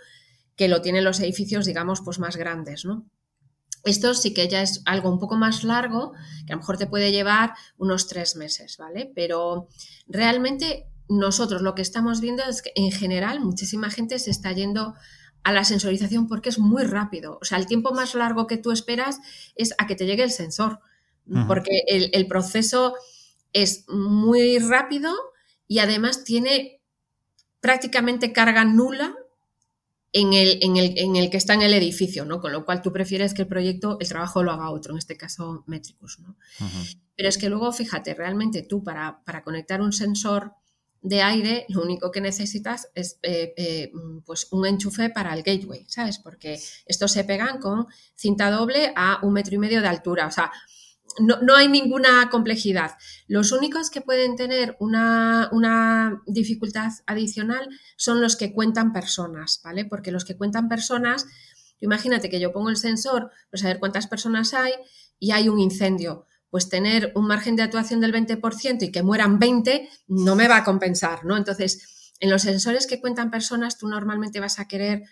que 0.56 0.68
lo 0.68 0.80
tienen 0.80 1.04
los 1.04 1.20
edificios, 1.20 1.66
digamos, 1.66 2.00
pues 2.00 2.18
más 2.18 2.36
grandes, 2.36 2.84
¿no? 2.84 3.06
Esto 3.84 4.14
sí 4.14 4.32
que 4.32 4.48
ya 4.48 4.62
es 4.62 4.82
algo 4.86 5.10
un 5.10 5.18
poco 5.18 5.36
más 5.36 5.62
largo, 5.62 6.12
que 6.46 6.52
a 6.52 6.56
lo 6.56 6.60
mejor 6.60 6.78
te 6.78 6.86
puede 6.86 7.12
llevar 7.12 7.52
unos 7.76 8.06
tres 8.06 8.36
meses, 8.36 8.76
¿vale? 8.78 9.10
Pero 9.14 9.68
realmente 10.06 10.86
nosotros 11.08 11.62
lo 11.62 11.74
que 11.74 11.82
estamos 11.82 12.20
viendo 12.20 12.42
es 12.44 12.62
que 12.62 12.72
en 12.74 12.92
general 12.92 13.40
muchísima 13.40 13.90
gente 13.90 14.18
se 14.18 14.30
está 14.30 14.52
yendo 14.52 14.94
a 15.44 15.52
la 15.52 15.64
sensorización 15.64 16.28
porque 16.28 16.48
es 16.48 16.58
muy 16.58 16.84
rápido. 16.84 17.38
O 17.40 17.44
sea, 17.44 17.58
el 17.58 17.66
tiempo 17.66 17.92
más 17.92 18.14
largo 18.14 18.46
que 18.46 18.56
tú 18.56 18.70
esperas 18.70 19.18
es 19.56 19.74
a 19.78 19.86
que 19.86 19.96
te 19.96 20.06
llegue 20.06 20.22
el 20.22 20.30
sensor, 20.30 20.80
porque 21.46 21.84
el, 21.86 22.26
proceso 22.26 22.94
es 23.52 23.84
muy 23.88 24.58
rápido 24.58 25.12
y 25.68 25.78
además 25.78 26.24
tiene 26.24 26.80
prácticamente 27.60 28.32
carga 28.32 28.64
nula 28.64 29.14
en 30.12 30.34
el, 30.34 30.58
en, 30.62 30.76
el, 30.76 30.98
en 30.98 31.16
el, 31.16 31.30
que 31.30 31.36
está 31.38 31.54
en 31.54 31.62
el 31.62 31.72
edificio, 31.72 32.24
¿no? 32.24 32.40
Con 32.40 32.52
lo 32.52 32.64
cual 32.64 32.82
tú 32.82 32.92
prefieres 32.92 33.34
que 33.34 33.42
el 33.42 33.48
proyecto, 33.48 33.96
el 34.00 34.08
trabajo 34.08 34.42
lo 34.42 34.52
haga 34.52 34.70
otro, 34.70 34.92
en 34.92 34.98
este 34.98 35.16
caso 35.16 35.64
Metricus, 35.66 36.18
¿no? 36.20 36.36
Pero 37.16 37.28
es 37.28 37.38
que 37.38 37.48
luego, 37.48 37.72
fíjate, 37.72 38.14
realmente 38.14 38.62
tú 38.62 38.82
para, 38.82 39.22
para, 39.24 39.42
conectar 39.42 39.80
un 39.80 39.92
sensor 39.92 40.52
de 41.02 41.20
aire, 41.20 41.66
lo 41.68 41.82
único 41.82 42.10
que 42.10 42.20
necesitas 42.20 42.88
es 42.94 43.18
eh, 43.22 43.52
eh, 43.56 43.92
pues 44.24 44.46
un 44.52 44.64
enchufe 44.66 45.10
para 45.10 45.34
el 45.34 45.42
gateway, 45.42 45.84
¿sabes? 45.88 46.18
Porque 46.18 46.60
estos 46.86 47.10
se 47.10 47.24
pegan 47.24 47.58
con 47.58 47.86
cinta 48.14 48.50
doble 48.50 48.92
a 48.94 49.18
un 49.22 49.32
metro 49.32 49.56
y 49.56 49.58
medio 49.58 49.82
de 49.82 49.88
altura, 49.88 50.28
o 50.28 50.30
sea, 50.30 50.52
no, 51.18 51.54
hay 51.54 51.68
ninguna 51.68 52.30
complejidad. 52.30 52.92
Los 53.26 53.52
únicos 53.52 53.90
que 53.90 54.00
pueden 54.00 54.36
tener 54.36 54.76
una, 54.80 56.22
dificultad 56.26 56.90
adicional 57.06 57.68
son 57.96 58.20
los 58.20 58.36
que 58.36 58.52
cuentan 58.52 58.92
personas, 58.92 59.60
¿vale? 59.62 59.84
Porque 59.84 60.12
los 60.12 60.24
que 60.24 60.36
cuentan 60.36 60.68
personas, 60.68 61.26
imagínate 61.80 62.30
que 62.30 62.40
yo 62.40 62.52
pongo 62.52 62.70
el 62.70 62.76
sensor 62.76 63.30
para 63.50 63.60
saber 63.60 63.78
cuántas 63.78 64.06
personas 64.06 64.54
hay 64.54 64.72
y 65.18 65.32
hay 65.32 65.48
un 65.48 65.58
incendio. 65.58 66.26
Pues 66.52 66.68
tener 66.68 67.10
un 67.16 67.26
margen 67.26 67.56
de 67.56 67.64
actuación 67.64 68.00
del 68.00 68.12
20% 68.12 68.82
y 68.82 68.92
que 68.92 69.02
mueran 69.02 69.40
20 69.40 69.88
no 70.06 70.36
me 70.36 70.46
va 70.46 70.58
a 70.58 70.64
compensar, 70.64 71.24
¿no? 71.24 71.36
Entonces, 71.36 72.12
en 72.20 72.30
los 72.30 72.42
sensores 72.42 72.86
que 72.86 73.00
cuentan 73.00 73.32
personas, 73.32 73.76
tú 73.76 73.88
normalmente 73.88 74.38
vas 74.38 74.60
a 74.60 74.68
querer 74.68 75.02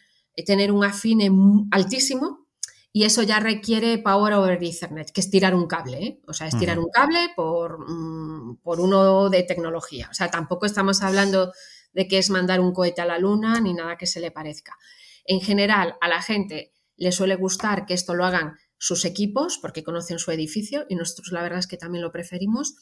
tener 0.47 0.71
un 0.71 0.85
afine 0.85 1.31
altísimo, 1.73 2.47
y 2.93 3.05
eso 3.05 3.23
ya 3.23 3.39
requiere 3.39 3.99
Power 3.99 4.33
over 4.33 4.63
Ethernet, 4.63 5.13
que 5.13 5.21
es 5.21 5.31
tirar 5.31 5.55
un 5.55 5.67
cable, 5.69 5.99
¿eh? 5.99 6.21
o 6.27 6.33
sea, 6.33 6.49
es 6.49 6.59
tirar 6.59 6.79
un 6.79 6.89
cable 6.91 7.29
por, 7.37 7.89
mm, 7.89 8.57
por 8.63 8.81
uno 8.81 9.31
de 9.31 9.45
tecnología. 9.45 10.09
O 10.11 10.15
sea, 10.15 10.29
tampoco 10.29 10.67
estamos 10.67 11.01
hablando 11.03 11.53
de 11.93 12.09
que 12.09 12.19
es 12.19 12.31
mandar 12.31 12.59
un 12.59 12.73
cohete 12.73 13.01
a 13.01 13.05
la 13.05 13.19
luna 13.19 13.61
ni 13.61 13.75
nada 13.75 13.97
que 13.97 14.07
se 14.07 14.19
le 14.19 14.33
parezca. 14.33 14.77
En 15.25 15.41
general, 15.41 15.97
a 16.01 16.09
la 16.09 16.21
gente 16.21 16.73
le 16.97 17.13
suele 17.13 17.37
gustar 17.37 17.87
que 17.87 17.95
esto 17.95 18.15
lo 18.15 18.25
hagan 18.25 18.57
sus 18.81 19.05
equipos 19.05 19.59
porque 19.59 19.85
conocen 19.85 20.19
su 20.19 20.31
edificio 20.31 20.87
y 20.89 20.95
nosotros 20.95 21.33
la 21.33 21.43
verdad 21.43 21.59
es 21.59 21.67
que 21.67 21.77
también 21.77 22.03
lo 22.03 22.11
preferimos. 22.11 22.75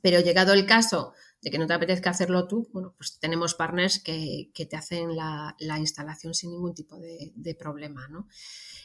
Pero 0.00 0.20
llegado 0.20 0.54
el 0.54 0.66
caso 0.66 1.12
de 1.42 1.50
que 1.50 1.58
no 1.58 1.66
te 1.66 1.74
apetezca 1.74 2.10
hacerlo 2.10 2.48
tú, 2.48 2.68
bueno, 2.72 2.94
pues 2.96 3.18
tenemos 3.20 3.54
partners 3.54 3.98
que, 4.02 4.50
te 4.54 4.76
hacen 4.76 5.14
la, 5.14 5.54
instalación 5.78 6.32
sin 6.34 6.52
ningún 6.52 6.74
tipo 6.74 6.98
de, 6.98 7.32
de 7.34 7.54
problema, 7.54 8.08
¿no? 8.08 8.26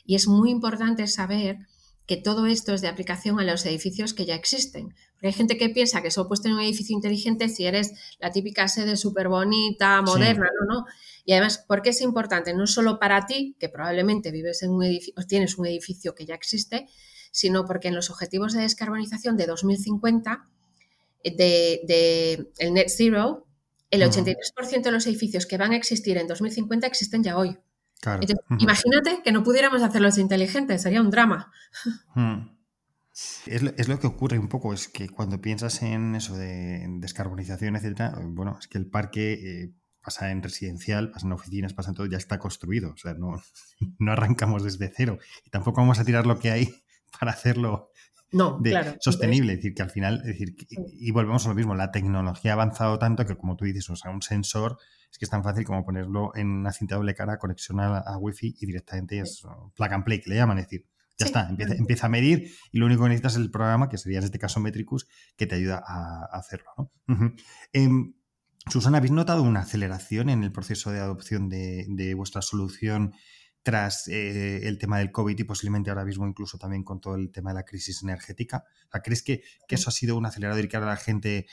Y 0.05 0.15
es 0.15 0.27
muy 0.27 0.51
importante 0.51 1.07
saber 1.07 1.59
que 2.09 2.17
todo 2.17 2.47
esto 2.47 2.73
es 2.73 2.81
de 2.81 2.87
aplicación 2.87 3.39
a 3.39 3.43
los 3.43 3.63
edificios 3.67 4.15
que 4.15 4.25
ya 4.25 4.33
existen. 4.33 4.95
Porque 5.11 5.27
hay 5.27 5.33
gente 5.33 5.59
que 5.59 5.69
piensa 5.69 6.01
que 6.01 6.09
solo 6.09 6.27
puedes 6.27 6.41
tener 6.41 6.57
un 6.57 6.63
edificio 6.63 6.95
inteligente 6.95 7.49
si 7.49 7.67
eres 7.67 7.91
la 8.17 8.31
típica 8.31 8.67
sede 8.67 8.97
súper 8.97 9.27
bonita, 9.27 10.01
moderna, 10.01 10.47
no, 10.59 10.73
no. 10.73 10.85
Y 11.23 11.33
además, 11.33 11.63
¿por 11.67 11.83
qué 11.83 11.91
es 11.91 12.01
importante? 12.01 12.55
No 12.55 12.65
solo 12.65 12.97
para 12.97 13.27
ti, 13.27 13.55
que 13.59 13.69
probablemente 13.69 14.31
vives 14.31 14.63
en 14.63 14.71
un 14.71 14.83
edificio, 14.85 15.13
tienes 15.27 15.59
un 15.59 15.67
edificio 15.67 16.15
que 16.15 16.25
ya 16.25 16.33
existe, 16.33 16.87
sino 17.29 17.63
porque 17.65 17.89
en 17.89 17.95
los 17.95 18.09
objetivos 18.09 18.53
de 18.53 18.61
descarbonización 18.61 19.37
de 19.37 19.45
2050, 19.45 20.49
de, 21.23 21.81
de 21.83 22.49
el 22.57 22.73
net 22.73 22.87
zero, 22.89 23.45
el 23.91 24.01
83% 24.01 24.81
de 24.81 24.91
los 24.91 25.05
edificios 25.05 25.45
que 25.45 25.57
van 25.57 25.73
a 25.73 25.75
existir 25.75 26.17
en 26.17 26.25
2050 26.25 26.87
existen 26.87 27.23
ya 27.23 27.37
hoy. 27.37 27.59
Imagínate 28.59 29.21
que 29.23 29.31
no 29.31 29.43
pudiéramos 29.43 29.81
hacerlos 29.81 30.17
inteligentes, 30.17 30.81
sería 30.81 31.01
un 31.01 31.09
drama. 31.09 31.51
Hmm. 32.15 32.59
Es 33.45 33.87
lo, 33.89 33.99
que 33.99 34.07
ocurre 34.07 34.39
un 34.39 34.47
poco, 34.47 34.73
es 34.73 34.87
que 34.87 35.09
cuando 35.09 35.41
piensas 35.41 35.81
en 35.81 36.15
eso 36.15 36.37
de 36.37 36.85
descarbonización, 36.99 37.75
etcétera, 37.75 38.17
bueno, 38.23 38.57
es 38.57 38.67
que 38.67 38.77
el 38.77 38.89
parque 38.89 39.33
eh, 39.33 39.73
pasa 40.01 40.31
en 40.31 40.41
residencial, 40.41 41.11
pasa 41.11 41.27
en 41.27 41.33
oficinas, 41.33 41.73
pasa 41.73 41.89
en 41.89 41.95
todo, 41.95 42.07
ya 42.07 42.17
está 42.17 42.39
construido. 42.39 42.91
O 42.91 42.97
sea, 42.97 43.15
no, 43.15 43.41
no 43.99 44.11
arrancamos 44.11 44.63
desde 44.63 44.91
cero. 44.95 45.17
Y 45.45 45.49
tampoco 45.49 45.81
vamos 45.81 45.99
a 45.99 46.05
tirar 46.05 46.25
lo 46.25 46.39
que 46.39 46.51
hay 46.51 46.73
para 47.19 47.31
hacerlo 47.31 47.91
no, 48.31 48.61
sostenible. 48.99 49.53
Es 49.53 49.59
decir, 49.59 49.73
que 49.73 49.81
al 49.81 49.89
final, 49.89 50.21
decir, 50.23 50.55
y 50.69 51.11
volvemos 51.11 51.45
a 51.45 51.49
lo 51.49 51.55
mismo, 51.55 51.75
la 51.75 51.91
tecnología 51.91 52.51
ha 52.51 52.53
avanzado 52.53 52.99
tanto 52.99 53.25
que, 53.25 53.35
como 53.35 53.57
tú 53.57 53.65
dices, 53.65 53.89
o 53.89 53.95
sea, 53.95 54.11
un 54.11 54.21
sensor 54.21 54.77
es 55.11 55.17
que 55.17 55.25
es 55.25 55.29
tan 55.29 55.43
fácil 55.43 55.63
como 55.63 55.83
ponerlo 55.83 56.35
en 56.35 56.47
una 56.47 56.71
cinta 56.71 56.95
doble 56.95 57.15
cara, 57.15 57.37
conexión 57.37 57.79
a, 57.79 58.17
Wi-Fi 58.17 58.57
y 58.59 58.65
directamente 58.65 59.19
es 59.19 59.43
plug 59.75 59.93
and 59.93 60.03
play, 60.03 60.21
que 60.21 60.29
le 60.29 60.35
llaman, 60.35 60.59
es 60.59 60.65
decir, 60.65 60.85
ya 61.17 61.25
está, 61.25 61.49
empieza, 61.49 62.05
a 62.05 62.09
medir 62.09 62.51
y 62.71 62.77
lo 62.77 62.85
único 62.85 63.03
que 63.03 63.09
necesitas 63.09 63.33
es 63.33 63.39
el 63.39 63.51
programa, 63.51 63.89
que 63.89 63.97
sería 63.97 64.19
en 64.19 64.23
este 64.23 64.39
caso 64.39 64.59
Metricus, 64.59 65.07
que 65.35 65.47
te 65.47 65.55
ayuda 65.55 65.83
a, 65.85 66.25
hacerlo. 66.31 66.91
Em, 67.73 68.13
Susana, 68.69 68.99
¿habéis 68.99 69.11
notado 69.11 69.43
una 69.43 69.61
aceleración 69.61 70.29
en 70.29 70.43
el 70.43 70.51
proceso 70.51 70.91
de 70.91 70.99
adopción 70.99 71.49
de, 71.49 72.13
vuestra 72.15 72.41
solución 72.41 73.13
tras 73.63 74.07
eh, 74.07 74.67
el 74.67 74.77
tema 74.77 74.99
del 74.99 75.11
COVID 75.11 75.37
y 75.37 75.43
posiblemente 75.43 75.89
ahora 75.89 76.05
mismo 76.05 76.25
incluso 76.25 76.57
también 76.57 76.83
con 76.83 77.01
todo 77.01 77.15
el 77.15 77.31
tema 77.31 77.49
de 77.49 77.55
la 77.55 77.63
crisis 77.63 78.01
energética? 78.03 78.63
¿Crees 79.03 79.23
que, 79.23 79.41
que, 79.67 79.75
eso 79.75 79.89
ha 79.89 79.93
sido 79.93 80.17
un 80.17 80.25
acelerador 80.25 80.63
y 80.63 80.67
que 80.69 80.77
ahora 80.77 80.91
la 80.91 80.97
gente 80.97 81.47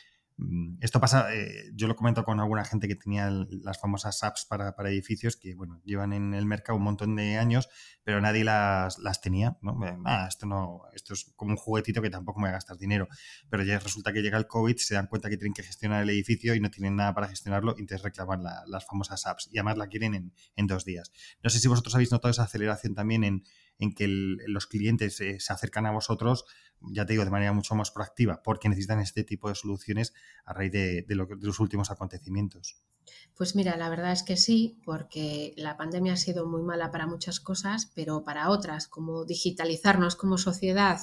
esto 0.80 1.00
pasa, 1.00 1.34
eh, 1.34 1.70
yo 1.74 1.88
lo 1.88 1.96
comento 1.96 2.22
con 2.24 2.40
alguna 2.40 2.64
gente 2.64 2.88
que 2.88 2.94
tenía 2.94 3.30
las 3.30 3.80
famosas 3.80 4.22
apps 4.22 4.44
para, 4.44 4.74
edificios 4.90 5.36
que, 5.36 5.54
bueno, 5.54 5.80
llevan 5.84 6.12
en 6.12 6.34
el 6.34 6.44
mercado 6.44 6.76
un 6.76 6.84
montón 6.84 7.16
de 7.16 7.38
años, 7.38 7.70
pero 8.04 8.20
nadie 8.20 8.44
las, 8.44 8.98
tenía, 9.22 9.56
¿no? 9.62 9.78
Ah, 10.04 10.26
esto 10.28 10.44
no, 10.46 10.82
esto 10.94 11.14
es 11.14 11.32
como 11.36 11.52
un 11.52 11.56
juguetito 11.56 12.02
que 12.02 12.10
tampoco 12.10 12.40
me 12.40 12.50
gastar 12.50 12.76
dinero. 12.76 13.08
Pero 13.48 13.62
ya 13.62 13.78
resulta 13.78 14.12
que 14.12 14.20
llega 14.20 14.36
el 14.36 14.46
COVID, 14.46 14.76
se 14.76 14.94
dan 14.94 15.06
cuenta 15.06 15.30
que 15.30 15.38
tienen 15.38 15.54
que 15.54 15.62
gestionar 15.62 16.02
el 16.02 16.10
edificio 16.10 16.54
y 16.54 16.60
no 16.60 16.70
tienen 16.70 16.96
nada 16.96 17.14
para 17.14 17.28
gestionarlo, 17.28 17.74
y 17.76 17.80
entonces 17.80 18.02
reclaman 18.02 18.42
las 18.66 18.86
famosas 18.86 19.26
apps 19.26 19.48
y 19.50 19.58
además 19.58 19.78
la 19.78 19.86
quieren 19.86 20.32
en, 20.54 20.66
dos 20.66 20.84
días. 20.84 21.12
No 21.42 21.48
sé 21.48 21.60
si 21.60 21.68
vosotros 21.68 21.94
habéis 21.94 22.12
notado 22.12 22.30
esa 22.30 22.42
aceleración 22.42 22.94
también 22.94 23.24
en, 23.24 23.44
que 23.94 24.06
los 24.08 24.66
clientes 24.66 25.20
eh, 25.20 25.38
se 25.38 25.52
acercan 25.52 25.86
a 25.86 25.92
vosotros 25.92 26.44
ya 26.80 27.06
te 27.06 27.12
digo, 27.12 27.24
de 27.24 27.30
manera 27.30 27.52
mucho 27.52 27.74
más 27.74 27.90
proactiva, 27.90 28.42
porque 28.42 28.68
necesitan 28.68 29.00
este 29.00 29.24
tipo 29.24 29.48
de 29.48 29.54
soluciones 29.54 30.12
a 30.44 30.52
raíz 30.52 30.72
de, 30.72 31.04
los 31.08 31.60
últimos 31.60 31.90
acontecimientos. 31.90 32.80
Pues 33.36 33.54
mira, 33.54 33.76
la 33.76 33.88
verdad 33.88 34.12
es 34.12 34.22
que 34.22 34.36
sí, 34.36 34.80
porque 34.84 35.54
la 35.56 35.76
pandemia 35.76 36.14
ha 36.14 36.16
sido 36.16 36.46
muy 36.46 36.62
mala 36.62 36.90
para 36.90 37.06
muchas 37.06 37.40
cosas, 37.40 37.90
pero 37.94 38.24
para 38.24 38.50
otras, 38.50 38.88
como 38.88 39.24
digitalizarnos 39.24 40.16
como 40.16 40.38
sociedad 40.38 40.98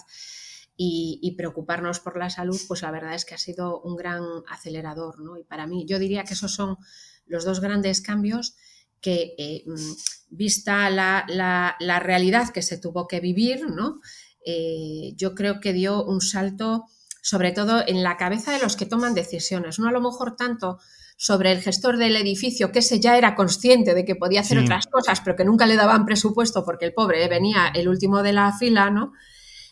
y, 0.76 1.36
preocuparnos 1.38 2.00
por 2.00 2.18
la 2.18 2.30
salud, 2.30 2.60
pues 2.68 2.82
la 2.82 2.92
verdad 2.92 3.14
es 3.14 3.26
que 3.26 3.36
ha 3.36 3.40
sido 3.40 3.82
un 3.82 3.96
gran 3.96 4.24
acelerador, 4.50 5.20
¿no? 5.20 5.38
Y 5.38 5.44
para 5.44 5.68
mí, 5.68 5.86
yo 5.88 6.00
diría 6.00 6.24
que 6.24 6.34
esos 6.34 6.54
son 6.54 6.78
los 7.26 7.46
dos 7.46 7.62
grandes 7.62 8.02
cambios 8.02 8.56
que, 9.04 9.36
eh, 9.38 9.64
mm, 9.68 9.92
vista 10.30 10.90
la, 10.90 11.26
la, 11.28 12.00
realidad 12.00 12.50
que 12.50 12.64
se 12.64 12.80
tuvo 12.80 13.08
que 13.08 13.20
vivir, 13.20 13.70
¿no? 13.70 14.00
Eh, 14.46 15.14
yo 15.16 15.36
creo 15.36 15.60
que 15.60 15.74
dio 15.74 16.04
un 16.04 16.22
salto, 16.22 16.86
sobre 17.22 17.52
todo 17.52 17.84
en 17.86 18.02
la 18.02 18.18
cabeza 18.18 18.52
de 18.52 18.60
los 18.60 18.76
que 18.76 18.88
toman 18.88 19.14
decisiones, 19.14 19.78
no 19.78 19.88
a 19.88 19.92
lo 19.92 20.02
mejor 20.02 20.36
tanto 20.36 20.80
sobre 21.18 21.52
el 21.52 21.62
gestor 21.62 21.98
del 21.98 22.16
edificio, 22.16 22.72
que 22.72 22.80
ese 22.80 23.00
ya 23.00 23.18
era 23.18 23.36
consciente 23.36 23.94
de 23.94 24.04
que 24.04 24.16
podía 24.16 24.42
hacer 24.42 24.58
otras 24.58 24.88
cosas, 24.88 25.22
pero 25.22 25.36
que 25.36 25.46
nunca 25.46 25.68
le 25.68 25.76
daban 25.76 26.06
presupuesto 26.06 26.66
porque 26.66 26.86
el 26.86 26.94
pobre 26.94 27.28
venía 27.28 27.72
el 27.76 27.88
último 27.88 28.24
de 28.24 28.34
la 28.34 28.52
fila, 28.58 28.90
¿no? 28.90 29.14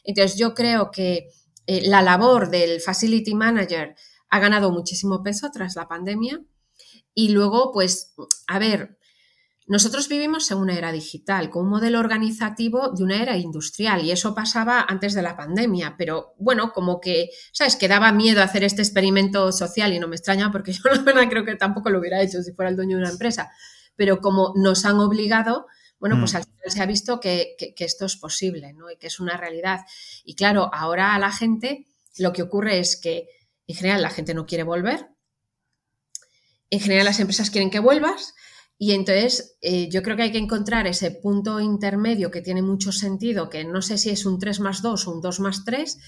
Entonces 0.03 0.37
yo 0.37 0.53
creo 0.53 0.91
que 0.91 1.29
eh, 1.65 1.81
la 1.87 2.01
labor 2.01 2.49
del 2.49 2.79
facility 2.79 3.33
manager 3.33 3.95
ha 4.29 4.39
ganado 4.39 4.71
muchísimo 4.71 5.23
peso 5.23 5.49
tras 5.51 5.75
la 5.75 5.87
pandemia. 5.87 6.41
Y 7.13 7.29
luego, 7.29 7.71
pues, 7.73 8.13
a 8.47 8.59
ver, 8.59 8.97
nosotros 9.71 10.09
vivimos 10.09 10.51
en 10.51 10.57
una 10.57 10.77
era 10.77 10.91
digital, 10.91 11.49
con 11.49 11.63
un 11.63 11.69
modelo 11.69 11.99
organizativo 11.99 12.89
de 12.89 13.05
una 13.05 13.21
era 13.21 13.37
industrial, 13.37 14.03
y 14.03 14.11
eso 14.11 14.35
pasaba 14.35 14.85
antes 14.85 15.13
de 15.13 15.21
la 15.21 15.37
pandemia, 15.37 15.95
pero 15.97 16.33
bueno, 16.37 16.73
como 16.73 16.99
que, 16.99 17.29
¿sabes? 17.53 17.77
Que 17.77 17.87
daba 17.87 18.11
miedo 18.11 18.43
hacer 18.43 18.65
este 18.65 18.81
experimento 18.81 19.49
social 19.53 19.93
y 19.93 19.99
no 19.99 20.09
me 20.09 20.17
extraña 20.17 20.51
porque 20.51 20.73
yo 20.73 20.81
la 20.91 21.01
verdad 21.01 21.29
creo 21.29 21.45
que 21.45 21.55
tampoco 21.55 21.89
lo 21.89 21.99
hubiera 21.99 22.21
hecho 22.21 22.43
si 22.43 22.51
fuera 22.51 22.67
el 22.67 22.75
dueño 22.75 22.97
de 22.97 23.03
una 23.03 23.11
empresa, 23.11 23.49
pero 23.95 24.19
como 24.19 24.51
nos 24.57 24.83
han 24.83 24.99
obligado, 24.99 25.67
bueno, 25.99 26.17
pues 26.19 26.33
mm. 26.33 26.35
al 26.35 26.43
final 26.43 26.65
se 26.67 26.81
ha 26.81 26.85
visto 26.85 27.21
que, 27.21 27.55
que, 27.57 27.85
esto 27.85 28.07
es 28.07 28.17
posible, 28.17 28.73
¿no? 28.73 28.91
Y 28.91 28.97
que 28.97 29.07
es 29.07 29.21
una 29.21 29.37
realidad. 29.37 29.85
Y 30.25 30.35
claro, 30.35 30.69
ahora 30.73 31.15
a 31.15 31.19
la 31.19 31.31
gente 31.31 31.87
lo 32.17 32.33
que 32.33 32.41
ocurre 32.41 32.79
es 32.79 32.99
que 32.99 33.29
en 33.67 33.75
general 33.77 34.01
la 34.01 34.09
gente 34.09 34.33
no 34.33 34.45
quiere 34.45 34.63
volver, 34.65 35.07
en 36.71 36.79
general 36.81 37.05
las 37.05 37.21
empresas 37.21 37.51
quieren 37.51 37.71
que 37.71 37.79
vuelvas, 37.79 38.33
y 38.83 38.93
entonces 38.93 39.57
eh, 39.61 39.89
yo 39.89 40.01
creo 40.01 40.17
que 40.17 40.23
hay 40.23 40.31
que 40.31 40.39
encontrar 40.39 40.87
ese 40.87 41.11
punto 41.11 41.59
intermedio 41.59 42.31
que 42.31 42.41
tiene 42.41 42.63
mucho 42.63 42.91
sentido, 42.91 43.47
que 43.47 43.63
no 43.63 43.83
sé 43.83 43.99
si 43.99 44.09
es 44.09 44.25
un 44.25 44.39
3 44.39 44.59
más 44.59 44.81
2 44.81 45.05
o 45.05 45.11
un 45.11 45.21
2 45.21 45.39
más 45.39 45.63
3, 45.65 45.99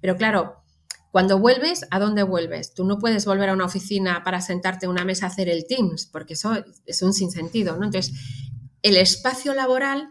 pero 0.00 0.16
claro, 0.16 0.64
cuando 1.10 1.38
vuelves, 1.38 1.84
¿a 1.90 1.98
dónde 1.98 2.22
vuelves? 2.22 2.72
Tú 2.72 2.86
no 2.86 2.98
puedes 2.98 3.26
volver 3.26 3.50
a 3.50 3.52
una 3.52 3.66
oficina 3.66 4.24
para 4.24 4.40
sentarte 4.40 4.86
en 4.86 4.92
una 4.92 5.04
mesa 5.04 5.26
a 5.26 5.28
hacer 5.28 5.50
el 5.50 5.66
Teams, 5.66 6.06
porque 6.06 6.32
eso 6.32 6.64
es 6.86 7.02
un 7.02 7.12
sinsentido, 7.12 7.76
¿no? 7.76 7.84
Entonces, 7.84 8.14
el 8.80 8.96
espacio 8.96 9.52
laboral 9.52 10.08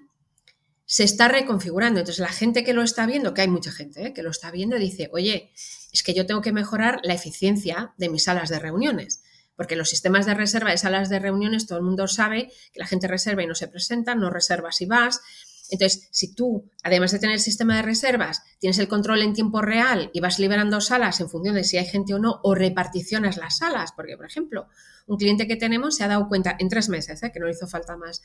se 0.86 1.06
está 1.06 1.28
reconfigurando. 1.28 2.02
Entonces, 2.02 2.20
la 2.20 2.32
gente 2.32 2.64
que 2.64 2.74
lo 2.74 2.84
está 2.84 3.08
viendo, 3.08 3.34
que 3.34 3.42
hay 3.42 3.48
mucha 3.48 3.72
gente 3.72 4.06
¿eh? 4.06 4.14
que 4.14 4.22
lo 4.22 4.30
está 4.30 4.52
viendo, 4.52 4.78
dice, 4.78 5.10
oye, 5.12 5.50
es 5.92 6.04
que 6.04 6.14
yo 6.14 6.28
tengo 6.28 6.42
que 6.42 6.54
mejorar 6.54 7.00
la 7.02 7.16
eficiencia 7.16 7.96
de 7.98 8.10
mis 8.10 8.26
salas 8.26 8.50
de 8.50 8.60
reuniones 8.60 9.24
porque 9.56 9.76
los 9.76 9.90
sistemas 9.90 10.26
de 10.26 10.34
reserva 10.34 10.72
de 10.72 10.78
salas 10.78 11.10
de 11.10 11.20
reuniones, 11.20 11.68
todo 11.68 11.78
el 11.78 11.86
mundo 11.86 12.08
sabe 12.08 12.52
que 12.74 12.80
la 12.80 12.88
gente 12.88 13.08
reserva 13.08 13.44
y 13.44 13.48
no 13.48 13.56
se 13.56 13.68
presenta, 13.68 14.16
no 14.16 14.30
reservas 14.30 14.82
y 14.82 14.86
vas. 14.86 15.22
Entonces, 15.70 16.10
si 16.12 16.36
tú, 16.36 16.70
además 16.84 17.12
de 17.12 17.20
tener 17.20 17.36
el 17.36 17.42
sistema 17.42 17.78
de 17.78 17.82
reservas, 17.82 18.44
tienes 18.60 18.78
el 18.80 18.90
control 18.90 19.22
en 19.22 19.34
tiempo 19.34 19.62
real 19.62 20.10
y 20.14 20.20
vas 20.20 20.38
liberando 20.38 20.82
salas 20.82 21.22
en 21.22 21.30
función 21.30 21.56
de 21.56 21.64
si 21.64 21.78
hay 21.78 21.86
gente 21.86 22.14
o 22.14 22.20
no, 22.20 22.42
o 22.44 22.56
reparticionas 22.56 23.38
las 23.38 23.58
salas, 23.58 23.94
porque, 23.94 24.18
por 24.18 24.26
ejemplo, 24.26 24.68
un 25.08 25.18
cliente 25.18 25.48
que 25.48 25.56
tenemos 25.56 25.96
se 25.96 26.04
ha 26.04 26.08
dado 26.08 26.28
cuenta 26.28 26.56
en 26.60 26.68
tres 26.68 26.90
meses, 26.90 27.24
¿eh? 27.24 27.32
que 27.32 27.40
no 27.40 27.46
le 27.46 27.54
hizo 27.54 27.68
falta 27.68 27.96
más, 27.96 28.22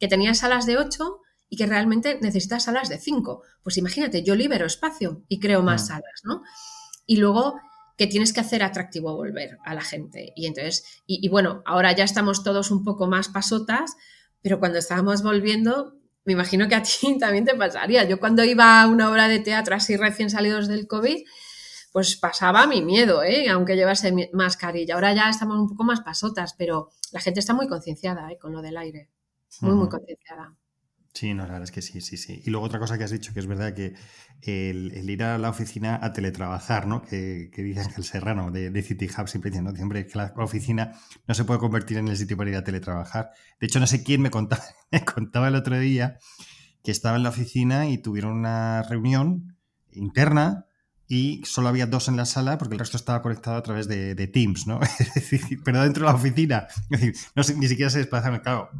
que 0.00 0.08
tenía 0.08 0.34
salas 0.34 0.66
de 0.66 0.78
ocho 0.78 1.20
y 1.48 1.56
que 1.56 1.66
realmente 1.66 2.18
necesita 2.22 2.58
salas 2.58 2.88
de 2.88 2.98
cinco. 2.98 3.42
Pues 3.62 3.76
imagínate, 3.76 4.22
yo 4.22 4.34
libero 4.34 4.66
espacio 4.66 5.22
y 5.28 5.40
creo 5.40 5.62
más 5.62 5.82
mm. 5.82 5.86
salas, 5.86 6.22
¿no? 6.24 6.42
Y 7.06 7.16
luego 7.16 7.60
que 8.00 8.06
tienes 8.06 8.32
que 8.32 8.40
hacer 8.40 8.62
atractivo 8.62 9.14
volver 9.14 9.58
a 9.62 9.74
la 9.74 9.82
gente. 9.82 10.32
Y 10.34 10.46
entonces, 10.46 11.02
y, 11.06 11.28
bueno, 11.28 11.62
ahora 11.66 11.92
ya 11.92 12.02
estamos 12.02 12.42
todos 12.42 12.70
un 12.70 12.82
poco 12.82 13.06
más 13.06 13.28
pasotas, 13.28 13.94
pero 14.40 14.58
cuando 14.58 14.78
estábamos 14.78 15.22
volviendo, 15.22 15.98
me 16.24 16.32
imagino 16.32 16.66
que 16.66 16.76
a 16.76 16.82
ti 16.82 17.18
también 17.18 17.44
te 17.44 17.54
pasaría. 17.54 18.04
Yo 18.04 18.18
cuando 18.18 18.42
iba 18.42 18.80
a 18.80 18.88
una 18.88 19.10
obra 19.10 19.28
de 19.28 19.40
teatro 19.40 19.74
así 19.74 19.98
recién 19.98 20.30
salidos 20.30 20.66
del 20.66 20.86
COVID, 20.86 21.26
pues 21.92 22.16
pasaba 22.16 22.66
mi 22.66 22.80
miedo, 22.80 23.22
¿eh? 23.22 23.50
aunque 23.50 23.76
llevase 23.76 24.30
mascarilla. 24.32 24.94
Ahora 24.94 25.12
ya 25.12 25.28
estamos 25.28 25.58
un 25.58 25.68
poco 25.68 25.84
más 25.84 26.00
pasotas, 26.00 26.54
pero 26.56 26.88
la 27.12 27.20
gente 27.20 27.40
está 27.40 27.52
muy 27.52 27.68
concienciada 27.68 28.32
¿eh? 28.32 28.38
con 28.38 28.54
lo 28.54 28.62
del 28.62 28.78
aire. 28.78 29.10
Muy, 29.60 29.74
muy 29.74 29.90
concienciada. 29.90 30.56
Sí, 31.12 31.34
no, 31.34 31.42
la 31.42 31.52
verdad 31.54 31.64
es 31.64 31.72
que 31.72 31.82
sí, 31.82 32.00
sí, 32.00 32.16
sí. 32.16 32.40
Y 32.44 32.50
luego 32.50 32.66
otra 32.66 32.78
cosa 32.78 32.96
que 32.96 33.04
has 33.04 33.10
dicho, 33.10 33.34
que 33.34 33.40
es 33.40 33.46
verdad 33.46 33.74
que 33.74 33.94
el, 34.42 35.10
ir 35.10 35.22
a 35.22 35.38
la 35.38 35.50
oficina 35.50 35.98
a 36.00 36.12
teletrabajar, 36.12 36.86
¿no? 36.86 37.02
Que, 37.02 37.50
que 37.52 37.62
dice 37.62 37.80
Ángel 37.80 38.04
Serrano 38.04 38.50
de, 38.50 38.70
de, 38.70 38.82
City 38.82 39.06
Hub 39.06 39.28
siempre 39.28 39.50
dice, 39.50 39.62
¿no? 39.62 39.74
Siempre 39.74 40.06
que 40.06 40.16
la 40.16 40.32
oficina 40.36 40.92
no 41.26 41.34
se 41.34 41.44
puede 41.44 41.58
convertir 41.60 41.98
en 41.98 42.08
el 42.08 42.16
sitio 42.16 42.36
para 42.36 42.50
ir 42.50 42.56
a 42.56 42.64
teletrabajar. 42.64 43.30
De 43.58 43.66
hecho, 43.66 43.80
no 43.80 43.86
sé 43.86 44.02
quién 44.02 44.22
me 44.22 44.30
contaba, 44.30 44.62
me 44.92 45.04
contaba 45.04 45.48
el 45.48 45.56
otro 45.56 45.78
día 45.78 46.18
que 46.82 46.90
estaba 46.90 47.16
en 47.16 47.24
la 47.24 47.30
oficina 47.30 47.88
y 47.88 47.98
tuvieron 47.98 48.32
una 48.32 48.82
reunión 48.82 49.56
interna 49.92 50.66
y 51.06 51.42
solo 51.44 51.68
había 51.68 51.86
dos 51.86 52.06
en 52.06 52.16
la 52.16 52.24
sala 52.24 52.56
porque 52.56 52.74
el 52.74 52.78
resto 52.78 52.96
estaba 52.96 53.20
conectado 53.20 53.56
a 53.56 53.62
través 53.62 53.88
de, 53.88 54.14
Teams, 54.28 54.66
¿no? 54.68 54.80
Es 54.98 55.30
decir, 55.30 55.60
pero 55.64 55.82
dentro 55.82 56.06
de 56.06 56.12
la 56.12 56.16
oficina. 56.16 56.68
No 57.34 57.42
ni 57.56 57.68
siquiera 57.68 57.90
se 57.90 57.98
desplazaron. 57.98 58.38
Claro, 58.38 58.70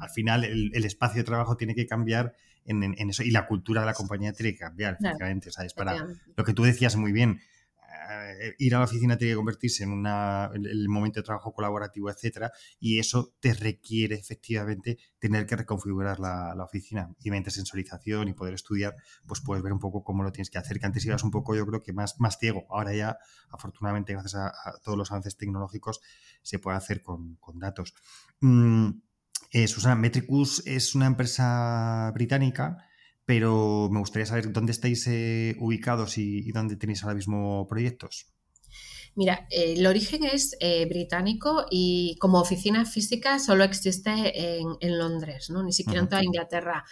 al 0.00 0.10
final 0.10 0.44
el, 0.44 0.84
espacio 0.84 1.22
de 1.22 1.24
trabajo 1.24 1.56
tiene 1.56 1.74
que 1.74 1.86
cambiar 1.86 2.34
en, 2.64 2.94
eso 3.10 3.22
y 3.22 3.30
la 3.30 3.46
cultura 3.46 3.80
de 3.80 3.86
la 3.86 3.94
compañía 3.94 4.32
tiene 4.32 4.52
que 4.52 4.58
cambiar, 4.58 4.98
efectivamente, 5.00 5.50
¿sabes? 5.50 5.72
Para 5.72 6.06
lo 6.36 6.44
que 6.44 6.52
tú 6.52 6.64
decías 6.64 6.96
muy 6.96 7.12
bien, 7.12 7.40
eh, 8.10 8.54
ir 8.58 8.74
a 8.74 8.78
la 8.78 8.84
oficina 8.84 9.18
tiene 9.18 9.32
que 9.32 9.36
convertirse 9.36 9.84
en 9.84 9.92
una, 9.92 10.50
el 10.54 10.88
momento 10.88 11.20
de 11.20 11.24
trabajo 11.24 11.52
colaborativo, 11.52 12.10
etcétera, 12.10 12.50
y 12.80 12.98
eso 12.98 13.34
te 13.40 13.52
requiere 13.52 14.14
efectivamente 14.14 14.98
tener 15.18 15.46
que 15.46 15.56
reconfigurar 15.56 16.18
la, 16.18 16.54
oficina 16.64 17.14
y 17.20 17.30
mediante 17.30 17.50
sensorización 17.50 18.28
y 18.28 18.34
poder 18.34 18.54
estudiar, 18.54 18.94
pues 19.26 19.40
puedes 19.40 19.62
ver 19.62 19.72
un 19.72 19.78
poco 19.78 20.02
cómo 20.04 20.22
lo 20.22 20.32
tienes 20.32 20.50
que 20.50 20.58
hacer, 20.58 20.78
que 20.78 20.86
antes 20.86 21.04
ibas 21.04 21.22
un 21.22 21.30
poco, 21.30 21.54
yo 21.54 21.66
creo 21.66 21.82
que 21.82 21.92
más, 21.92 22.18
más 22.18 22.38
ciego, 22.38 22.66
ahora 22.70 22.94
ya, 22.94 23.18
afortunadamente, 23.50 24.12
gracias 24.12 24.36
a, 24.36 24.52
todos 24.82 24.96
los 24.96 25.10
avances 25.10 25.36
tecnológicos, 25.36 26.00
se 26.42 26.58
puede 26.58 26.76
hacer 26.76 27.02
con, 27.02 27.38
datos. 27.54 27.94
Mm, 28.40 28.90
eh, 29.50 29.66
Susana, 29.66 29.94
Metricus 29.94 30.62
es 30.66 30.94
una 30.94 31.06
empresa 31.06 32.10
británica, 32.14 32.84
pero 33.24 33.88
me 33.90 34.00
gustaría 34.00 34.26
saber 34.26 34.52
dónde 34.52 34.72
estáis 34.72 35.06
eh, 35.06 35.56
ubicados 35.58 36.18
y, 36.18 36.50
dónde 36.52 36.76
tenéis 36.76 37.02
ahora 37.02 37.14
mismo 37.14 37.66
proyectos. 37.68 38.26
Mira, 39.14 39.46
el 39.50 39.86
origen 39.86 40.24
es 40.24 40.56
eh, 40.60 40.86
británico 40.86 41.66
y 41.70 42.16
como 42.20 42.40
oficina 42.40 42.84
física 42.84 43.38
solo 43.38 43.64
existe 43.64 44.60
en, 44.60 44.98
Londres, 44.98 45.50
¿no? 45.50 45.62
ni 45.62 45.72
siquiera 45.72 46.00
en 46.00 46.08
toda 46.08 46.22
Inglaterra. 46.22 46.84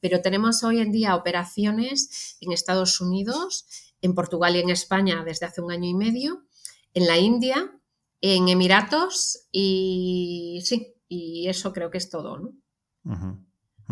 Pero 0.00 0.22
tenemos 0.22 0.62
hoy 0.64 0.80
en 0.80 0.92
día 0.92 1.16
operaciones 1.16 2.38
en 2.40 2.52
Estados 2.52 3.00
Unidos, 3.00 3.66
en 4.00 4.14
Portugal 4.14 4.56
y 4.56 4.60
en 4.60 4.70
España 4.70 5.22
desde 5.24 5.46
hace 5.46 5.60
un 5.60 5.72
año 5.72 5.88
y 5.88 5.94
medio, 5.94 6.46
en 6.94 7.06
la 7.06 7.18
India, 7.18 7.72
en 8.20 8.48
Emiratos 8.48 9.46
y 9.52 10.62
sí, 10.64 10.95
y 11.08 11.48
eso 11.48 11.72
creo 11.72 11.90
que 11.90 11.98
es 11.98 12.10
todo, 12.10 12.38
¿no? 12.38 12.52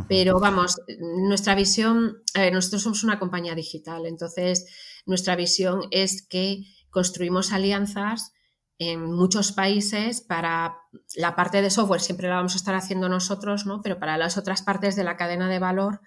Pero 0.08 0.40
vamos, 0.40 0.80
nuestra 1.28 1.54
visión, 1.54 2.22
nosotros 2.52 2.82
somos 2.82 3.04
una 3.04 3.20
compañía 3.20 3.54
digital, 3.54 4.06
entonces 4.06 4.66
nuestra 5.06 5.36
visión 5.36 5.82
es 5.92 6.26
que 6.26 6.64
construimos 6.90 7.52
alianzas 7.52 8.32
en 8.78 9.04
muchos 9.04 9.52
países 9.52 10.20
para 10.20 10.76
la 11.14 11.36
parte 11.36 11.62
de 11.62 11.70
software, 11.70 12.00
siempre 12.00 12.28
la 12.28 12.36
vamos 12.36 12.54
a 12.54 12.58
estar 12.58 12.74
haciendo 12.74 13.08
nosotros, 13.08 13.66
¿no? 13.66 13.82
Pero 13.82 14.00
para 14.00 14.18
las 14.18 14.36
otras 14.36 14.62
partes 14.62 14.96
de 14.96 15.04
la 15.04 15.16
cadena 15.16 15.48
de 15.48 15.60
valor 15.60 16.00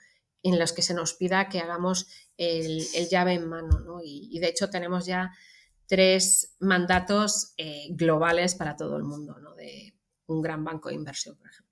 en 0.43 0.60
las 0.60 0.74
que 0.74 0.82
se 0.82 0.93
nos 0.93 1.14
pida 1.14 1.47
que 1.47 1.60
hagamos 1.60 2.08
el, 2.36 2.86
llave 3.10 3.34
en 3.34 3.47
mano, 3.47 3.80
¿no? 3.80 3.99
Y, 4.03 4.38
de 4.39 4.47
hecho 4.47 4.70
tenemos 4.70 5.05
ya 5.05 5.32
tres 5.88 6.55
mandatos 6.60 7.53
eh, 7.58 7.88
globales 7.91 8.55
para 8.55 8.76
todo 8.76 8.97
el 8.97 9.03
mundo, 9.03 9.38
¿no? 9.39 9.55
De, 9.55 9.97
un 10.28 10.42
gran 10.42 10.64
banco 10.64 10.90
de 10.90 10.96
inversión, 10.96 11.36
por 11.38 11.50
ejemplo. 11.50 11.68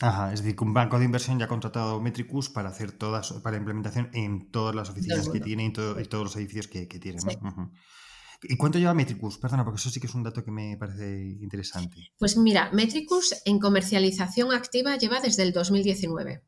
Ajá, 0.00 0.32
es 0.32 0.42
decir, 0.42 0.56
que 0.56 0.64
un 0.64 0.74
banco 0.74 0.98
de 0.98 1.06
inversión 1.06 1.38
ya 1.38 1.46
ha 1.46 1.48
contratado 1.48 2.00
Metricus 2.00 2.50
para 2.50 2.68
hacer 2.68 2.92
todas, 2.92 3.32
para 3.42 3.56
implementación 3.56 4.10
en 4.12 4.50
todas 4.50 4.74
las 4.74 4.90
oficinas 4.90 5.28
que 5.28 5.40
tiene 5.40 5.64
y, 5.64 5.72
todos 5.72 6.24
los 6.24 6.36
edificios 6.36 6.68
que, 6.68 6.86
que 6.86 6.98
tiene. 6.98 7.18
¿Y 8.42 8.56
cuánto 8.56 8.78
lleva 8.78 8.92
Metricus? 8.92 9.38
Perdona, 9.38 9.64
porque 9.64 9.78
eso 9.78 9.88
sí 9.88 9.98
que 9.98 10.06
es 10.06 10.14
un 10.14 10.22
dato 10.22 10.44
que 10.44 10.50
me 10.50 10.76
parece 10.76 11.38
interesante. 11.40 12.12
Pues 12.18 12.36
mira, 12.36 12.70
Metricus 12.72 13.34
en 13.46 13.58
comercialización 13.58 14.52
activa 14.52 14.96
lleva 14.96 15.20
desde 15.20 15.42
el 15.42 15.52
2019. 15.52 16.42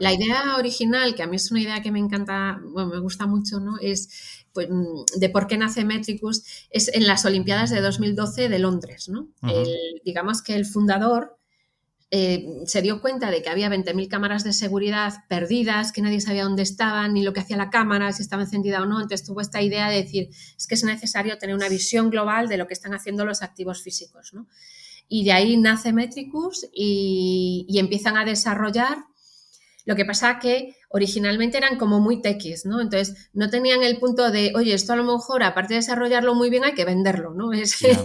La 0.00 0.12
idea 0.12 0.56
original, 0.56 1.14
que 1.14 1.22
a 1.22 1.26
mí 1.26 1.36
es 1.36 1.50
una 1.50 1.60
idea 1.60 1.82
que 1.82 1.90
me 1.90 1.98
encanta, 1.98 2.60
bueno, 2.62 2.90
me 2.90 2.98
gusta 2.98 3.26
mucho, 3.26 3.60
¿no? 3.60 3.78
Es 3.80 4.44
pues, 4.52 4.68
mm, 4.70 5.18
de 5.18 5.28
por 5.28 5.46
qué 5.46 5.56
nace 5.56 5.84
Metricus, 5.84 6.42
es 6.70 6.88
en 6.94 7.06
las 7.06 7.24
Olimpiadas 7.24 7.70
de 7.70 7.80
2012 7.80 8.48
de 8.48 8.58
Londres, 8.58 9.08
¿no? 9.08 9.28
digamos 10.04 10.42
que 10.42 10.54
el 10.54 10.66
fundador 10.66 11.38
eh, 12.10 12.62
se 12.64 12.80
dio 12.80 13.02
cuenta 13.02 13.30
de 13.30 13.42
que 13.42 13.50
había 13.50 13.68
20.000 13.68 14.08
cámaras 14.08 14.42
de 14.42 14.54
seguridad 14.54 15.12
perdidas, 15.28 15.92
que 15.92 16.00
nadie 16.00 16.20
sabía 16.20 16.44
dónde 16.44 16.62
estaban, 16.62 17.12
ni 17.12 17.22
lo 17.22 17.34
que 17.34 17.40
hacía 17.40 17.58
la 17.58 17.68
cámara, 17.68 18.12
si 18.12 18.22
estaba 18.22 18.42
encendida 18.42 18.82
o 18.82 18.86
no. 18.86 19.00
Entonces 19.00 19.26
tuvo 19.26 19.42
esta 19.42 19.60
idea 19.60 19.90
de 19.90 20.02
decir, 20.02 20.30
es 20.56 20.66
que 20.66 20.74
es 20.74 20.84
necesario 20.84 21.36
tener 21.36 21.54
una 21.54 21.68
visión 21.68 22.08
global 22.08 22.48
de 22.48 22.56
lo 22.56 22.66
que 22.66 22.72
están 22.72 22.94
haciendo 22.94 23.26
los 23.26 23.42
activos 23.42 23.82
físicos, 23.82 24.32
¿no? 24.32 24.46
Y 25.06 25.24
de 25.24 25.32
ahí 25.32 25.56
nace 25.56 25.92
Metricus 25.92 26.66
y, 26.72 27.66
y 27.68 27.78
empiezan 27.78 28.16
a 28.16 28.24
desarrollar 28.24 28.98
lo 29.88 29.96
que 29.96 30.04
pasa 30.04 30.38
que 30.38 30.76
originalmente 30.90 31.56
eran 31.56 31.78
como 31.78 31.98
muy 31.98 32.20
techies, 32.20 32.66
¿no? 32.66 32.82
Entonces 32.82 33.30
no 33.32 33.48
tenían 33.48 33.82
el 33.82 33.96
punto 33.96 34.30
de, 34.30 34.52
oye, 34.54 34.74
esto 34.74 34.92
a 34.92 34.96
lo 34.96 35.02
mejor, 35.02 35.42
aparte 35.42 35.72
de 35.72 35.78
desarrollarlo 35.78 36.34
muy 36.34 36.50
bien, 36.50 36.62
hay 36.64 36.74
que 36.74 36.84
venderlo, 36.84 37.32
¿no? 37.32 37.54
Ese, 37.54 37.96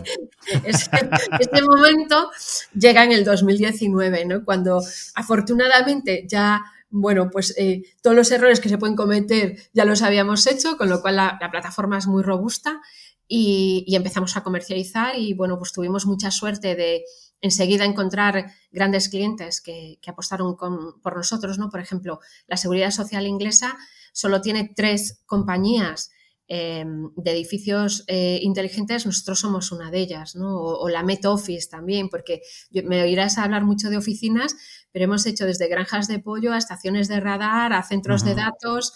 este 0.64 1.62
momento 1.62 2.32
llega 2.74 3.04
en 3.04 3.12
el 3.12 3.26
2019, 3.26 4.24
¿no? 4.24 4.46
Cuando 4.46 4.82
afortunadamente 5.14 6.26
ya 6.26 6.62
bueno, 6.90 7.30
pues 7.30 7.54
eh, 7.58 7.82
todos 8.02 8.16
los 8.16 8.32
errores 8.32 8.62
que 8.62 8.70
se 8.70 8.78
pueden 8.78 8.96
cometer 8.96 9.58
ya 9.74 9.84
los 9.84 10.04
habíamos 10.04 10.48
hecho, 10.48 10.78
con 10.78 10.90
lo 10.90 11.02
cual 11.02 11.18
la, 11.18 11.50
plataforma 11.52 11.98
es 11.98 12.08
muy 12.08 12.24
robusta 12.24 12.80
y, 13.28 13.84
y, 13.88 13.96
empezamos 13.98 14.38
a 14.38 14.44
comercializar 14.44 15.18
y 15.18 15.34
bueno, 15.34 15.58
pues 15.58 15.74
tuvimos 15.74 16.06
mucha 16.06 16.30
suerte 16.30 16.76
de, 16.76 17.04
enseguida 17.44 17.84
encontrar 17.84 18.54
grandes 18.72 19.10
clientes 19.10 19.62
que, 19.62 20.00
apostaron 20.08 20.56
por 20.56 21.16
nosotros, 21.16 21.60
¿no? 21.60 21.70
Por 21.70 21.82
ejemplo, 21.82 22.20
la 22.48 22.58
Seguridad 22.58 22.90
Social 22.90 23.28
inglesa 23.28 23.78
solo 24.14 24.42
tiene 24.42 24.72
tres 24.74 25.22
compañías 25.26 26.10
em, 26.48 27.10
de 27.16 27.32
edificios 27.32 28.06
eh, 28.08 28.40
inteligentes, 28.42 29.06
nosotros 29.06 29.42
somos 29.42 29.74
una 29.74 29.92
de 29.92 30.00
ellas, 30.00 30.36
¿no? 30.36 30.56
O, 30.56 30.88
la 30.88 31.04
Met 31.04 31.26
Office 31.26 31.68
también, 31.70 32.08
porque 32.08 32.42
me 32.72 33.02
oirás 33.02 33.38
hablar 33.38 33.66
mucho 33.66 33.90
de 33.90 33.98
oficinas, 33.98 34.56
pero 34.94 35.06
hemos 35.06 35.26
hecho 35.26 35.46
desde 35.46 35.68
granjas 35.68 36.08
de 36.08 36.20
pollo 36.20 36.54
a 36.54 36.58
estaciones 36.58 37.10
de 37.10 37.20
radar, 37.20 37.74
a 37.74 37.84
centros 37.84 38.24
de 38.24 38.36
datos, 38.36 38.94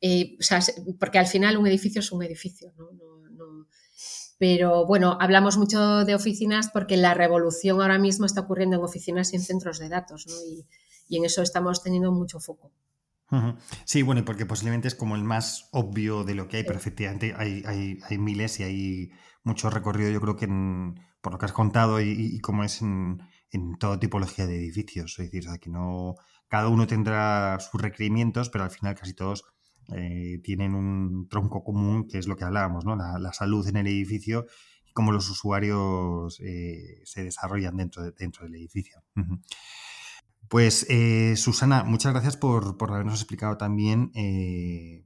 eh, 0.00 0.36
porque 1.00 1.18
al 1.18 1.26
final 1.26 1.56
un 1.56 1.66
edificio 1.66 1.98
es 2.00 2.12
un 2.12 2.22
edificio, 2.22 2.72
¿no? 2.76 3.13
Pero 4.46 4.84
bueno, 4.84 5.16
hablamos 5.22 5.56
mucho 5.56 6.04
de 6.04 6.14
oficinas 6.14 6.68
porque 6.68 6.98
la 6.98 7.14
revolución 7.14 7.80
ahora 7.80 7.98
mismo 7.98 8.26
está 8.26 8.42
ocurriendo 8.42 8.76
en 8.76 8.82
oficinas 8.82 9.32
y 9.32 9.36
en 9.36 9.42
centros 9.42 9.78
de 9.78 9.88
datos, 9.88 10.26
¿no? 10.26 10.34
Y, 11.08 11.16
en 11.16 11.24
eso 11.24 11.40
estamos 11.40 11.82
teniendo 11.82 12.12
mucho 12.12 12.40
foco. 12.40 12.70
Sí, 13.86 14.02
bueno, 14.02 14.20
y 14.20 14.24
porque 14.24 14.44
posiblemente 14.44 14.86
es 14.86 14.94
como 14.94 15.16
el 15.16 15.24
más 15.24 15.70
obvio 15.72 16.24
de 16.24 16.34
lo 16.34 16.46
que 16.46 16.58
hay, 16.58 16.64
pero 16.64 16.78
efectivamente 16.78 17.32
hay, 17.34 17.62
hay, 18.06 18.18
miles 18.18 18.60
y 18.60 18.64
hay 18.64 19.12
mucho 19.44 19.70
recorrido, 19.70 20.10
yo 20.10 20.20
creo 20.20 20.36
que 20.36 20.46
por 21.22 21.32
lo 21.32 21.38
que 21.38 21.46
has 21.46 21.52
contado 21.52 22.02
y, 22.02 22.38
como 22.40 22.64
es 22.64 22.82
en, 22.82 23.22
en, 23.50 23.78
toda 23.78 23.98
tipología 23.98 24.46
de 24.46 24.58
edificios. 24.58 25.18
Es 25.20 25.30
decir, 25.30 25.48
que 25.58 25.70
no, 25.70 26.16
cada 26.48 26.68
uno 26.68 26.86
tendrá 26.86 27.58
sus 27.60 27.80
requerimientos, 27.80 28.50
pero 28.50 28.64
al 28.64 28.70
final 28.70 28.94
casi 28.94 29.14
todos 29.14 29.53
eh, 29.92 30.40
tienen 30.42 30.74
un 30.74 31.28
tronco 31.28 31.62
común 31.62 32.08
que 32.08 32.18
es 32.18 32.26
lo 32.26 32.36
que 32.36 32.44
hablábamos, 32.44 32.84
¿no? 32.84 32.96
La, 32.96 33.32
salud 33.32 33.66
en 33.68 33.76
el 33.76 33.86
edificio 33.86 34.46
cómo 34.92 35.10
los 35.10 35.28
usuarios 35.28 36.38
eh, 36.40 37.02
se 37.04 37.24
desarrollan 37.24 37.76
dentro, 37.76 38.04
de, 38.04 38.12
dentro 38.12 38.44
del 38.44 38.54
edificio. 38.54 39.02
Pues 40.48 40.86
eh, 40.88 41.34
Susana, 41.36 41.82
muchas 41.82 42.12
gracias 42.12 42.36
por, 42.36 42.76
habernos 42.80 43.20
explicado 43.20 43.56
también, 43.56 44.12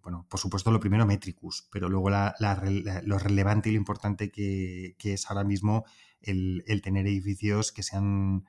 bueno, 0.03 0.27
por 0.29 0.39
supuesto 0.39 0.71
lo 0.71 0.79
primero 0.79 1.07
Metricus, 1.07 1.67
pero 1.73 1.89
luego 1.89 2.11
lo 2.11 3.19
relevante 3.19 3.71
y 3.71 3.73
lo 3.73 3.79
importante 3.79 4.31
que, 4.31 4.95
es 5.03 5.31
ahora 5.31 5.45
mismo 5.45 5.87
el, 6.21 6.63
tener 6.83 7.07
edificios 7.07 7.73
que 7.73 7.83
sean 7.83 8.45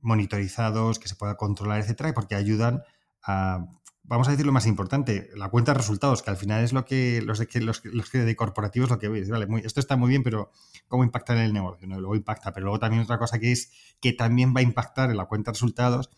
monitorizados, 0.00 0.98
que 0.98 1.06
se 1.06 1.14
pueda 1.14 1.36
controlar, 1.36 1.80
etcétera, 1.80 2.12
porque 2.12 2.34
ayudan 2.34 2.82
a 3.22 3.66
vamos 4.08 4.26
a 4.26 4.30
decir 4.30 4.46
lo 4.46 4.52
más 4.52 4.66
importante, 4.66 5.30
la 5.36 5.50
cuenta 5.50 5.72
de 5.72 5.78
resultados, 5.78 6.22
que 6.22 6.30
al 6.30 6.36
final 6.36 6.64
es 6.64 6.72
lo 6.72 6.84
que 6.84 7.20
los 7.22 7.38
de, 7.38 7.60
los, 7.60 7.84
los 7.84 8.10
de 8.10 8.36
corporativos 8.36 8.88
lo 8.90 8.98
que 8.98 9.08
veis, 9.08 9.28
vale, 9.28 9.46
esto 9.64 9.80
está 9.80 9.96
muy 9.96 10.08
bien, 10.08 10.22
pero 10.22 10.50
¿cómo 10.88 11.04
impacta 11.04 11.34
en 11.34 11.40
el 11.40 11.52
negocio? 11.52 11.86
Luego 11.86 12.16
impacta, 12.16 12.52
pero 12.52 12.64
luego 12.64 12.78
también 12.78 13.02
otra 13.02 13.18
cosa 13.18 13.38
que 13.38 13.52
es 13.52 13.70
que 14.00 14.14
también 14.14 14.54
va 14.56 14.60
a 14.60 14.62
impactar 14.62 15.10
en 15.10 15.18
la 15.18 15.26
cuenta 15.26 15.50
de 15.50 15.56
resultados, 15.56 16.10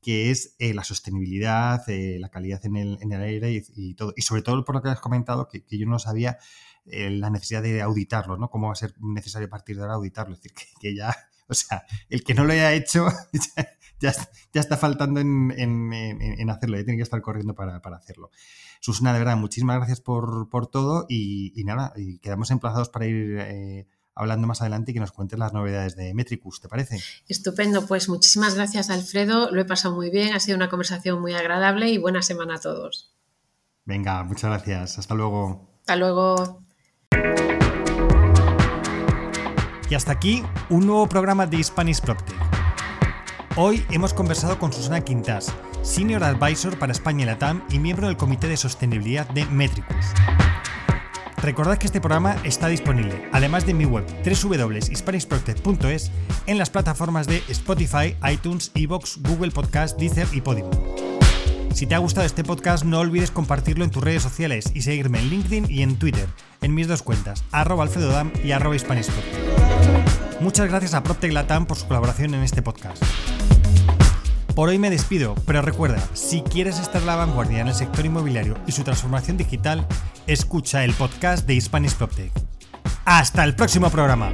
que 0.00 0.30
es 0.30 0.54
eh, 0.58 0.72
la 0.72 0.84
sostenibilidad, 0.84 1.82
eh, 1.88 2.18
la 2.20 2.28
calidad 2.28 2.64
en 2.64 2.76
el, 2.76 2.98
en 3.00 3.12
el 3.12 3.22
aire 3.22 3.62
y, 3.74 3.94
todo. 3.94 4.12
Y 4.16 4.22
sobre 4.22 4.42
todo 4.42 4.64
por 4.64 4.76
lo 4.76 4.82
que 4.82 4.90
has 4.90 5.00
comentado, 5.00 5.48
que, 5.48 5.64
yo 5.68 5.86
no 5.86 5.98
sabía 5.98 6.38
eh, 6.86 7.10
la 7.10 7.30
necesidad 7.30 7.62
de 7.62 7.82
auditarlo, 7.82 8.36
¿no? 8.36 8.50
Cómo 8.50 8.68
va 8.68 8.72
a 8.72 8.76
ser 8.76 8.94
necesario 9.00 9.46
a 9.46 9.50
partir 9.50 9.76
de 9.76 9.82
ahora 9.82 9.94
auditarlo. 9.94 10.34
Es 10.34 10.42
decir, 10.42 10.56
que 10.80 10.94
ya, 10.94 11.16
o 11.48 11.54
sea, 11.54 11.84
el 12.08 12.22
que 12.22 12.34
no 12.34 12.44
lo 12.44 12.52
haya 12.52 12.72
hecho 12.72 13.06
está 14.08 14.76
faltando 14.76 15.20
en, 15.20 16.50
hacerlo, 16.50 16.76
ya 16.76 16.84
tiene 16.84 16.96
que 16.96 17.02
estar 17.02 17.20
corriendo 17.20 17.54
para, 17.54 17.76
hacerlo. 17.76 18.30
Susana, 18.80 19.12
de 19.12 19.20
verdad, 19.20 19.36
muchísimas 19.36 19.76
gracias 19.76 20.00
por, 20.00 20.48
todo 20.68 21.06
y, 21.08 21.52
nada, 21.64 21.92
y 21.96 22.18
quedamos 22.18 22.50
emplazados 22.50 22.88
para 22.88 23.06
ir 23.06 23.38
eh, 23.38 23.86
hablando 24.14 24.46
más 24.46 24.60
adelante 24.60 24.90
y 24.90 24.94
que 24.94 25.00
nos 25.00 25.12
cuentes 25.12 25.38
las 25.38 25.52
novedades 25.52 25.96
de 25.96 26.14
Metricus, 26.14 26.60
¿te 26.60 26.68
parece? 26.68 27.00
Estupendo, 27.28 27.86
pues 27.86 28.08
muchísimas 28.08 28.54
gracias 28.54 28.90
Alfredo, 28.90 29.50
lo 29.50 29.60
he 29.60 29.64
pasado 29.64 29.94
muy 29.94 30.10
bien, 30.10 30.34
ha 30.34 30.40
sido 30.40 30.56
una 30.56 30.68
conversación 30.68 31.20
muy 31.20 31.34
agradable 31.34 31.88
y 31.88 31.98
buena 31.98 32.22
semana 32.22 32.56
a 32.56 32.60
todos. 32.60 33.14
Venga, 33.84 34.22
muchas 34.24 34.50
gracias, 34.50 34.98
hasta 34.98 35.14
luego. 35.14 35.68
Hasta 35.80 35.96
luego. 35.96 36.62
Y 39.90 39.94
hasta 39.94 40.12
aquí 40.12 40.42
un 40.70 40.86
nuevo 40.86 41.06
programa 41.06 41.46
de 41.46 41.62
Spanish 41.62 42.00
PropTech. 42.00 42.61
Hoy 43.56 43.84
hemos 43.90 44.14
conversado 44.14 44.58
con 44.58 44.72
Susana 44.72 45.02
Quintas, 45.02 45.52
Senior 45.82 46.24
Advisor 46.24 46.78
para 46.78 46.92
España 46.92 47.24
y 47.24 47.26
Latam 47.26 47.62
y 47.70 47.78
miembro 47.78 48.06
del 48.06 48.16
Comité 48.16 48.48
de 48.48 48.56
Sostenibilidad 48.56 49.28
de 49.28 49.44
Metricus. 49.44 50.06
Recordad 51.36 51.76
que 51.76 51.84
este 51.84 52.00
programa 52.00 52.36
está 52.44 52.68
disponible, 52.68 53.28
además 53.30 53.66
de 53.66 53.74
mi 53.74 53.84
web 53.84 54.06
www.hispanishproject.es, 54.24 56.10
en 56.46 56.56
las 56.56 56.70
plataformas 56.70 57.26
de 57.26 57.42
Spotify, 57.48 58.16
iTunes, 58.32 58.70
Evox, 58.74 59.18
Google 59.20 59.50
Podcast, 59.50 59.98
Deezer 59.98 60.28
y 60.32 60.40
Podimo. 60.40 60.70
Si 61.74 61.86
te 61.86 61.94
ha 61.94 61.98
gustado 61.98 62.24
este 62.24 62.44
podcast, 62.44 62.84
no 62.86 63.00
olvides 63.00 63.30
compartirlo 63.30 63.84
en 63.84 63.90
tus 63.90 64.02
redes 64.02 64.22
sociales 64.22 64.70
y 64.74 64.80
seguirme 64.80 65.18
en 65.18 65.28
LinkedIn 65.28 65.66
y 65.70 65.82
en 65.82 65.98
Twitter, 65.98 66.26
en 66.62 66.74
mis 66.74 66.88
dos 66.88 67.02
cuentas, 67.02 67.44
arroba 67.52 67.82
alfredodam 67.82 68.32
y 68.42 68.52
arroba 68.52 68.76
Muchas 70.42 70.68
gracias 70.68 70.94
a 70.94 71.04
PropTech 71.04 71.32
Latam 71.32 71.66
por 71.66 71.76
su 71.76 71.86
colaboración 71.86 72.34
en 72.34 72.42
este 72.42 72.62
podcast. 72.62 73.00
Por 74.56 74.70
hoy 74.70 74.78
me 74.78 74.90
despido, 74.90 75.36
pero 75.46 75.62
recuerda, 75.62 76.02
si 76.14 76.42
quieres 76.42 76.80
estar 76.80 77.00
a 77.00 77.04
la 77.04 77.14
vanguardia 77.14 77.60
en 77.60 77.68
el 77.68 77.74
sector 77.74 78.04
inmobiliario 78.04 78.56
y 78.66 78.72
su 78.72 78.82
transformación 78.82 79.36
digital, 79.36 79.86
escucha 80.26 80.82
el 80.82 80.94
podcast 80.94 81.46
de 81.46 81.60
Spanish 81.60 81.94
PropTech. 81.94 82.32
¡Hasta 83.04 83.44
el 83.44 83.54
próximo 83.54 83.88
programa! 83.88 84.32